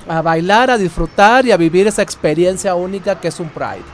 a 0.08 0.22
bailar, 0.22 0.70
a 0.70 0.78
disfrutar 0.78 1.46
y 1.46 1.52
a 1.52 1.56
vivir 1.56 1.86
esa 1.86 2.02
experiencia 2.02 2.74
única 2.74 3.18
que 3.20 3.28
es 3.28 3.40
un 3.40 3.48
Pride. 3.48 3.84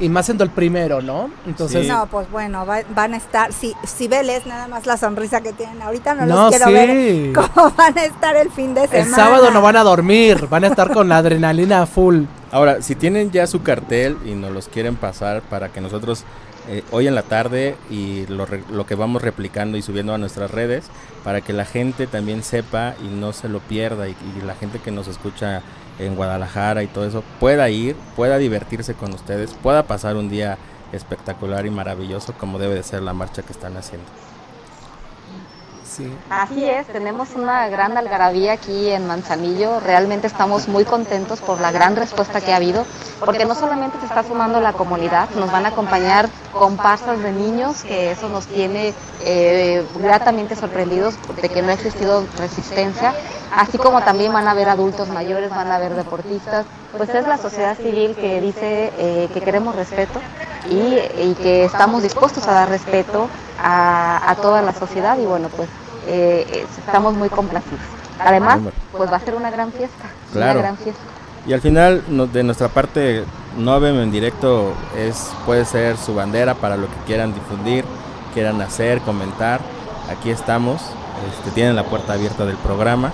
Y 0.00 0.08
más 0.08 0.24
siendo 0.24 0.42
el 0.42 0.50
primero, 0.50 1.02
¿no? 1.02 1.30
Entonces. 1.46 1.86
No, 1.86 2.06
pues 2.06 2.28
bueno, 2.30 2.64
van 2.66 3.14
a 3.14 3.16
estar. 3.16 3.52
Si, 3.52 3.74
si 3.84 4.08
veles 4.08 4.46
nada 4.46 4.66
más 4.66 4.86
la 4.86 4.96
sonrisa 4.96 5.42
que 5.42 5.52
tienen 5.52 5.82
ahorita, 5.82 6.14
no, 6.14 6.26
los 6.26 6.56
quiero 6.56 6.72
ver 6.72 7.32
cómo 7.34 7.70
van 7.76 7.98
a 7.98 8.04
estar 8.04 8.34
el 8.36 8.50
fin 8.50 8.74
de 8.74 8.88
semana. 8.88 9.04
El 9.04 9.14
sábado 9.14 9.50
no 9.50 9.60
van 9.60 9.76
a 9.76 9.82
dormir, 9.82 10.46
van 10.48 10.64
a 10.64 10.68
estar 10.68 10.92
con 10.92 11.08
la 11.08 11.18
adrenalina 11.18 11.86
full. 11.86 12.24
Ahora, 12.50 12.82
si 12.82 12.94
tienen 12.94 13.30
ya 13.30 13.46
su 13.46 13.62
cartel 13.62 14.16
y 14.24 14.32
nos 14.32 14.50
los 14.50 14.68
quieren 14.68 14.96
pasar 14.96 15.42
para 15.42 15.68
que 15.68 15.80
nosotros 15.80 16.24
eh, 16.68 16.84
hoy 16.92 17.08
en 17.08 17.14
la 17.14 17.22
tarde 17.22 17.76
y 17.90 18.26
lo, 18.26 18.46
lo, 18.70 18.86
que 18.86 18.94
vamos 18.94 19.22
replicando 19.22 19.76
y 19.76 19.82
subiendo 19.82 20.14
a 20.14 20.18
nuestras 20.18 20.50
redes 20.50 20.84
para 21.24 21.40
que 21.40 21.52
la 21.52 21.64
gente 21.64 22.06
también 22.06 22.44
sepa 22.44 22.94
y 23.02 23.08
no 23.08 23.32
se 23.32 23.48
lo 23.48 23.58
pierda 23.60 24.08
y, 24.08 24.12
y, 24.12 24.46
la 24.46 24.54
gente 24.54 24.78
que 24.78 24.92
nos 24.92 25.08
escucha 25.08 25.62
en 25.98 26.14
Guadalajara 26.14 26.82
y 26.82 26.86
todo 26.86 27.04
eso 27.04 27.24
pueda 27.40 27.68
ir, 27.68 27.96
pueda 28.14 28.38
divertirse 28.38 28.94
con 28.94 29.12
ustedes, 29.12 29.54
pueda 29.54 29.82
pasar 29.84 30.16
un 30.16 30.28
día 30.28 30.56
espectacular 30.92 31.66
y 31.66 31.70
maravilloso 31.70 32.32
como 32.34 32.58
debe 32.58 32.74
de 32.74 32.82
ser 32.82 33.02
la 33.02 33.12
marcha 33.12 33.42
que 33.42 33.52
están 33.52 33.76
haciendo. 33.76 34.21
Así 36.30 36.64
es, 36.64 36.86
tenemos 36.86 37.30
una 37.34 37.68
gran 37.68 37.96
algarabía 37.98 38.52
aquí 38.52 38.88
en 38.90 39.06
Manzanillo. 39.06 39.80
Realmente 39.80 40.26
estamos 40.26 40.68
muy 40.68 40.84
contentos 40.84 41.40
por 41.40 41.60
la 41.60 41.70
gran 41.70 41.96
respuesta 41.96 42.40
que 42.40 42.52
ha 42.52 42.56
habido, 42.56 42.86
porque 43.20 43.44
no 43.44 43.54
solamente 43.54 43.98
se 44.00 44.06
está 44.06 44.22
sumando 44.22 44.60
la 44.60 44.72
comunidad, 44.72 45.28
nos 45.36 45.52
van 45.52 45.66
a 45.66 45.68
acompañar 45.68 46.28
comparsas 46.52 47.22
de 47.22 47.32
niños, 47.32 47.82
que 47.82 48.10
eso 48.10 48.28
nos 48.28 48.46
tiene 48.46 48.94
eh, 49.24 49.84
gratamente 50.00 50.56
sorprendidos 50.56 51.14
de 51.40 51.48
que 51.48 51.60
no 51.60 51.68
ha 51.68 51.74
existido 51.74 52.24
resistencia, 52.38 53.14
así 53.54 53.76
como 53.76 54.02
también 54.02 54.32
van 54.32 54.48
a 54.48 54.52
haber 54.52 54.68
adultos 54.68 55.08
mayores, 55.08 55.50
van 55.50 55.70
a 55.70 55.76
haber 55.76 55.94
deportistas. 55.94 56.64
Pues 56.96 57.10
es 57.10 57.26
la 57.26 57.38
sociedad 57.38 57.76
civil 57.76 58.14
que 58.14 58.40
dice 58.40 58.92
eh, 58.98 59.28
que 59.32 59.40
queremos 59.40 59.74
respeto 59.76 60.20
y, 60.70 61.34
que 61.42 61.64
estamos 61.64 62.02
dispuestos 62.02 62.46
a 62.46 62.52
dar 62.52 62.68
respeto 62.68 63.28
a, 63.60 64.30
a 64.30 64.36
toda 64.36 64.62
la 64.62 64.72
sociedad 64.72 65.18
y 65.18 65.24
bueno, 65.24 65.48
pues 65.48 65.68
eh, 66.06 66.66
estamos 66.78 67.14
muy 67.14 67.28
complacidos. 67.28 67.80
Además, 68.18 68.60
pues 68.92 69.10
va 69.10 69.16
a 69.16 69.20
ser 69.20 69.34
una 69.34 69.50
gran 69.50 69.72
fiesta. 69.72 70.04
Una 70.34 70.54
gran 70.54 70.76
fiesta. 70.76 71.02
Y 71.46 71.52
al 71.52 71.60
final, 71.60 72.02
de 72.32 72.42
nuestra 72.44 72.68
parte, 72.68 73.24
Novem 73.58 74.00
en 74.00 74.12
directo 74.12 74.74
es 74.96 75.30
puede 75.44 75.64
ser 75.64 75.96
su 75.96 76.14
bandera 76.14 76.54
para 76.54 76.76
lo 76.76 76.86
que 76.86 76.96
quieran 77.06 77.34
difundir, 77.34 77.84
quieran 78.32 78.60
hacer, 78.60 79.00
comentar. 79.00 79.60
Aquí 80.10 80.30
estamos. 80.30 80.80
Este, 81.30 81.50
tienen 81.50 81.76
la 81.76 81.84
puerta 81.84 82.14
abierta 82.14 82.44
del 82.44 82.56
programa 82.56 83.12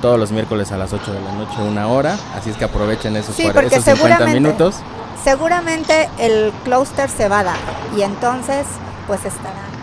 todos 0.00 0.18
los 0.18 0.30
miércoles 0.30 0.72
a 0.72 0.76
las 0.76 0.92
8 0.92 1.12
de 1.12 1.20
la 1.20 1.32
noche, 1.32 1.62
una 1.62 1.88
hora. 1.88 2.16
Así 2.34 2.50
es 2.50 2.56
que 2.56 2.64
aprovechen 2.64 3.16
esos, 3.16 3.34
sí, 3.34 3.46
esos 3.46 3.84
50 3.84 4.26
minutos. 4.26 4.76
Seguramente 5.24 6.08
el 6.18 6.52
clúster 6.64 7.10
se 7.10 7.28
va 7.28 7.40
a 7.40 7.44
dar 7.44 7.56
y 7.96 8.02
entonces 8.02 8.66
pues 9.06 9.24
estará 9.24 9.75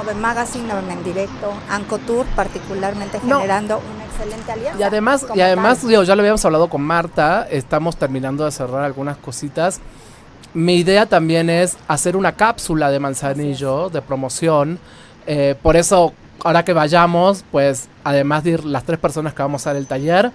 Nove 0.00 0.14
Magazine, 0.14 0.66
Nove 0.66 0.92
en 0.92 1.04
directo, 1.04 1.52
Ancotour 1.68 2.24
particularmente 2.34 3.20
generando 3.20 3.82
una 3.94 4.04
excelente 4.06 4.52
alianza. 4.52 4.80
Y 4.80 4.82
además, 4.82 5.26
y 5.34 5.40
además 5.42 5.82
ya 5.82 6.16
lo 6.16 6.22
habíamos 6.22 6.42
hablado 6.42 6.70
con 6.70 6.80
Marta, 6.80 7.46
estamos 7.50 7.96
terminando 7.96 8.46
de 8.46 8.50
cerrar 8.50 8.82
algunas 8.82 9.18
cositas. 9.18 9.80
Mi 10.54 10.76
idea 10.76 11.04
también 11.04 11.50
es 11.50 11.76
hacer 11.86 12.16
una 12.16 12.32
cápsula 12.32 12.90
de 12.90 12.98
Manzanillo 12.98 13.90
de 13.90 14.00
promoción. 14.00 14.78
Eh, 15.26 15.54
por 15.62 15.76
eso, 15.76 16.14
ahora 16.44 16.64
que 16.64 16.72
vayamos, 16.72 17.44
pues 17.52 17.90
además 18.02 18.44
de 18.44 18.52
ir 18.52 18.64
las 18.64 18.84
tres 18.84 18.98
personas 18.98 19.34
que 19.34 19.42
vamos 19.42 19.66
a 19.66 19.70
dar 19.70 19.76
el 19.76 19.86
taller, 19.86 20.32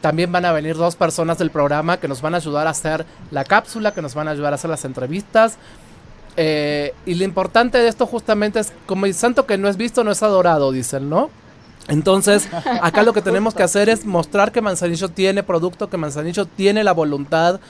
también 0.00 0.32
van 0.32 0.46
a 0.46 0.52
venir 0.52 0.74
dos 0.76 0.96
personas 0.96 1.36
del 1.36 1.50
programa 1.50 1.98
que 1.98 2.08
nos 2.08 2.22
van 2.22 2.32
a 2.32 2.38
ayudar 2.38 2.66
a 2.66 2.70
hacer 2.70 3.04
la 3.30 3.44
cápsula, 3.44 3.92
que 3.92 4.00
nos 4.00 4.14
van 4.14 4.26
a 4.28 4.30
ayudar 4.30 4.54
a 4.54 4.56
hacer 4.56 4.70
las 4.70 4.86
entrevistas. 4.86 5.58
Eh, 6.36 6.94
y 7.04 7.14
lo 7.14 7.24
importante 7.24 7.78
de 7.78 7.88
esto 7.88 8.06
justamente 8.06 8.60
es, 8.60 8.72
como 8.86 9.06
el 9.06 9.14
santo 9.14 9.46
que 9.46 9.58
no 9.58 9.68
es 9.68 9.76
visto 9.76 10.02
no 10.04 10.10
es 10.10 10.22
adorado, 10.22 10.72
dicen, 10.72 11.10
¿no? 11.10 11.30
Entonces, 11.88 12.48
acá 12.82 13.02
lo 13.02 13.12
que 13.12 13.22
tenemos 13.22 13.54
que 13.54 13.62
hacer 13.62 13.88
es 13.88 14.06
mostrar 14.06 14.52
que 14.52 14.60
Manzanillo 14.60 15.08
tiene 15.08 15.42
producto, 15.42 15.90
que 15.90 15.96
Manzanillo 15.96 16.46
tiene 16.46 16.84
la 16.84 16.92
voluntad, 16.92 17.60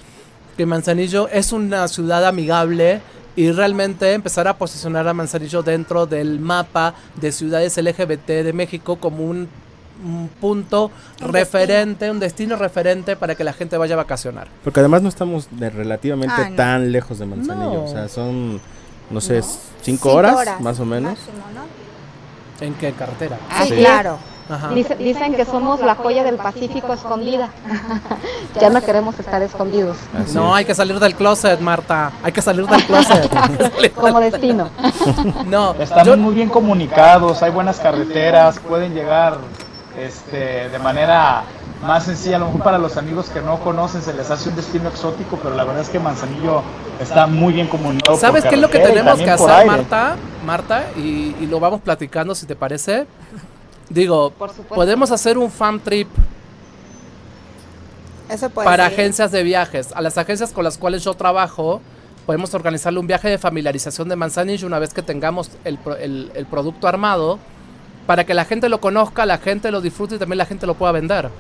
que 0.56 0.66
Manzanillo 0.66 1.28
es 1.28 1.52
una 1.52 1.88
ciudad 1.88 2.26
amigable 2.26 3.00
y 3.34 3.50
realmente 3.50 4.12
empezar 4.12 4.46
a 4.46 4.58
posicionar 4.58 5.08
a 5.08 5.14
Manzanillo 5.14 5.62
dentro 5.62 6.06
del 6.06 6.38
mapa 6.38 6.94
de 7.16 7.32
ciudades 7.32 7.78
LGBT 7.78 8.26
de 8.26 8.52
México 8.52 8.96
como 8.96 9.24
un 9.24 9.48
un 10.04 10.28
punto 10.40 10.90
referente, 11.18 12.10
un 12.10 12.20
destino 12.20 12.56
referente 12.56 13.16
para 13.16 13.34
que 13.34 13.44
la 13.44 13.52
gente 13.52 13.76
vaya 13.76 13.94
a 13.94 13.98
vacacionar. 13.98 14.48
Porque 14.64 14.80
además 14.80 15.02
no 15.02 15.08
estamos 15.08 15.48
de 15.50 15.70
relativamente 15.70 16.34
ah, 16.36 16.50
tan 16.56 16.92
lejos 16.92 17.18
de 17.18 17.26
Manzanillo, 17.26 17.84
o 17.84 17.88
sea, 17.88 18.08
son, 18.08 18.60
no 19.10 19.20
sé, 19.20 19.40
cinco, 19.82 20.12
horas, 20.12 20.60
más 20.60 20.80
o 20.80 20.84
menos. 20.84 21.18
¿En 22.60 22.74
qué 22.74 22.92
carretera? 22.92 23.38
Ah, 23.50 23.64
sí, 23.66 23.74
claro. 23.74 24.18
dicen 24.98 25.34
que 25.34 25.44
somos 25.44 25.80
la 25.80 25.96
joya 25.96 26.22
del 26.22 26.36
Pacífico 26.36 26.92
escondida. 26.92 27.48
ya 28.60 28.70
no 28.70 28.80
queremos 28.80 29.18
estar 29.18 29.42
escondidos. 29.42 29.96
no, 30.32 30.54
hay 30.54 30.64
que 30.64 30.74
salir 30.74 31.00
del 31.00 31.16
closet, 31.16 31.58
Marta. 31.60 32.12
Hay 32.22 32.30
que 32.30 32.42
salir 32.42 32.66
del 32.66 32.84
closet. 32.84 33.30
Como 33.94 34.20
destino. 34.20 34.70
no, 35.46 35.74
estamos 35.74 36.18
muy 36.18 36.34
bien 36.34 36.48
comunicados, 36.48 37.42
hay 37.42 37.50
buenas 37.50 37.80
carreteras, 37.80 38.60
pueden 38.60 38.94
llegar 38.94 39.38
este, 40.06 40.68
de 40.68 40.78
manera 40.78 41.44
más 41.86 42.04
sencilla, 42.04 42.36
a 42.36 42.38
lo 42.38 42.46
mejor 42.46 42.62
para 42.62 42.78
los 42.78 42.96
amigos 42.96 43.28
que 43.28 43.40
no 43.40 43.58
conocen 43.60 44.02
se 44.02 44.14
les 44.14 44.30
hace 44.30 44.48
un 44.48 44.56
destino 44.56 44.88
exótico, 44.88 45.38
pero 45.42 45.54
la 45.54 45.64
verdad 45.64 45.82
es 45.82 45.88
que 45.88 45.98
Manzanillo 45.98 46.62
está 47.00 47.26
muy 47.26 47.52
bien 47.52 47.66
comunicado. 47.66 48.16
¿Sabes 48.18 48.44
qué 48.44 48.54
es 48.54 48.60
lo 48.60 48.70
que 48.70 48.78
tenemos 48.78 49.18
que 49.18 49.30
hacer, 49.30 49.66
Marta? 49.66 50.16
Marta, 50.46 50.84
y, 50.96 51.46
lo 51.46 51.60
vamos 51.60 51.80
platicando 51.80 52.34
si 52.34 52.46
te 52.46 52.56
parece. 52.56 53.06
Digo, 53.88 54.32
podemos 54.68 55.10
hacer 55.10 55.36
un 55.36 55.50
fan 55.50 55.80
trip 55.80 56.08
para 58.54 58.86
agencias 58.86 59.30
de 59.32 59.42
viajes. 59.42 59.92
A 59.92 60.00
las 60.00 60.16
agencias 60.16 60.52
con 60.52 60.64
las 60.64 60.78
cuales 60.78 61.04
yo 61.04 61.14
trabajo, 61.14 61.80
podemos 62.24 62.54
organizarle 62.54 63.00
un 63.00 63.06
viaje 63.06 63.28
de 63.28 63.38
familiarización 63.38 64.08
de 64.08 64.16
Manzanillo 64.16 64.66
una 64.66 64.78
vez 64.78 64.94
que 64.94 65.02
tengamos 65.02 65.50
el, 65.64 65.78
el 66.34 66.46
producto 66.46 66.88
armado 66.88 67.38
para 68.06 68.24
que 68.24 68.34
la 68.34 68.44
gente 68.44 68.68
lo 68.68 68.80
conozca, 68.80 69.26
la 69.26 69.38
gente 69.38 69.70
lo 69.70 69.80
disfrute 69.80 70.16
y 70.16 70.18
también 70.18 70.38
la 70.38 70.46
gente 70.46 70.66
lo 70.66 70.74
pueda 70.74 70.92
vender. 70.92 71.30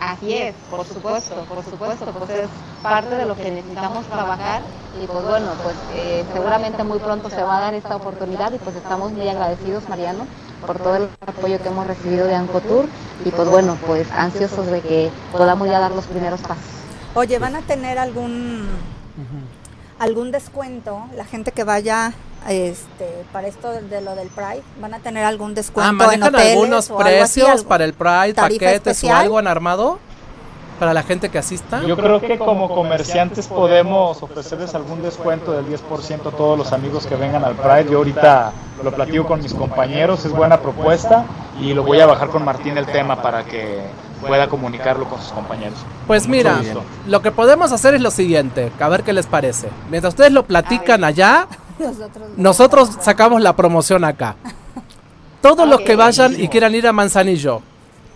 Así 0.00 0.32
es, 0.32 0.54
por 0.70 0.86
supuesto, 0.86 1.34
por 1.44 1.62
supuesto, 1.62 2.06
pues 2.06 2.30
es 2.30 2.48
parte 2.82 3.14
de 3.14 3.26
lo 3.26 3.36
que 3.36 3.50
necesitamos 3.50 4.06
trabajar 4.06 4.62
y 5.02 5.06
pues 5.06 5.24
bueno, 5.24 5.48
pues 5.62 5.76
eh, 5.94 6.24
seguramente 6.32 6.82
muy 6.84 6.98
pronto 6.98 7.28
se 7.28 7.42
va 7.42 7.58
a 7.58 7.60
dar 7.60 7.74
esta 7.74 7.96
oportunidad 7.96 8.50
y 8.52 8.58
pues 8.58 8.76
estamos 8.76 9.12
muy 9.12 9.28
agradecidos, 9.28 9.88
Mariano, 9.90 10.26
por 10.66 10.78
todo 10.78 10.96
el 10.96 11.08
apoyo 11.26 11.60
que 11.60 11.68
hemos 11.68 11.86
recibido 11.86 12.26
de 12.26 12.34
Ancotour 12.34 12.86
y 13.26 13.30
pues 13.30 13.48
bueno, 13.48 13.76
pues 13.86 14.10
ansiosos 14.12 14.66
de 14.68 14.80
que 14.80 15.10
podamos 15.32 15.68
ya 15.68 15.78
dar 15.78 15.92
los 15.92 16.06
primeros 16.06 16.40
pasos. 16.40 16.64
Oye, 17.14 17.38
¿van 17.38 17.56
a 17.56 17.60
tener 17.60 17.98
algún 17.98 18.68
algún 20.00 20.32
descuento 20.32 21.04
la 21.14 21.24
gente 21.24 21.52
que 21.52 21.62
vaya 21.62 22.12
este 22.48 23.06
para 23.32 23.46
esto 23.46 23.70
de, 23.70 24.00
lo 24.00 24.16
del 24.16 24.28
Pride 24.28 24.62
van 24.80 24.94
a 24.94 24.98
tener 24.98 25.24
algún 25.24 25.54
descuento 25.54 25.90
ah, 25.90 25.92
manejan 25.92 26.34
algunos 26.34 26.88
precios 26.88 27.64
para 27.64 27.84
el 27.84 27.92
Pride 27.92 28.34
paquetes 28.34 29.04
o 29.04 29.14
algo 29.14 29.38
han 29.38 29.46
armado 29.46 29.98
para 30.80 30.94
la 30.94 31.02
gente 31.02 31.28
que 31.28 31.36
asista? 31.36 31.82
Yo 31.82 31.94
creo 31.94 32.22
que 32.22 32.38
como 32.38 32.74
comerciantes 32.74 33.46
podemos 33.48 34.22
ofrecerles 34.22 34.74
algún 34.74 35.02
descuento 35.02 35.52
del 35.52 35.66
10% 35.66 36.26
a 36.26 36.30
todos 36.30 36.56
los 36.56 36.72
amigos 36.72 37.06
que 37.06 37.16
vengan 37.16 37.44
al 37.44 37.54
Pride. 37.54 37.90
Yo 37.90 37.98
ahorita 37.98 38.50
lo 38.82 38.90
platico 38.90 39.26
con 39.26 39.42
mis 39.42 39.52
compañeros, 39.52 40.24
es 40.24 40.32
buena 40.32 40.58
propuesta 40.58 41.26
y 41.60 41.74
lo 41.74 41.82
voy 41.82 42.00
a 42.00 42.06
bajar 42.06 42.30
con 42.30 42.46
Martín 42.46 42.78
el 42.78 42.86
tema 42.86 43.20
para 43.20 43.44
que 43.44 43.78
pueda 44.20 44.48
comunicarlo 44.48 45.08
con 45.08 45.20
sus 45.20 45.32
compañeros. 45.32 45.78
Pues 46.06 46.28
mira, 46.28 46.60
lo 47.06 47.22
que 47.22 47.30
podemos 47.30 47.72
hacer 47.72 47.94
es 47.94 48.00
lo 48.00 48.10
siguiente, 48.10 48.70
a 48.78 48.88
ver 48.88 49.02
qué 49.02 49.12
les 49.12 49.26
parece. 49.26 49.68
Mientras 49.90 50.14
ustedes 50.14 50.32
lo 50.32 50.44
platican 50.44 51.04
allá, 51.04 51.46
nosotros 52.36 52.90
sacamos 53.00 53.40
la 53.40 53.56
promoción 53.56 54.04
acá. 54.04 54.36
Todos 55.40 55.66
los 55.66 55.80
que 55.80 55.96
vayan 55.96 56.38
y 56.38 56.48
quieran 56.48 56.74
ir 56.74 56.86
a 56.86 56.92
Manzanillo 56.92 57.62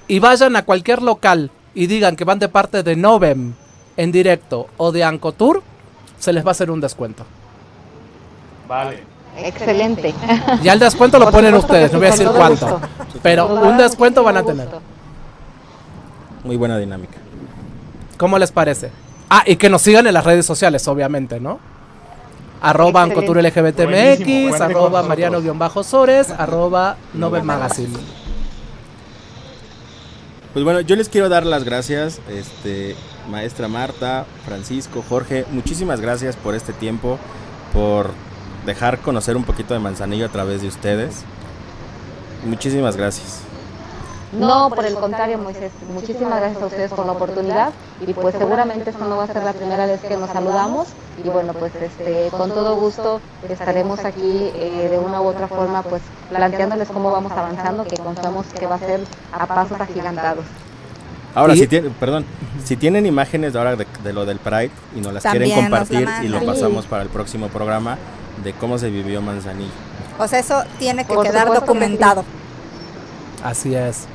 y 0.09 0.19
vayan 0.19 0.57
a 0.57 0.65
cualquier 0.65 1.03
local 1.03 1.51
y 1.75 1.87
digan 1.87 2.17
que 2.17 2.25
van 2.25 2.39
de 2.39 2.49
parte 2.49 2.83
de 2.83 2.97
Novem 2.97 3.55
en 3.97 4.13
directo 4.13 4.67
o 4.77 4.93
de 4.93 5.05
Ancotour, 5.05 5.63
se 6.19 6.33
les 6.33 6.45
va 6.45 6.49
a 6.49 6.53
hacer 6.53 6.71
un 6.71 6.81
descuento. 6.81 7.25
Vale. 8.69 9.15
Excelente. 9.37 10.15
Ya 10.63 10.75
el 10.75 10.79
descuento 10.79 11.19
lo 11.19 11.31
ponen 11.31 11.55
ustedes, 11.55 11.93
no 11.93 11.99
voy 11.99 12.09
a 12.09 12.11
decir 12.11 12.29
cuánto. 12.29 12.81
Pero 13.23 13.47
un 13.47 13.77
descuento 13.77 14.23
van 14.23 14.37
a 14.37 14.43
tener. 14.43 14.69
Muy 16.45 16.57
buena 16.57 16.79
dinámica. 16.79 17.17
¿Cómo 18.19 18.39
les 18.39 18.53
parece? 18.53 18.91
Ah, 19.31 19.43
y 19.47 19.57
que 19.57 19.69
nos 19.69 19.83
sigan 19.83 20.07
en 20.07 20.15
las 20.15 20.25
redes 20.25 20.47
sociales, 20.47 20.87
obviamente, 20.87 21.41
¿no? 21.41 21.59
Arroba 22.61 23.03
Ancotur 23.03 23.43
LGBTMX, 23.43 24.61
arroba 24.61 25.03
Mariano-Sores, 25.03 26.31
arroba 26.31 26.97
Nobel 27.13 27.43
Magazine. 27.43 27.99
Pues 30.53 30.65
bueno, 30.65 30.81
yo 30.81 30.95
les 30.95 31.09
quiero 31.09 31.29
dar 31.29 31.45
las 31.45 31.65
gracias, 31.65 32.21
este, 32.29 32.95
maestra 33.29 33.67
Marta, 33.67 34.25
Francisco, 34.47 35.05
Jorge, 35.07 35.45
muchísimas 35.51 36.01
gracias 36.01 36.37
por 36.37 36.55
este 36.55 36.73
tiempo, 36.73 37.19
por 37.73 38.11
dejar 38.65 39.01
conocer 39.01 39.37
un 39.37 39.45
poquito 39.45 39.75
de 39.75 39.81
Manzanillo 39.81 40.27
a 40.27 40.29
través 40.31 40.63
de 40.63 40.69
ustedes. 40.69 41.25
Muchísimas 42.47 42.97
gracias. 42.97 43.41
No, 44.39 44.71
por 44.71 44.85
el 44.85 44.95
contrario, 44.95 45.39
Moisés. 45.39 45.71
Muchísimas 45.93 46.41
gracias 46.41 46.63
a 46.63 46.67
ustedes 46.67 46.91
por 46.91 47.07
la 47.07 47.13
oportunidad 47.13 47.73
y 48.07 48.13
pues 48.15 48.35
seguramente 48.37 48.91
esto 48.91 49.05
no 49.05 49.17
va 49.17 49.25
a 49.25 49.27
ser 49.27 49.43
la 49.43 49.53
primera 49.53 49.87
vez 49.87 50.01
que 50.01 50.17
nos 50.17 50.31
saludamos 50.31 50.89
y 51.25 51.29
bueno, 51.29 51.53
pues 51.53 51.73
este, 51.77 52.29
con 52.31 52.51
todo 52.51 52.77
gusto 52.77 53.21
estaremos 53.49 54.01
aquí 54.05 54.51
eh, 54.55 54.89
de 54.91 54.99
una 54.99 55.21
u 55.21 55.27
otra 55.27 55.47
forma 55.47 55.83
pues 55.83 56.03
planteándoles 56.31 56.89
cómo 56.89 57.11
vamos 57.11 57.33
avanzando, 57.33 57.85
que 57.85 57.97
confiamos 57.97 58.47
que 58.59 58.67
va 58.67 58.77
a 58.77 58.79
ser 58.81 59.01
a 59.33 59.47
pasos 59.47 59.81
agigantados. 59.81 60.45
Ahora, 61.35 61.55
si 61.55 61.67
tienen, 61.67 61.93
perdón, 61.95 62.25
si 62.65 62.77
tienen 62.77 63.07
imágenes 63.07 63.53
de 63.53 63.59
ahora 63.59 63.77
de, 63.77 64.13
lo 64.13 64.25
del 64.25 64.39
Pride 64.39 64.71
y 64.95 65.01
nos 65.01 65.13
las 65.13 65.25
quieren 65.25 65.51
compartir 65.53 66.09
y 66.23 66.29
lo 66.29 66.45
pasamos 66.45 66.87
para 66.87 67.03
el 67.03 67.09
próximo 67.09 67.49
programa 67.49 67.99
de 68.43 68.53
cómo 68.53 68.79
se 68.79 68.89
vivió 68.89 69.21
Manzanillo. 69.21 69.73
O 70.19 70.29
sea, 70.29 70.39
eso 70.39 70.63
tiene 70.79 71.05
que 71.05 71.17
quedar 71.17 71.53
documentado. 71.53 72.25
Así 73.43 73.75
es. 73.75 74.07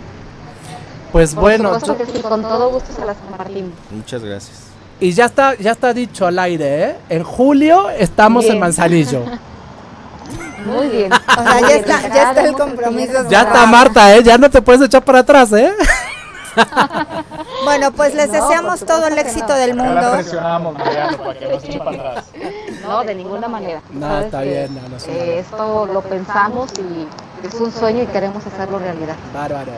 Pues 1.11 1.33
bueno, 1.33 1.71
con 2.21 2.41
todo 2.41 2.69
gusto 2.71 2.93
se 2.93 3.05
las 3.05 3.17
compartimos. 3.17 3.71
Muchas 3.91 4.23
gracias. 4.23 4.57
Y 4.99 5.11
ya 5.13 5.25
está, 5.25 5.55
ya 5.55 5.71
está 5.71 5.93
dicho 5.93 6.27
al 6.27 6.37
aire, 6.39 6.83
¿eh? 6.83 6.95
En 7.09 7.23
julio 7.23 7.89
estamos 7.89 8.45
en 8.45 8.59
Manzanillo. 8.59 9.23
Muy 10.65 10.87
bien. 10.89 11.11
O 11.13 11.43
sea, 11.43 11.61
ya 11.61 11.75
está, 11.75 12.01
ya 12.09 12.29
está 12.29 12.41
el 12.43 12.53
compromiso. 12.53 13.29
Ya 13.29 13.41
está 13.43 13.65
Marta, 13.65 14.15
¿eh? 14.15 14.23
Ya 14.23 14.37
no 14.37 14.49
te 14.49 14.61
puedes 14.61 14.81
echar 14.81 15.03
para 15.03 15.19
atrás, 15.19 15.53
¿eh? 15.53 15.73
bueno, 17.63 17.91
pues 17.91 18.13
les 18.13 18.31
deseamos 18.31 18.81
todo 18.81 19.07
el 19.07 19.17
éxito 19.17 19.53
del 19.53 19.75
mundo. 19.75 20.17
no 22.83 23.03
de 23.03 23.15
ninguna 23.15 23.47
manera. 23.47 23.81
No, 23.91 24.19
está 24.19 24.41
bien. 24.41 24.77
Eh, 25.07 25.39
esto 25.39 25.85
lo 25.85 26.01
pensamos 26.01 26.71
y 26.77 27.07
es 27.47 27.53
un 27.55 27.71
sueño 27.71 28.03
y 28.03 28.07
queremos 28.07 28.45
hacerlo 28.45 28.79
realidad. 28.79 29.15
Bárbaro. 29.33 29.71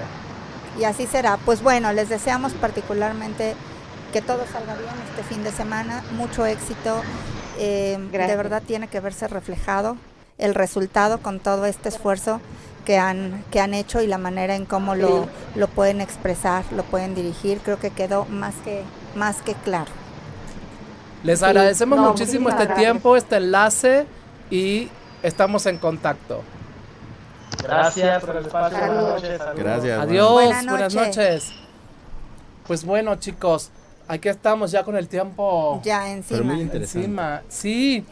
Y 0.79 0.83
así 0.83 1.05
será. 1.05 1.37
Pues 1.37 1.61
bueno, 1.61 1.91
les 1.93 2.09
deseamos 2.09 2.53
particularmente 2.53 3.55
que 4.11 4.21
todo 4.21 4.43
salga 4.51 4.75
bien 4.75 4.93
este 5.09 5.23
fin 5.23 5.43
de 5.43 5.51
semana, 5.51 6.03
mucho 6.13 6.45
éxito. 6.45 7.01
Eh, 7.57 7.97
de 8.11 8.35
verdad 8.35 8.63
tiene 8.65 8.87
que 8.87 8.99
verse 8.99 9.27
reflejado 9.27 9.97
el 10.37 10.55
resultado 10.55 11.19
con 11.19 11.39
todo 11.39 11.65
este 11.65 11.89
esfuerzo 11.89 12.41
que 12.85 12.97
han, 12.97 13.43
que 13.51 13.59
han 13.59 13.73
hecho 13.73 14.01
y 14.01 14.07
la 14.07 14.17
manera 14.17 14.55
en 14.55 14.65
cómo 14.65 14.95
lo, 14.95 15.27
lo 15.55 15.67
pueden 15.67 16.01
expresar, 16.01 16.63
lo 16.71 16.83
pueden 16.83 17.13
dirigir, 17.13 17.59
creo 17.59 17.79
que 17.79 17.91
quedó 17.91 18.25
más 18.25 18.55
que, 18.63 18.83
más 19.15 19.41
que 19.41 19.53
claro. 19.53 19.91
Les 21.23 21.43
agradecemos 21.43 21.99
muchísimo 21.99 22.49
este 22.49 22.65
tiempo, 22.67 23.15
este 23.15 23.37
enlace 23.37 24.07
y 24.49 24.89
estamos 25.21 25.67
en 25.67 25.77
contacto. 25.77 26.41
Gracias 27.63 28.23
por 28.23 28.35
el 28.35 28.45
espacio. 28.45 28.77
Buenas 28.77 29.03
noches. 29.03 29.41
Gracias. 29.55 29.99
Adiós. 29.99 30.31
Buenas 30.31 30.93
noches. 30.93 31.51
Pues 32.67 32.83
bueno, 32.85 33.15
chicos, 33.15 33.69
aquí 34.07 34.29
estamos 34.29 34.71
ya 34.71 34.83
con 34.83 34.95
el 34.95 35.07
tiempo. 35.07 35.81
Ya 35.83 36.11
encima. 36.11 36.59
Encima. 36.59 37.41
Sí. 37.49 38.05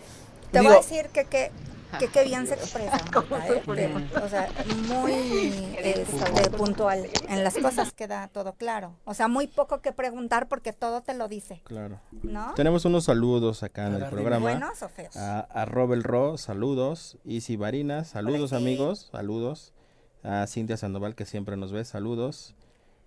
Te 0.51 0.61
voy 0.61 0.73
a 0.73 0.77
decir 0.77 1.07
que, 1.13 1.25
que 1.25 1.51
que 1.97 2.07
qué 2.07 2.23
bien 2.23 2.45
se 2.45 2.53
expresa, 2.53 2.97
¿eh? 3.77 4.09
o 4.21 4.29
sea, 4.29 4.49
muy 4.87 5.13
este, 5.77 6.49
puntual. 6.51 7.07
En 7.27 7.43
las 7.43 7.55
cosas 7.55 7.91
queda 7.93 8.27
todo 8.27 8.53
claro. 8.53 8.95
O 9.05 9.13
sea, 9.13 9.27
muy 9.27 9.47
poco 9.47 9.81
que 9.81 9.91
preguntar 9.91 10.47
porque 10.47 10.73
todo 10.73 11.01
te 11.01 11.13
lo 11.13 11.27
dice. 11.27 11.61
Claro. 11.63 11.99
¿No? 12.23 12.53
Tenemos 12.55 12.85
unos 12.85 13.05
saludos 13.05 13.63
acá 13.63 13.87
en 13.87 13.95
el 13.95 14.05
programa. 14.09 14.51
¿Buenos 14.51 14.81
o 14.83 14.89
feos? 14.89 15.15
A, 15.17 15.39
a 15.39 15.65
Robert 15.65 16.03
Ro, 16.03 16.37
saludos. 16.37 17.17
Isi 17.25 17.55
Barinas, 17.55 18.09
saludos 18.09 18.53
amigos, 18.53 19.09
saludos. 19.11 19.73
A 20.23 20.45
Cintia 20.47 20.77
Sandoval 20.77 21.15
que 21.15 21.25
siempre 21.25 21.57
nos 21.57 21.71
ve, 21.71 21.85
saludos. 21.85 22.55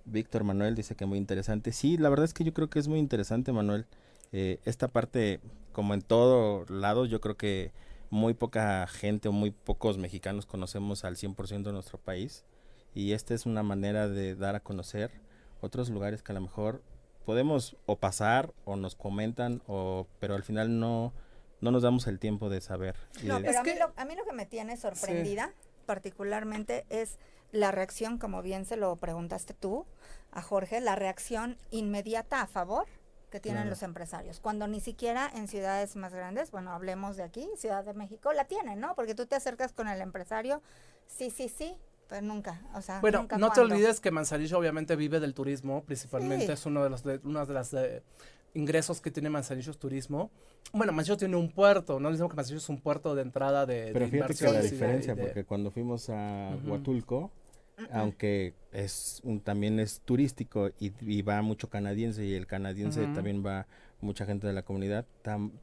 Víctor 0.05 0.45
Manuel 0.45 0.75
dice 0.75 0.95
que 0.95 1.07
muy 1.07 1.19
interesante. 1.19 1.73
Sí, 1.73 1.97
la 1.97 2.09
verdad 2.09 2.25
es 2.25 2.35
que 2.35 2.45
yo 2.45 2.53
creo 2.53 2.69
que 2.69 2.79
es 2.79 2.89
muy 2.89 2.99
interesante, 2.99 3.53
Manuel. 3.53 3.87
Eh, 4.33 4.61
esta 4.65 4.89
parte, 4.89 5.41
como 5.73 5.95
en 5.95 6.03
todo 6.03 6.65
lado, 6.69 7.05
yo 7.07 7.21
creo 7.21 7.37
que 7.37 7.73
muy 8.13 8.35
poca 8.35 8.87
gente 8.89 9.29
o 9.29 9.33
muy 9.33 9.51
pocos 9.51 9.97
mexicanos 9.97 10.45
conocemos 10.45 11.03
al 11.07 11.17
100% 11.17 11.63
de 11.63 11.73
nuestro 11.73 11.97
país 11.97 12.45
y 12.95 13.13
esta 13.13 13.33
es 13.33 13.47
una 13.47 13.63
manera 13.63 14.07
de 14.07 14.35
dar 14.35 14.55
a 14.55 14.61
conocer 14.61 15.11
otros 15.63 15.89
lugares 15.89 16.23
que 16.23 16.33
a 16.33 16.35
lo 16.35 16.43
mejor 16.43 16.83
podemos 17.25 17.75
o 17.87 17.97
pasar 17.97 18.53
o 18.67 18.77
nos 18.77 18.97
comentan 18.97 19.63
o 19.67 20.07
pero 20.21 20.35
al 20.35 20.43
final 20.43 20.79
no 20.79 21.15
no 21.63 21.71
nos 21.71 21.85
damos 21.85 22.07
el 22.07 22.19
tiempo 22.19 22.51
de 22.51 22.61
saber. 22.61 22.97
No, 23.23 23.41
pero 23.41 23.61
a, 23.61 23.63
mí 23.63 23.71
lo, 23.79 23.93
a, 23.97 24.05
mí 24.05 24.15
lo, 24.15 24.25
que 24.27 24.33
me 24.33 24.45
tiene 24.45 24.77
sorprendida 24.77 25.55
particularmente 25.87 26.85
es 26.91 27.19
la 27.51 27.71
reacción, 27.71 28.19
como 28.19 28.43
bien 28.43 28.67
se 28.67 28.77
lo 28.77 28.95
preguntaste 28.97 29.55
tú 29.55 29.87
a 30.33 30.43
Jorge, 30.43 30.83
la 30.83 30.97
reacción 30.97 31.57
inmediata 31.71 32.43
a 32.43 32.47
favor 32.47 32.87
que 33.33 33.41
tienen 33.41 33.71
los 33.71 33.83
empresarios, 33.83 34.41
cuando 34.41 34.69
ni 34.69 34.79
siquiera 34.79 35.29
en 35.35 35.49
ciudades 35.49 35.97
más 35.97 36.13
grandes, 36.13 36.51
bueno, 36.51 36.71
hablemos 36.71 37.17
de 37.17 37.23
aquí, 37.23 37.49
Ciudad 37.57 37.83
de 37.83 37.95
México, 37.95 38.35
la 38.35 38.45
tienen, 38.45 38.79
¿no? 38.79 38.95
Porque 38.95 39.15
tú 39.15 39.25
te 39.25 39.35
acercas 39.35 39.73
con 39.73 39.89
el 39.89 40.03
empresario, 40.03 40.61
sí, 41.07 41.31
sí, 41.31 41.49
sí, 41.49 41.75
pero 42.09 42.21
nunca, 42.21 42.61
o 42.75 42.83
sea, 42.83 43.01
bueno, 43.01 43.27
no 43.39 43.51
te 43.51 43.61
olvides 43.61 44.01
que 44.01 44.11
Manzanillo 44.11 44.59
obviamente 44.59 44.97
vive 44.97 45.19
del 45.19 45.33
turismo, 45.33 45.83
principalmente 45.83 46.53
es 46.53 46.67
uno 46.67 46.85
de 46.85 46.91
los 46.91 47.03
de, 47.03 47.21
una 47.25 47.47
de 47.47 47.55
las 47.55 47.73
eh, 47.73 48.03
ingresos 48.53 49.01
que 49.01 49.11
tiene 49.11 49.31
Manzanillo 49.31 49.71
es 49.71 49.79
turismo. 49.79 50.31
Bueno, 50.75 50.93
Manzanillo 50.93 51.17
tiene 51.17 51.37
un 51.37 51.51
puerto, 51.51 52.01
no 52.01 52.11
decimos 52.11 52.31
que 52.31 52.37
Manzanillo 52.37 52.59
es 52.59 52.69
un 52.69 52.83
puerto 52.83 53.15
de 53.15 53.23
entrada 53.23 53.65
de 53.65 53.91
Pero 53.95 54.09
fíjate 54.09 54.35
que 54.35 54.45
la 54.45 54.61
diferencia, 54.61 55.17
porque 55.17 55.45
cuando 55.45 55.71
fuimos 55.71 56.11
a 56.11 56.55
Huatulco, 56.67 57.31
aunque 57.91 58.55
es 58.73 59.21
un, 59.25 59.41
también 59.41 59.81
es 59.81 60.01
turístico 60.01 60.71
y, 60.79 61.23
va 61.23 61.43
mucho 61.43 61.69
canadiense 61.69 62.25
y 62.25 62.35
el 62.35 62.47
canadiense 62.47 63.07
también 63.09 63.45
va 63.45 63.67
mucha 64.01 64.27
gente 64.27 64.47
de 64.47 64.53
la 64.53 64.63
comunidad, 64.63 65.07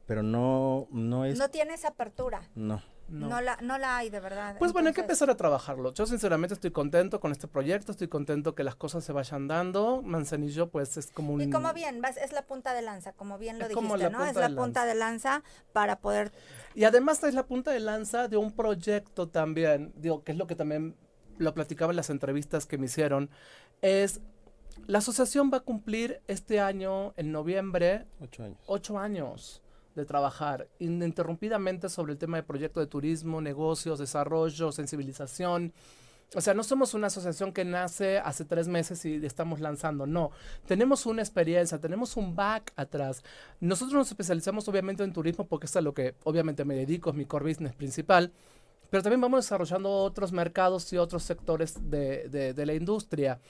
pero 0.06 0.22
no 0.22 0.88
no 0.90 1.24
es 1.24 1.38
No 1.38 1.50
tiene 1.50 1.74
esa 1.74 1.88
apertura. 1.88 2.42
No. 2.54 2.82
No. 3.10 3.40
la, 3.40 3.56
no 3.56 3.76
la 3.76 3.96
hay 3.96 4.08
de 4.08 4.20
verdad. 4.20 4.56
Pues 4.58 4.72
bueno, 4.72 4.88
hay 4.88 4.94
que 4.94 5.00
empezar 5.00 5.30
a 5.30 5.36
trabajarlo. 5.36 5.92
Yo 5.92 6.06
sinceramente 6.06 6.54
estoy 6.54 6.70
contento 6.70 7.18
con 7.18 7.32
este 7.32 7.48
proyecto, 7.48 7.90
estoy 7.90 8.06
contento 8.06 8.54
que 8.54 8.62
las 8.62 8.76
cosas 8.76 9.04
se 9.04 9.12
vayan 9.12 9.48
dando. 9.48 10.00
Manzanillo 10.02 10.70
pues 10.70 10.96
es 10.96 11.10
como 11.10 11.34
un... 11.34 11.40
Y 11.40 11.50
como 11.50 11.72
bien, 11.72 12.00
es 12.04 12.32
la 12.32 12.42
punta 12.42 12.72
de 12.72 12.82
lanza, 12.82 13.12
como 13.12 13.36
bien 13.36 13.58
lo 13.58 13.68
dijiste, 13.68 14.10
¿no? 14.10 14.24
Es 14.24 14.36
la 14.36 14.50
punta 14.50 14.86
de 14.86 14.94
lanza 14.94 15.42
para 15.72 15.98
poder... 15.98 16.30
Y 16.76 16.84
además 16.84 17.22
es 17.24 17.34
la 17.34 17.46
punta 17.46 17.72
de 17.72 17.80
lanza 17.80 18.28
de 18.28 18.36
un 18.36 18.52
proyecto 18.52 19.28
también, 19.28 19.92
digo, 19.96 20.22
que 20.22 20.30
es 20.30 20.38
lo 20.38 20.46
que 20.46 20.54
también 20.54 20.96
lo 21.40 21.54
platicaba 21.54 21.92
en 21.92 21.96
las 21.96 22.10
entrevistas 22.10 22.66
que 22.66 22.78
me 22.78 22.86
hicieron, 22.86 23.30
es 23.82 24.20
la 24.86 24.98
asociación 24.98 25.50
va 25.52 25.58
a 25.58 25.60
cumplir 25.60 26.20
este 26.26 26.60
año, 26.60 27.12
en 27.16 27.32
noviembre, 27.32 28.06
ocho 28.20 28.44
años. 28.44 28.58
Ocho 28.66 28.98
años 28.98 29.62
de 29.94 30.04
trabajar 30.04 30.68
ininterrumpidamente 30.78 31.88
sobre 31.88 32.12
el 32.12 32.18
tema 32.18 32.36
de 32.36 32.42
proyecto 32.42 32.80
de 32.80 32.86
turismo, 32.86 33.40
negocios, 33.40 33.98
desarrollo, 33.98 34.72
sensibilización. 34.72 35.72
O 36.34 36.40
sea, 36.40 36.54
no 36.54 36.62
somos 36.62 36.94
una 36.94 37.08
asociación 37.08 37.52
que 37.52 37.64
nace 37.64 38.18
hace 38.18 38.44
tres 38.44 38.68
meses 38.68 39.04
y 39.04 39.14
estamos 39.26 39.58
lanzando, 39.58 40.06
no. 40.06 40.30
Tenemos 40.66 41.04
una 41.06 41.22
experiencia, 41.22 41.80
tenemos 41.80 42.16
un 42.16 42.36
back 42.36 42.72
atrás. 42.76 43.24
Nosotros 43.58 43.94
nos 43.94 44.08
especializamos 44.08 44.68
obviamente 44.68 45.02
en 45.02 45.12
turismo 45.12 45.48
porque 45.48 45.66
es 45.66 45.74
a 45.74 45.80
lo 45.80 45.92
que 45.92 46.14
obviamente 46.22 46.64
me 46.64 46.76
dedico, 46.76 47.10
es 47.10 47.16
mi 47.16 47.24
core 47.24 47.48
business 47.48 47.74
principal, 47.74 48.32
pero 48.90 49.02
también 49.02 49.20
vamos 49.20 49.44
desarrollando 49.44 49.90
otros 49.90 50.32
mercados 50.32 50.92
y 50.92 50.98
otros 50.98 51.22
sectores 51.22 51.74
de, 51.90 52.28
de, 52.28 52.66
la 52.66 52.74
industria. 52.74 53.40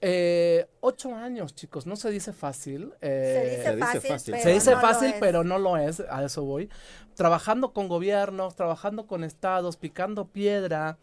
Eh, 0.00 0.66
ocho 0.80 1.14
años, 1.14 1.54
chicos, 1.54 1.86
no 1.86 1.96
se 1.96 2.10
dice 2.10 2.32
fácil. 2.32 2.92
Eh, 3.00 3.60
se 3.64 3.76
dice 3.76 4.00
fácil, 4.00 4.40
se 4.40 4.52
dice 4.52 4.76
fácil 4.76 5.14
pero 5.20 5.44
no 5.44 5.58
lo 5.58 5.76
es, 5.76 6.00
a 6.00 6.24
eso 6.24 6.44
voy. 6.44 6.70
Trabajando 7.14 7.72
con 7.72 7.88
gobiernos, 7.88 8.56
trabajando 8.56 9.06
con 9.06 9.24
estados, 9.24 9.76
picando 9.76 10.26
piedra, 10.26 10.98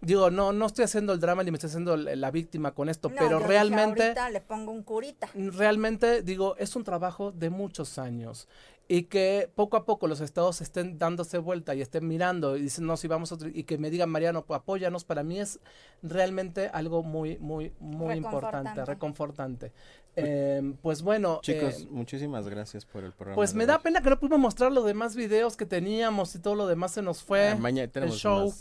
Digo, 0.00 0.30
no, 0.30 0.52
no 0.52 0.66
estoy 0.66 0.84
haciendo 0.84 1.14
el 1.14 1.20
drama 1.20 1.42
ni 1.42 1.50
me 1.50 1.56
estoy 1.56 1.68
haciendo 1.68 1.96
la 1.96 2.30
víctima 2.30 2.72
con 2.72 2.88
esto, 2.88 3.08
pero 3.08 3.38
realmente. 3.38 4.14
le 4.30 4.40
pongo 4.40 4.70
un 4.70 4.82
curita. 4.82 5.28
Realmente, 5.34 6.22
digo, 6.22 6.54
es 6.58 6.76
un 6.76 6.84
trabajo 6.84 7.32
de 7.32 7.48
muchos 7.48 7.98
años. 7.98 8.46
Y 8.88 9.04
que 9.04 9.50
poco 9.54 9.76
a 9.76 9.84
poco 9.84 10.06
los 10.06 10.20
estados 10.20 10.60
estén 10.60 10.96
dándose 10.96 11.38
vuelta 11.38 11.74
y 11.74 11.80
estén 11.80 12.06
mirando 12.06 12.56
y 12.56 12.62
dicen, 12.62 12.86
no, 12.86 12.96
si 12.96 13.08
vamos 13.08 13.32
a 13.32 13.36
y 13.52 13.64
que 13.64 13.78
me 13.78 13.90
digan, 13.90 14.08
Mariano, 14.08 14.44
apóyanos, 14.48 15.04
para 15.04 15.24
mí 15.24 15.40
es 15.40 15.58
realmente 16.02 16.68
algo 16.68 17.02
muy, 17.02 17.36
muy, 17.38 17.72
muy 17.80 18.14
importante, 18.14 18.84
reconfortante. 18.84 19.72
Eh, 20.14 20.74
pues 20.82 21.02
bueno. 21.02 21.40
Chicos, 21.42 21.80
eh, 21.80 21.88
muchísimas 21.90 22.48
gracias 22.48 22.84
por 22.86 23.02
el 23.02 23.12
programa. 23.12 23.34
Pues 23.34 23.54
me 23.54 23.66
da 23.66 23.80
pena 23.80 24.00
que 24.00 24.10
no 24.10 24.20
pudimos 24.20 24.38
mostrar 24.38 24.70
los 24.70 24.84
demás 24.84 25.16
videos 25.16 25.56
que 25.56 25.66
teníamos 25.66 26.34
y 26.36 26.38
todo 26.38 26.54
lo 26.54 26.66
demás 26.66 26.92
se 26.92 27.02
nos 27.02 27.22
fue. 27.22 27.50
Ah, 27.50 27.56
mañana 27.56 27.90
tenemos 27.90 28.14
el 28.14 28.20
show. 28.20 28.54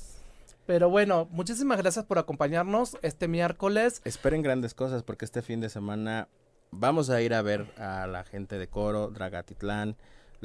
Pero 0.65 0.89
bueno, 0.89 1.28
muchísimas 1.32 1.78
gracias 1.78 2.05
por 2.05 2.17
acompañarnos 2.17 2.97
este 3.03 3.28
miércoles. 3.28 4.01
Esperen 4.03 4.41
grandes 4.41 4.73
cosas 4.73 5.03
porque 5.03 5.26
este 5.26 5.43
fin 5.43 5.59
de 5.59 5.69
semana 5.69 6.28
vamos 6.71 7.09
a 7.09 7.21
ir 7.21 7.34
a 7.34 7.41
ver 7.41 7.67
a 7.78 8.07
la 8.07 8.23
gente 8.23 8.57
de 8.57 8.67
Coro, 8.67 9.09
Dragatitlán. 9.09 9.95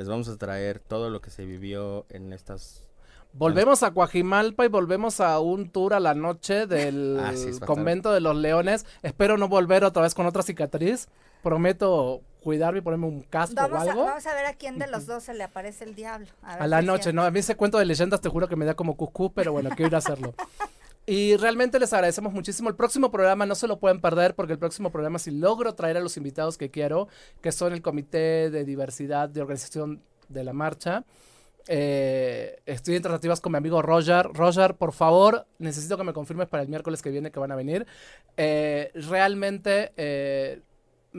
Les 0.01 0.09
vamos 0.09 0.31
a 0.31 0.39
traer 0.39 0.79
todo 0.79 1.11
lo 1.11 1.21
que 1.21 1.29
se 1.29 1.45
vivió 1.45 2.07
en 2.09 2.33
estas 2.33 2.89
Volvemos 3.35 3.83
a 3.83 3.91
Coajimalpa 3.91 4.65
y 4.65 4.69
volvemos 4.69 5.21
a 5.21 5.41
un 5.41 5.69
tour 5.69 5.93
a 5.93 6.01
la 6.01 6.15
noche 6.15 6.67
del 6.67 7.21
ah, 7.23 7.35
convento 7.67 8.11
de 8.11 8.21
los 8.21 8.35
leones. 8.35 8.87
Espero 9.03 9.37
no 9.37 9.47
volver 9.47 9.85
otra 9.85 10.01
vez 10.01 10.15
con 10.15 10.25
otra 10.25 10.43
cicatriz. 10.43 11.09
Prometo 11.43 12.23
cuidarme 12.43 12.79
y 12.79 12.81
ponerme 12.81 13.09
un 13.09 13.21
casco 13.21 13.61
o 13.61 13.77
algo. 13.77 14.07
vamos 14.07 14.27
a 14.27 14.33
ver 14.33 14.47
a 14.47 14.55
quién 14.55 14.79
de 14.79 14.87
los 14.87 15.05
dos 15.05 15.23
se 15.23 15.35
le 15.35 15.45
aparece 15.45 15.85
el 15.85 15.95
diablo. 15.95 16.29
A, 16.41 16.67
la 16.67 16.81
noche, 16.81 17.13
¿no? 17.13 17.23
A 17.23 17.31
mí 17.31 17.41
ese 17.41 17.55
cuento 17.55 17.77
de 17.77 17.85
leyendas 17.85 18.23
te 18.23 18.31
juro 18.31 18.49
que 18.49 18.57
me 18.57 18.65
da 18.65 18.73
como 18.73 18.97
cucú, 18.97 19.35
pero 19.35 19.53
bueno, 19.53 19.69
quiero 19.77 19.89
ir 19.89 19.95
a 19.97 19.99
hacerlo. 19.99 20.33
Y 21.11 21.37
realmente 21.37 21.81
les 21.81 21.93
agradecemos 21.93 22.33
muchísimo. 22.33 22.69
El 22.69 22.77
próximo 22.77 23.11
programa 23.11 23.45
no 23.45 23.57
se 23.57 23.67
lo 23.67 23.81
pueden 23.81 24.01
perder 24.01 24.37
porque 24.37 24.53
el 24.53 24.61
próximo 24.61 24.93
programa 24.93 25.19
si 25.19 25.33
logro 25.33 25.75
traer 25.75 25.97
a 25.97 26.01
los 26.01 26.17
invitados 26.17 26.57
que 26.57 26.71
quiero, 26.71 27.09
que 27.41 27.51
son 27.51 27.73
el 27.73 27.83
Comité 27.83 28.49
de 28.49 28.65
Diversidad 28.65 29.29
de 29.29 29.43
Organización 29.43 30.05
de 30.29 30.45
la 30.45 30.53
Marcha. 30.53 31.03
Eh, 31.67 32.61
estoy 32.65 32.95
en 32.95 33.03
tratativas 33.03 33.41
con 33.41 33.51
mi 33.51 33.59
amigo 33.59 33.83
Roger. 33.83 34.29
Roger, 34.35 34.77
por 34.77 34.93
favor, 34.93 35.49
necesito 35.59 35.97
que 35.99 36.05
me 36.05 36.13
confirmes 36.13 36.47
para 36.47 36.63
el 36.63 36.69
miércoles 36.69 37.03
que 37.03 37.11
viene 37.11 37.33
que 37.33 37.41
van 37.41 37.51
a 37.51 37.57
venir. 37.57 37.89
Eh, 38.37 38.93
realmente 38.95 39.93
eh, 39.97 40.63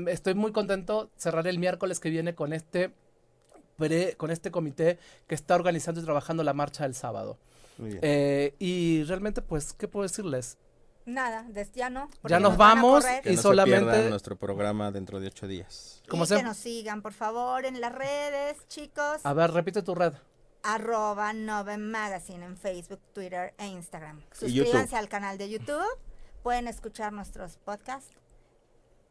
estoy 0.08 0.36
muy 0.36 0.54
contento. 0.54 1.10
Cerraré 1.18 1.50
el 1.50 1.60
miércoles 1.60 2.00
que 2.00 2.10
viene 2.10 2.34
con 2.34 2.54
este, 2.54 2.94
con 4.16 4.32
este 4.32 4.52
comité 4.52 5.00
que 5.28 5.36
está 5.36 5.56
organizando 5.56 6.00
y 6.00 6.06
trabajando 6.06 6.46
la 6.46 6.54
marcha 6.54 6.84
del 6.84 6.96
sábado. 6.96 7.38
Y 8.60 9.04
realmente, 9.04 9.42
pues, 9.42 9.74
¿qué 9.74 9.88
puedo 9.88 10.04
decirles? 10.04 10.58
Nada, 11.06 11.48
ya 11.74 11.90
no. 11.90 12.10
Ya 12.28 12.40
nos, 12.40 12.58
vamos 12.58 13.04
y 13.26 13.36
solamente 13.36 14.10
nuestro 14.10 14.38
programa 14.38 14.92
dentro 14.92 15.20
de 15.20 15.28
ocho 15.28 15.48
días. 15.48 16.02
Y 16.06 16.28
que 16.28 16.44
nos 16.44 16.58
sigan, 16.58 17.02
por 17.02 17.14
favor, 17.14 17.66
en 17.66 17.82
las 17.82 17.94
redes, 17.94 18.68
chicos. 18.68 19.22
A 19.24 19.34
ver, 19.34 19.52
repite 19.52 19.82
tu 19.82 19.96
red 19.96 20.14
arroba 20.64 21.34
Noven 21.34 21.90
Magazine 21.90 22.46
en 22.46 22.58
Facebook, 22.58 23.00
Twitter 23.14 23.54
e 23.58 23.68
Instagram. 23.68 24.22
Suscríbanse 24.32 24.96
al 24.96 25.10
canal 25.10 25.38
de 25.38 25.50
YouTube. 25.50 25.98
Pueden 26.44 26.68
escuchar 26.68 27.14
nuestros 27.14 27.58
podcasts 27.58 28.12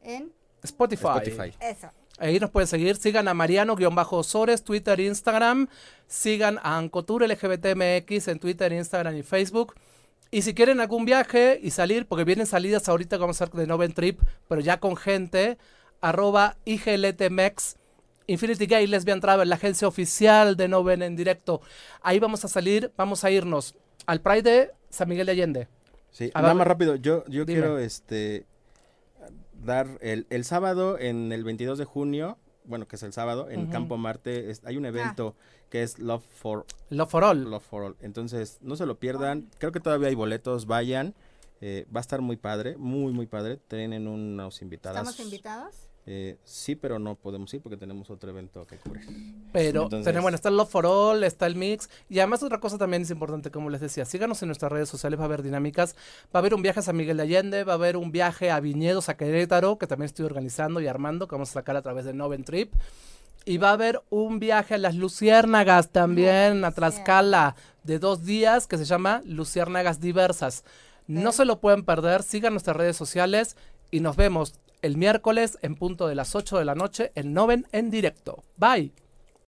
en 0.03 0.33
Spotify. 0.63 1.55
Eso. 1.61 1.91
Ahí 2.21 2.39
nos 2.39 2.51
pueden 2.51 2.69
seguir. 2.69 2.97
Sigan 2.97 3.29
a 3.29 3.35
Mariano-Sores, 3.35 4.63
Twitter, 4.63 5.01
Instagram. 5.01 5.69
Sigan 6.07 6.59
a 6.63 6.77
Ancotur 6.77 7.27
LGBTMX 7.27 8.29
en 8.29 8.39
Twitter, 8.39 8.73
Instagram 8.73 9.17
y 9.17 9.23
Facebook. 9.23 9.75
Y 10.31 10.43
si 10.43 10.55
quieren 10.55 10.81
algún 10.81 11.07
viaje 11.07 11.59
y 11.61 11.71
salir, 11.71 12.07
porque 12.07 12.25
vienen 12.25 12.47
salidas 12.47 12.89
ahorita 12.89 13.17
que 13.17 13.21
vamos 13.21 13.41
a 13.41 13.45
hacer 13.45 13.57
de 13.57 13.67
Noven 13.67 13.95
Trip, 13.95 14.21
pero 14.49 14.61
ya 14.61 14.79
con 14.79 14.97
gente, 14.97 15.59
arroba 16.01 16.57
IGLTMEX 16.67 17.77
Infinity 18.27 18.67
Gay 18.67 18.87
Lesbian 18.87 19.21
Travel, 19.21 19.49
la 19.49 19.57
agencia 19.57 19.89
oficial 19.89 20.57
de 20.57 20.69
Noven 20.69 21.03
en 21.03 21.17
directo. 21.17 21.63
Ahí 22.01 22.21
vamos 22.21 22.45
a 22.45 22.49
salir, 22.49 22.93
vamos 22.97 23.25
a 23.25 23.31
irnos 23.33 23.75
al 24.07 24.21
Pride 24.21 24.43
de 24.43 24.71
San 24.89 25.09
Miguel 25.09 25.27
de 25.27 25.33
Allende. 25.33 25.69
Sí, 26.13 26.31
nada 26.35 26.55
más 26.55 26.67
rápido, 26.67 26.95
yo, 26.95 27.25
yo 27.27 27.45
quiero 27.47 27.79
este 27.79 28.47
dar 29.65 29.99
el, 30.01 30.27
el, 30.31 30.45
sábado 30.45 30.99
en 30.99 31.33
el 31.33 31.45
22 31.45 31.79
de 31.79 31.85
junio, 31.85 32.39
bueno, 32.65 32.87
que 32.87 32.97
es 32.97 33.03
el 33.03 33.13
sábado, 33.13 33.51
en 33.51 33.67
Campo 33.67 33.97
Marte, 33.97 34.53
hay 34.65 34.77
un 34.77 34.87
evento 34.87 35.35
ah. 35.37 35.43
que 35.71 35.83
es 35.83 35.99
Love 35.99 36.25
for 36.25 36.67
Love 36.91 37.11
for 37.11 37.25
All. 37.25 37.51
Love 37.51 37.65
for 37.65 37.83
All. 37.83 37.97
Entonces, 38.01 38.59
no 38.61 38.77
se 38.77 38.87
lo 38.87 38.99
pierdan. 38.99 39.49
Creo 39.59 39.73
que 39.73 39.81
todavía 39.81 40.09
hay 40.09 40.15
boletos, 40.15 40.67
vayan. 40.67 41.15
Eh, 41.61 41.87
va 41.95 42.01
a 42.01 42.03
estar 42.03 42.21
muy 42.21 42.37
padre, 42.37 42.77
muy, 42.77 43.13
muy 43.13 43.27
padre. 43.27 43.59
Tienen 43.69 44.09
unos 44.09 44.63
invitados. 44.63 44.99
¿Estamos 44.99 45.21
invitados? 45.21 45.90
Eh, 46.13 46.39
sí, 46.43 46.75
pero 46.75 46.99
no 46.99 47.15
podemos 47.15 47.55
ir 47.55 47.61
porque 47.61 47.77
tenemos 47.77 48.11
otro 48.11 48.31
evento 48.31 48.67
que 48.67 48.79
cubrir. 48.79 49.07
Pero 49.53 49.89
tenemos, 49.89 50.23
bueno, 50.23 50.35
está 50.35 50.49
el 50.49 50.57
Love 50.57 50.69
for 50.69 50.85
All, 50.85 51.23
está 51.23 51.47
el 51.47 51.55
Mix. 51.55 51.89
Y 52.09 52.19
además 52.19 52.43
otra 52.43 52.59
cosa 52.59 52.79
también 52.79 53.03
es 53.03 53.13
importante, 53.13 53.53
como 53.53 53.71
les 53.71 53.81
decía, 53.81 54.05
síganos 54.05 54.43
en 54.43 54.49
nuestras 54.49 54.73
redes 54.73 54.89
sociales, 54.89 55.21
va 55.21 55.23
a 55.23 55.27
haber 55.27 55.45
dinámicas. 55.45 55.95
Va 56.27 56.31
a 56.33 56.39
haber 56.39 56.55
un 56.55 56.63
viaje 56.63 56.81
a 56.81 56.83
San 56.83 56.97
Miguel 56.97 57.19
de 57.19 57.23
Allende, 57.23 57.63
va 57.63 57.75
a 57.75 57.77
haber 57.77 57.97
un 57.97 58.11
viaje 58.11 58.51
a 58.51 58.59
Viñedos, 58.59 59.09
a 59.09 59.17
Querétaro, 59.17 59.79
que 59.79 59.87
también 59.87 60.07
estoy 60.07 60.25
organizando 60.27 60.81
y 60.81 60.89
armando, 60.89 61.29
que 61.29 61.37
vamos 61.37 61.51
a 61.51 61.53
sacar 61.53 61.77
a 61.77 61.83
través 61.83 62.05
de 62.05 62.13
Noven 62.13 62.43
Trip. 62.43 62.73
Y 63.45 63.59
va 63.59 63.71
a 63.71 63.75
haber 63.75 64.03
un 64.11 64.41
viaje 64.41 64.75
a 64.75 64.79
las 64.79 64.97
Luciérnagas 64.97 65.91
también, 65.91 66.65
a 66.65 66.73
Tlaxcala, 66.73 67.55
de 67.85 68.01
dos 68.01 68.25
días, 68.25 68.67
que 68.67 68.79
se 68.79 68.85
llama 68.85 69.23
Luciérnagas 69.27 70.01
Diversas. 70.01 70.65
No 71.07 71.31
se 71.31 71.45
lo 71.45 71.61
pueden 71.61 71.85
perder, 71.85 72.25
sigan 72.25 72.55
nuestras 72.55 72.77
redes 72.77 72.97
sociales 72.97 73.57
y 73.93 74.01
nos 74.01 74.17
vemos 74.17 74.55
el 74.83 74.97
miércoles 74.97 75.59
en 75.63 75.77
punto 75.77 76.09
de 76.09 76.15
las 76.15 76.35
8 76.35 76.59
de 76.59 76.65
la 76.65 76.75
noche 76.75 77.13
en 77.15 77.33
Noven 77.33 77.67
en 77.73 77.91
directo. 77.91 78.45
Bye. 78.57 78.93